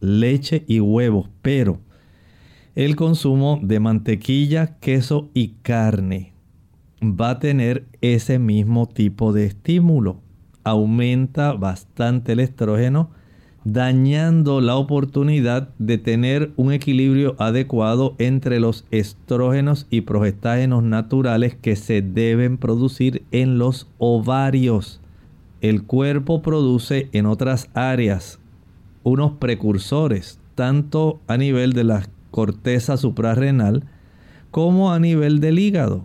Leche 0.00 0.64
y 0.66 0.80
huevos, 0.80 1.28
pero 1.42 1.80
el 2.74 2.96
consumo 2.96 3.58
de 3.62 3.80
mantequilla, 3.80 4.78
queso 4.78 5.30
y 5.32 5.54
carne 5.62 6.34
va 7.02 7.30
a 7.30 7.38
tener 7.38 7.86
ese 8.00 8.38
mismo 8.38 8.86
tipo 8.86 9.32
de 9.32 9.46
estímulo. 9.46 10.20
Aumenta 10.64 11.52
bastante 11.52 12.32
el 12.32 12.40
estrógeno, 12.40 13.10
dañando 13.66 14.60
la 14.60 14.76
oportunidad 14.76 15.70
de 15.80 15.98
tener 15.98 16.52
un 16.54 16.72
equilibrio 16.72 17.34
adecuado 17.40 18.14
entre 18.18 18.60
los 18.60 18.84
estrógenos 18.92 19.88
y 19.90 20.02
progestágenos 20.02 20.84
naturales 20.84 21.56
que 21.60 21.74
se 21.74 22.00
deben 22.00 22.58
producir 22.58 23.24
en 23.32 23.58
los 23.58 23.88
ovarios. 23.98 25.00
El 25.62 25.82
cuerpo 25.82 26.42
produce 26.42 27.08
en 27.10 27.26
otras 27.26 27.68
áreas 27.74 28.38
unos 29.02 29.32
precursores, 29.32 30.38
tanto 30.54 31.18
a 31.26 31.36
nivel 31.36 31.72
de 31.72 31.82
las 31.82 32.08
corteza 32.30 32.96
suprarrenal 32.96 33.82
como 34.52 34.92
a 34.92 35.00
nivel 35.00 35.40
del 35.40 35.58
hígado. 35.58 36.04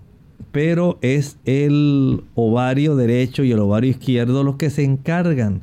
Pero 0.52 0.98
es 1.02 1.38
el 1.46 2.24
ovario 2.34 2.96
derecho 2.96 3.44
y 3.44 3.52
el 3.52 3.60
ovario 3.60 3.92
izquierdo 3.92 4.44
los 4.44 4.56
que 4.56 4.72
se 4.72 4.84
encargan 4.84 5.62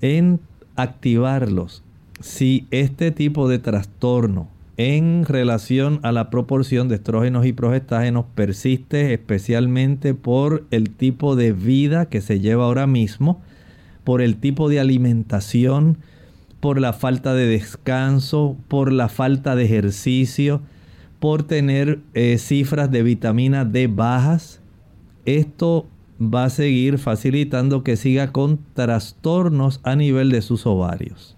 en 0.00 0.40
activarlos. 0.76 1.82
Si 2.20 2.66
este 2.70 3.10
tipo 3.10 3.48
de 3.48 3.58
trastorno 3.58 4.48
en 4.76 5.24
relación 5.24 6.00
a 6.02 6.12
la 6.12 6.28
proporción 6.28 6.88
de 6.88 6.96
estrógenos 6.96 7.46
y 7.46 7.52
progestágenos 7.52 8.26
persiste 8.34 9.14
especialmente 9.14 10.14
por 10.14 10.66
el 10.70 10.90
tipo 10.90 11.34
de 11.34 11.52
vida 11.52 12.06
que 12.06 12.20
se 12.20 12.40
lleva 12.40 12.64
ahora 12.64 12.86
mismo, 12.86 13.40
por 14.04 14.20
el 14.20 14.36
tipo 14.36 14.68
de 14.68 14.78
alimentación, 14.78 15.98
por 16.60 16.80
la 16.80 16.92
falta 16.92 17.34
de 17.34 17.46
descanso, 17.46 18.56
por 18.68 18.92
la 18.92 19.08
falta 19.08 19.56
de 19.56 19.64
ejercicio, 19.64 20.60
por 21.20 21.42
tener 21.42 22.00
eh, 22.14 22.38
cifras 22.38 22.90
de 22.90 23.02
vitamina 23.02 23.64
D 23.64 23.86
bajas. 23.86 24.60
Esto 25.24 25.86
va 26.20 26.44
a 26.44 26.50
seguir 26.50 26.98
facilitando 26.98 27.82
que 27.82 27.96
siga 27.96 28.32
con 28.32 28.58
trastornos 28.74 29.80
a 29.82 29.96
nivel 29.96 30.30
de 30.30 30.42
sus 30.42 30.66
ovarios. 30.66 31.36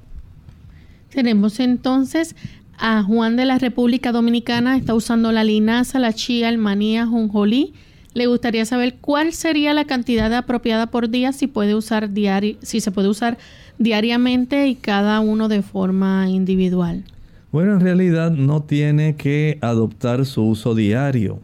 Tenemos 1.10 1.58
entonces 1.60 2.36
a 2.78 3.02
Juan 3.02 3.36
de 3.36 3.44
la 3.44 3.58
República 3.58 4.12
Dominicana, 4.12 4.76
está 4.76 4.94
usando 4.94 5.32
la 5.32 5.44
linaza, 5.44 5.98
la 5.98 6.12
chía, 6.12 6.48
el 6.48 6.58
manía, 6.58 7.06
jonjolí. 7.06 7.74
Le 8.14 8.26
gustaría 8.26 8.64
saber 8.64 8.96
cuál 9.00 9.32
sería 9.32 9.74
la 9.74 9.84
cantidad 9.84 10.32
apropiada 10.32 10.86
por 10.86 11.08
día 11.08 11.32
si 11.32 11.46
puede 11.46 11.74
usar 11.74 12.12
diario, 12.12 12.56
si 12.62 12.80
se 12.80 12.90
puede 12.90 13.08
usar 13.08 13.38
diariamente 13.78 14.68
y 14.68 14.74
cada 14.74 15.20
uno 15.20 15.48
de 15.48 15.62
forma 15.62 16.28
individual? 16.28 17.04
Bueno, 17.50 17.74
en 17.74 17.80
realidad 17.80 18.30
no 18.30 18.62
tiene 18.62 19.16
que 19.16 19.58
adoptar 19.62 20.26
su 20.26 20.42
uso 20.42 20.74
diario. 20.74 21.40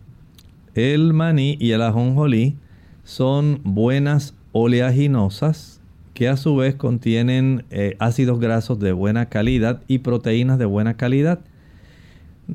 El 0.74 1.14
maní 1.14 1.56
y 1.60 1.70
el 1.70 1.82
ajonjolí 1.82 2.56
son 3.04 3.60
buenas 3.62 4.34
oleaginosas 4.52 5.80
que 6.14 6.28
a 6.28 6.36
su 6.36 6.56
vez 6.56 6.74
contienen 6.76 7.64
eh, 7.70 7.96
ácidos 7.98 8.40
grasos 8.40 8.78
de 8.78 8.92
buena 8.92 9.26
calidad 9.26 9.82
y 9.88 9.98
proteínas 9.98 10.58
de 10.58 10.64
buena 10.64 10.94
calidad. 10.96 11.40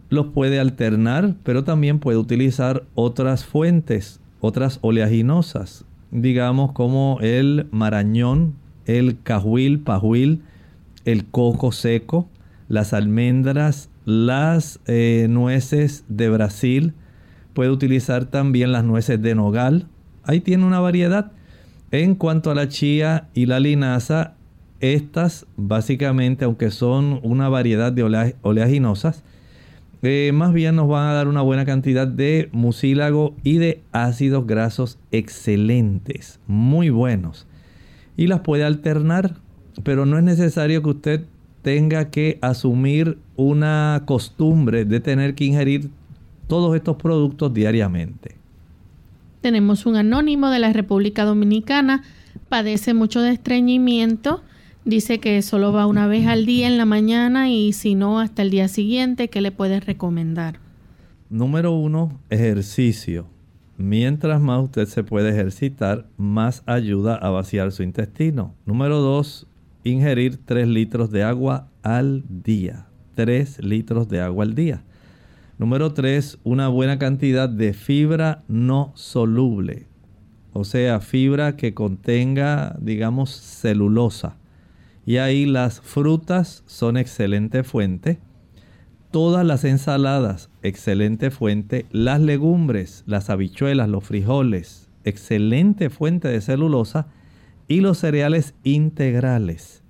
Los 0.10 0.28
puede 0.28 0.60
alternar, 0.60 1.36
pero 1.44 1.64
también 1.64 2.00
puede 2.00 2.18
utilizar 2.18 2.84
otras 2.96 3.46
fuentes, 3.46 4.22
otras 4.40 4.80
oleaginosas, 4.82 5.86
digamos 6.12 6.72
como 6.72 7.18
el 7.22 7.68
marañón, 7.72 8.56
el 8.86 9.22
cajuil, 9.22 9.80
pajuil, 9.80 10.42
el 11.06 11.26
coco 11.26 11.72
seco, 11.72 12.30
las 12.70 12.94
almendras, 12.94 13.90
las 14.06 14.80
eh, 14.88 15.28
nueces 15.30 16.06
de 16.08 16.30
Brasil. 16.30 16.94
Puede 17.54 17.72
utilizar 17.72 18.26
también 18.26 18.72
las 18.72 18.84
nueces 18.84 19.22
de 19.22 19.36
nogal. 19.36 19.88
Ahí 20.30 20.42
tiene 20.42 20.64
una 20.64 20.80
variedad. 20.80 21.32
En 21.90 22.14
cuanto 22.14 22.52
a 22.52 22.56
la 22.56 22.68
chía 22.68 23.30
y 23.34 23.48
la 23.48 23.60
linaza, 23.60 24.36
estas 24.80 25.48
básicamente, 25.58 26.46
aunque 26.46 26.70
son 26.70 27.20
una 27.24 27.50
variedad 27.50 27.92
de 27.92 28.36
oleaginosas, 28.44 29.24
eh, 30.04 30.30
más 30.32 30.54
bien 30.54 30.76
nos 30.76 30.88
van 30.88 31.08
a 31.08 31.14
dar 31.14 31.28
una 31.28 31.42
buena 31.42 31.66
cantidad 31.66 32.08
de 32.08 32.50
mucílago 32.52 33.36
y 33.44 33.58
de 33.58 33.82
ácidos 33.92 34.46
grasos 34.46 35.00
excelentes, 35.12 36.40
muy 36.46 36.92
buenos 36.92 37.48
y 38.16 38.28
las 38.28 38.42
puede 38.42 38.66
alternar, 38.66 39.38
pero 39.82 40.06
no 40.06 40.20
es 40.20 40.24
necesario 40.24 40.84
que 40.84 40.90
usted 40.90 41.26
tenga 41.64 42.12
que 42.12 42.38
asumir 42.44 43.18
una 43.36 44.04
costumbre 44.06 44.86
de 44.86 45.00
tener 45.00 45.34
que 45.34 45.46
ingerir 45.46 45.90
todos 46.46 46.76
estos 46.76 46.98
productos 46.98 47.52
diariamente. 47.52 48.39
Tenemos 49.42 49.86
un 49.86 49.96
anónimo 49.96 50.50
de 50.50 50.60
la 50.60 50.74
República 50.74 51.24
Dominicana, 51.24 52.04
padece 52.50 52.94
mucho 52.94 53.22
de 53.22 53.32
estreñimiento, 53.32 54.44
dice 54.86 55.20
que 55.20 55.42
solo 55.42 55.72
va 55.72 55.86
una 55.86 56.08
vez 56.08 56.28
al 56.28 56.46
día 56.46 56.68
en 56.68 56.78
la 56.78 56.86
mañana 56.86 57.50
y 57.50 57.74
si 57.74 57.96
no 57.96 58.20
hasta 58.20 58.42
el 58.42 58.50
día 58.50 58.68
siguiente, 58.68 59.30
¿qué 59.30 59.42
le 59.42 59.52
puedes 59.52 59.86
recomendar? 59.86 60.60
Número 61.30 61.72
uno, 61.72 62.20
ejercicio. 62.30 63.28
Mientras 63.78 64.42
más 64.42 64.62
usted 64.62 64.88
se 64.88 65.04
puede 65.04 65.30
ejercitar, 65.30 66.06
más 66.18 66.64
ayuda 66.66 67.16
a 67.16 67.30
vaciar 67.30 67.72
su 67.72 67.82
intestino. 67.82 68.54
Número 68.66 69.00
2, 69.00 69.48
ingerir 69.86 70.38
3 70.44 70.68
litros 70.68 71.12
de 71.12 71.24
agua 71.24 71.70
al 71.82 72.26
día. 72.28 72.88
3 73.16 73.64
litros 73.64 74.10
de 74.10 74.20
agua 74.20 74.44
al 74.44 74.54
día. 74.54 74.84
Número 75.60 75.94
3, 75.94 76.40
una 76.44 76.70
buena 76.70 76.98
cantidad 76.98 77.48
de 77.48 77.74
fibra 77.74 78.44
no 78.48 78.92
soluble. 78.96 79.86
O 80.54 80.64
sea, 80.64 81.00
fibra 81.02 81.56
que 81.56 81.76
contenga, 81.76 82.76
digamos, 82.82 83.30
celulosa. 83.30 84.38
Y 85.06 85.18
ahí 85.18 85.46
las 85.46 85.82
frutas 85.82 86.64
son 86.66 86.98
excelente 86.98 87.64
fuente 87.64 88.20
todas 89.12 89.46
las 89.46 89.64
ensaladas, 89.64 90.50
excelente 90.62 91.32
fuente, 91.32 91.86
las 91.92 92.22
legumbres, 92.22 93.04
las 93.08 93.30
habichuelas, 93.30 93.90
los 93.90 94.04
frijoles, 94.04 94.90
excelente 95.04 95.90
fuente 95.90 96.28
de 96.28 96.42
celulosa 96.42 97.08
y 97.68 97.82
los 97.82 97.98
cereales 97.98 98.54
integrales. 98.64 99.84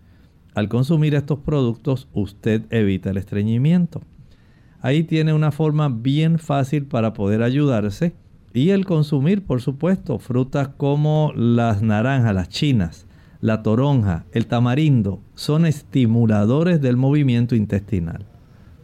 Al 0.55 0.69
consumir 0.69 1.15
estos 1.15 1.39
productos 1.39 2.07
usted 2.13 2.65
evita 2.71 3.11
el 3.11 3.17
estreñimiento. 3.17 4.01
Ahí 4.81 5.03
tiene 5.03 5.33
una 5.33 5.51
forma 5.51 5.89
bien 5.89 6.39
fácil 6.39 6.85
para 6.85 7.13
poder 7.13 7.43
ayudarse 7.43 8.13
y 8.53 8.69
el 8.69 8.85
consumir, 8.85 9.43
por 9.43 9.61
supuesto, 9.61 10.19
frutas 10.19 10.69
como 10.69 11.33
las 11.35 11.81
naranjas, 11.81 12.33
las 12.33 12.49
chinas, 12.49 13.05
la 13.41 13.61
toronja, 13.61 14.25
el 14.31 14.47
tamarindo, 14.47 15.21
son 15.35 15.65
estimuladores 15.65 16.81
del 16.81 16.97
movimiento 16.97 17.55
intestinal. 17.55 18.25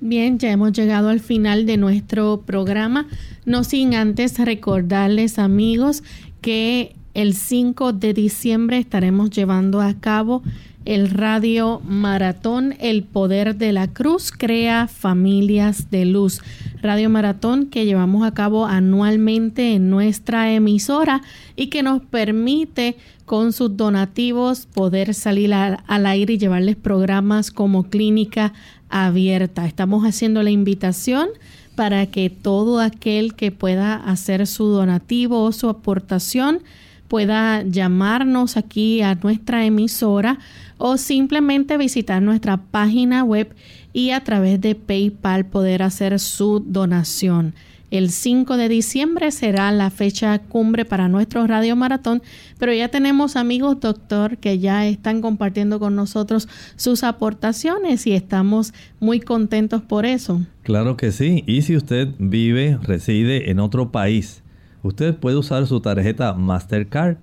Bien, 0.02 0.38
ya 0.38 0.52
hemos 0.52 0.74
llegado 0.74 1.10
al 1.10 1.20
final 1.20 1.66
de 1.66 1.78
nuestro 1.78 2.44
programa, 2.46 3.08
no 3.46 3.64
sin 3.64 3.96
antes 3.96 4.38
recordarles 4.38 5.40
amigos 5.40 6.04
que 6.42 6.96
el 7.14 7.34
5 7.34 7.94
de 7.94 8.14
diciembre 8.14 8.78
estaremos 8.78 9.30
llevando 9.30 9.82
a 9.82 9.94
cabo 9.96 10.44
el 10.86 11.10
radio 11.10 11.82
maratón 11.84 12.76
El 12.80 13.04
Poder 13.04 13.56
de 13.56 13.74
la 13.74 13.88
Cruz 13.88 14.32
crea 14.32 14.88
familias 14.88 15.90
de 15.90 16.06
luz. 16.06 16.42
Radio 16.82 17.10
maratón 17.10 17.66
que 17.66 17.86
llevamos 17.86 18.26
a 18.26 18.34
cabo 18.36 18.68
anualmente 18.68 19.74
en 19.74 19.90
nuestra 19.90 20.54
emisora 20.54 21.24
y 21.56 21.68
que 21.68 21.82
nos 21.82 22.04
permite 22.04 22.98
con 23.26 23.52
sus 23.52 23.76
donativos 23.76 24.68
poder 24.68 25.16
salir 25.16 25.54
al 25.54 26.06
aire 26.06 26.36
y 26.36 26.38
llevarles 26.38 26.76
programas 26.76 27.50
como 27.50 27.90
Clínica 27.90 28.54
abierta. 28.90 29.66
Estamos 29.66 30.06
haciendo 30.06 30.44
la 30.44 30.52
invitación 30.52 31.30
para 31.76 32.06
que 32.06 32.30
todo 32.30 32.80
aquel 32.80 33.34
que 33.36 33.52
pueda 33.52 33.96
hacer 33.96 34.46
su 34.46 34.66
donativo 34.66 35.44
o 35.44 35.52
su 35.52 35.68
aportación 35.68 36.62
pueda 37.08 37.64
llamarnos 37.64 38.58
aquí 38.58 39.02
a 39.02 39.16
nuestra 39.16 39.66
emisora 39.66 40.40
o 40.78 40.98
simplemente 40.98 41.78
visitar 41.78 42.22
nuestra 42.22 42.58
página 42.58 43.24
web 43.24 43.56
y 43.94 44.12
a 44.12 44.24
través 44.24 44.60
de 44.60 44.76
PayPal 44.76 45.46
poder 45.46 45.84
hacer 45.84 46.20
su 46.20 46.60
donación. 46.60 47.54
El 47.92 48.10
5 48.10 48.58
de 48.58 48.68
diciembre 48.68 49.32
será 49.32 49.72
la 49.72 49.90
fecha 49.90 50.40
cumbre 50.40 50.86
para 50.86 51.08
nuestro 51.08 51.46
radio 51.48 51.76
maratón, 51.76 52.22
pero 52.58 52.74
ya 52.74 52.90
tenemos 52.90 53.36
amigos 53.36 53.80
doctor 53.80 54.38
que 54.38 54.60
ya 54.60 54.86
están 54.88 55.22
compartiendo 55.22 55.80
con 55.80 55.96
nosotros 55.96 56.50
sus 56.76 57.04
aportaciones 57.04 58.06
y 58.08 58.14
estamos 58.14 58.74
muy 59.00 59.20
contentos 59.20 59.82
por 59.84 60.06
eso. 60.06 60.42
Claro 60.64 60.98
que 60.98 61.12
sí, 61.12 61.44
y 61.46 61.62
si 61.62 61.78
usted 61.78 62.10
vive, 62.18 62.80
reside 62.82 63.52
en 63.52 63.60
otro 63.60 63.92
país, 63.92 64.42
usted 64.86 65.16
puede 65.16 65.38
usar 65.38 65.66
su 65.66 65.80
tarjeta 65.80 66.34
Mastercard, 66.34 67.18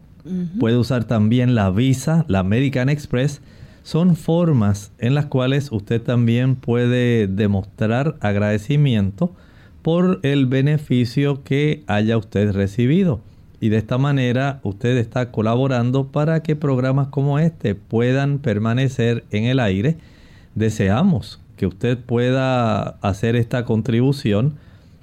puede 0.58 0.76
usar 0.76 1.04
también 1.04 1.54
la 1.54 1.70
Visa, 1.70 2.24
la 2.28 2.40
American 2.40 2.88
Express, 2.88 3.40
son 3.84 4.16
formas 4.16 4.92
en 4.98 5.14
las 5.14 5.26
cuales 5.26 5.70
usted 5.72 6.00
también 6.00 6.56
puede 6.56 7.26
demostrar 7.26 8.16
agradecimiento 8.20 9.32
por 9.82 10.20
el 10.22 10.46
beneficio 10.46 11.42
que 11.42 11.82
haya 11.86 12.16
usted 12.16 12.52
recibido. 12.52 13.20
Y 13.60 13.68
de 13.68 13.76
esta 13.76 13.98
manera 13.98 14.60
usted 14.64 14.96
está 14.96 15.30
colaborando 15.30 16.08
para 16.08 16.42
que 16.42 16.56
programas 16.56 17.08
como 17.08 17.38
este 17.38 17.74
puedan 17.74 18.38
permanecer 18.38 19.24
en 19.30 19.44
el 19.44 19.60
aire. 19.60 19.98
Deseamos 20.56 21.40
que 21.56 21.66
usted 21.66 21.96
pueda 21.98 22.96
hacer 23.02 23.36
esta 23.36 23.64
contribución 23.64 24.54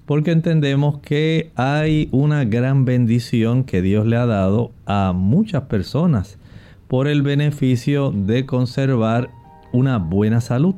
porque 0.09 0.31
entendemos 0.31 1.01
que 1.01 1.51
hay 1.53 2.09
una 2.11 2.43
gran 2.43 2.83
bendición 2.83 3.63
que 3.63 3.83
Dios 3.83 4.07
le 4.07 4.15
ha 4.15 4.25
dado 4.25 4.71
a 4.87 5.13
muchas 5.13 5.65
personas 5.65 6.39
por 6.87 7.07
el 7.07 7.21
beneficio 7.21 8.09
de 8.09 8.47
conservar 8.47 9.29
una 9.71 9.99
buena 9.99 10.41
salud. 10.41 10.73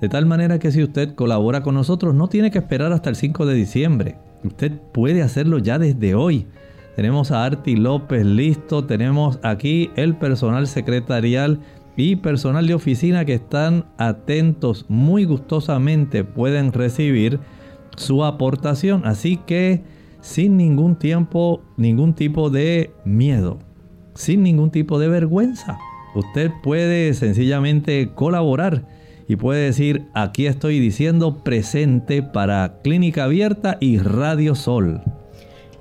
De 0.00 0.08
tal 0.08 0.26
manera 0.26 0.60
que 0.60 0.70
si 0.70 0.84
usted 0.84 1.16
colabora 1.16 1.64
con 1.64 1.74
nosotros 1.74 2.14
no 2.14 2.28
tiene 2.28 2.52
que 2.52 2.58
esperar 2.58 2.92
hasta 2.92 3.10
el 3.10 3.16
5 3.16 3.46
de 3.46 3.54
diciembre. 3.56 4.14
Usted 4.44 4.70
puede 4.92 5.22
hacerlo 5.22 5.58
ya 5.58 5.80
desde 5.80 6.14
hoy. 6.14 6.46
Tenemos 6.94 7.32
a 7.32 7.44
Arti 7.44 7.74
López 7.74 8.24
listo, 8.24 8.84
tenemos 8.84 9.40
aquí 9.42 9.90
el 9.96 10.14
personal 10.14 10.68
secretarial 10.68 11.58
y 11.96 12.14
personal 12.14 12.68
de 12.68 12.74
oficina 12.74 13.24
que 13.24 13.34
están 13.34 13.86
atentos, 13.98 14.86
muy 14.86 15.24
gustosamente 15.24 16.22
pueden 16.22 16.72
recibir 16.72 17.40
su 17.98 18.24
aportación. 18.24 19.02
Así 19.04 19.38
que 19.46 19.82
sin 20.20 20.56
ningún 20.56 20.96
tiempo, 20.96 21.62
ningún 21.76 22.14
tipo 22.14 22.50
de 22.50 22.90
miedo, 23.04 23.58
sin 24.14 24.42
ningún 24.42 24.70
tipo 24.70 24.98
de 24.98 25.08
vergüenza, 25.08 25.78
usted 26.14 26.50
puede 26.62 27.14
sencillamente 27.14 28.10
colaborar 28.14 28.84
y 29.28 29.36
puede 29.36 29.66
decir, 29.66 30.06
aquí 30.14 30.46
estoy 30.46 30.80
diciendo 30.80 31.44
presente 31.44 32.22
para 32.22 32.80
Clínica 32.82 33.24
Abierta 33.24 33.76
y 33.78 33.98
Radio 33.98 34.54
Sol. 34.54 35.02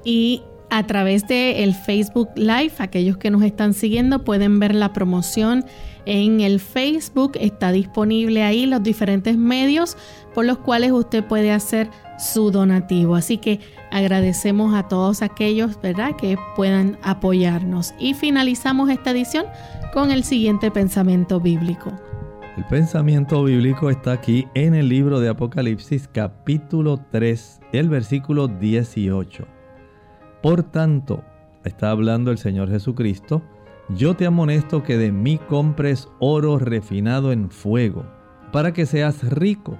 Y 0.03 0.41
a 0.69 0.85
través 0.85 1.27
de 1.27 1.63
el 1.63 1.73
Facebook 1.73 2.29
Live, 2.35 2.73
aquellos 2.79 3.17
que 3.17 3.29
nos 3.31 3.43
están 3.43 3.73
siguiendo 3.73 4.25
pueden 4.25 4.59
ver 4.59 4.75
la 4.75 4.91
promoción 4.91 5.65
en 6.05 6.41
el 6.41 6.59
Facebook. 6.59 7.33
Está 7.39 7.71
disponible 7.71 8.43
ahí 8.43 8.65
los 8.65 8.83
diferentes 8.83 9.37
medios 9.37 9.97
por 10.37 10.45
los 10.45 10.59
cuales 10.59 10.91
usted 10.91 11.25
puede 11.25 11.51
hacer 11.51 11.89
su 12.19 12.51
donativo. 12.51 13.15
Así 13.15 13.39
que 13.39 13.59
agradecemos 13.89 14.75
a 14.75 14.83
todos 14.83 15.23
aquellos, 15.23 15.81
¿verdad?, 15.81 16.15
que 16.15 16.37
puedan 16.55 16.99
apoyarnos. 17.01 17.95
Y 17.97 18.13
finalizamos 18.13 18.91
esta 18.91 19.09
edición 19.09 19.47
con 19.93 20.11
el 20.11 20.23
siguiente 20.23 20.69
pensamiento 20.69 21.39
bíblico. 21.39 21.91
El 22.55 22.65
pensamiento 22.65 23.45
bíblico 23.45 23.89
está 23.89 24.11
aquí 24.11 24.47
en 24.53 24.75
el 24.75 24.89
libro 24.89 25.19
de 25.19 25.29
Apocalipsis 25.29 26.07
capítulo 26.07 26.99
3, 27.09 27.61
el 27.71 27.89
versículo 27.89 28.47
18. 28.47 29.43
Por 30.43 30.61
tanto, 30.61 31.23
está 31.63 31.89
hablando 31.89 32.29
el 32.29 32.37
Señor 32.37 32.69
Jesucristo, 32.69 33.41
yo 33.89 34.15
te 34.15 34.27
amonesto 34.27 34.83
que 34.83 34.99
de 34.99 35.11
mí 35.11 35.39
compres 35.49 36.07
oro 36.19 36.59
refinado 36.59 37.31
en 37.31 37.49
fuego, 37.49 38.05
para 38.51 38.71
que 38.71 38.85
seas 38.85 39.27
rico, 39.27 39.79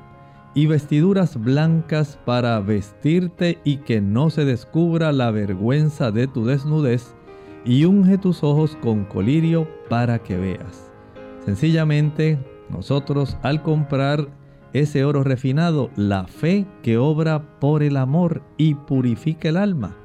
y 0.58 0.66
vestiduras 0.66 1.40
blancas 1.40 2.18
para 2.26 2.60
vestirte 2.62 3.60
y 3.64 3.78
que 3.78 4.02
no 4.02 4.32
se 4.32 4.44
descubra 4.44 5.12
la 5.12 5.30
vergüenza 5.30 6.12
de 6.12 6.26
tu 6.26 6.46
desnudez, 6.46 7.14
y 7.64 7.86
unge 7.86 8.18
tus 8.18 8.44
ojos 8.44 8.76
con 8.82 9.06
colirio 9.06 9.68
para 9.88 10.18
que 10.18 10.36
veas. 10.36 10.92
Sencillamente, 11.46 12.40
nosotros 12.72 13.38
al 13.44 13.62
comprar 13.62 14.30
ese 14.74 15.06
oro 15.06 15.24
refinado, 15.24 15.92
la 15.96 16.26
fe 16.26 16.66
que 16.82 16.98
obra 16.98 17.60
por 17.60 17.84
el 17.84 17.96
amor 17.96 18.42
y 18.58 18.74
purifica 18.74 19.50
el 19.50 19.58
alma. 19.58 19.96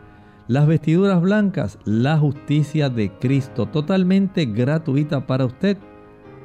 Las 0.48 0.66
vestiduras 0.66 1.22
blancas, 1.22 1.78
la 1.86 2.18
justicia 2.18 2.90
de 2.90 3.11
Cristo, 3.11 3.64
totalmente 3.64 4.44
gratuita 4.44 5.26
para 5.26 5.46
usted. 5.46 5.78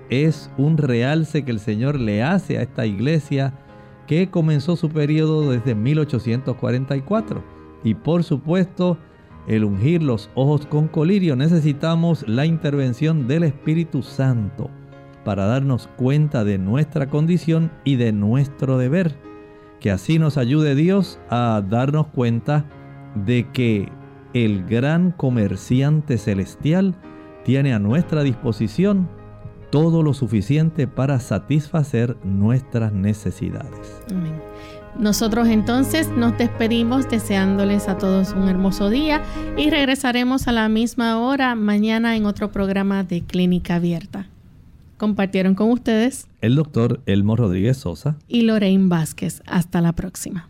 Es 0.09 0.49
un 0.57 0.77
realce 0.77 1.43
que 1.43 1.51
el 1.51 1.59
Señor 1.59 1.99
le 1.99 2.23
hace 2.23 2.57
a 2.57 2.61
esta 2.61 2.85
iglesia 2.85 3.53
que 4.07 4.29
comenzó 4.29 4.75
su 4.75 4.89
periodo 4.89 5.51
desde 5.51 5.75
1844. 5.75 7.43
Y 7.83 7.93
por 7.93 8.23
supuesto, 8.23 8.97
el 9.47 9.63
ungir 9.63 10.01
los 10.01 10.29
ojos 10.33 10.65
con 10.65 10.87
colirio 10.87 11.35
necesitamos 11.35 12.27
la 12.27 12.45
intervención 12.45 13.27
del 13.27 13.43
Espíritu 13.43 14.01
Santo 14.01 14.69
para 15.23 15.45
darnos 15.45 15.87
cuenta 15.97 16.43
de 16.43 16.57
nuestra 16.57 17.09
condición 17.09 17.71
y 17.83 17.97
de 17.97 18.13
nuestro 18.13 18.77
deber. 18.77 19.15
Que 19.79 19.91
así 19.91 20.19
nos 20.19 20.37
ayude 20.37 20.73
Dios 20.73 21.19
a 21.29 21.61
darnos 21.69 22.07
cuenta 22.07 22.65
de 23.25 23.47
que 23.51 23.91
el 24.33 24.65
gran 24.65 25.11
comerciante 25.11 26.17
celestial 26.17 26.95
tiene 27.43 27.73
a 27.73 27.79
nuestra 27.79 28.23
disposición 28.23 29.09
todo 29.69 30.03
lo 30.03 30.13
suficiente 30.13 30.87
para 30.87 31.19
satisfacer 31.19 32.17
nuestras 32.23 32.93
necesidades. 32.93 34.01
Nosotros 34.99 35.47
entonces 35.47 36.09
nos 36.09 36.37
despedimos 36.37 37.07
deseándoles 37.07 37.87
a 37.87 37.97
todos 37.97 38.33
un 38.33 38.49
hermoso 38.49 38.89
día 38.89 39.21
y 39.55 39.69
regresaremos 39.69 40.47
a 40.47 40.51
la 40.51 40.69
misma 40.69 41.19
hora 41.19 41.53
mañana 41.53 42.15
en 42.15 42.25
otro 42.25 42.51
programa 42.51 43.03
de 43.03 43.21
Clínica 43.21 43.75
Abierta. 43.75 44.27
Compartieron 44.97 45.53
con 45.53 45.69
ustedes 45.71 46.27
el 46.41 46.55
doctor 46.55 47.01
Elmo 47.05 47.35
Rodríguez 47.35 47.77
Sosa 47.77 48.17
y 48.27 48.41
Lorraine 48.41 48.87
Vázquez. 48.87 49.43
Hasta 49.45 49.81
la 49.81 49.93
próxima. 49.93 50.49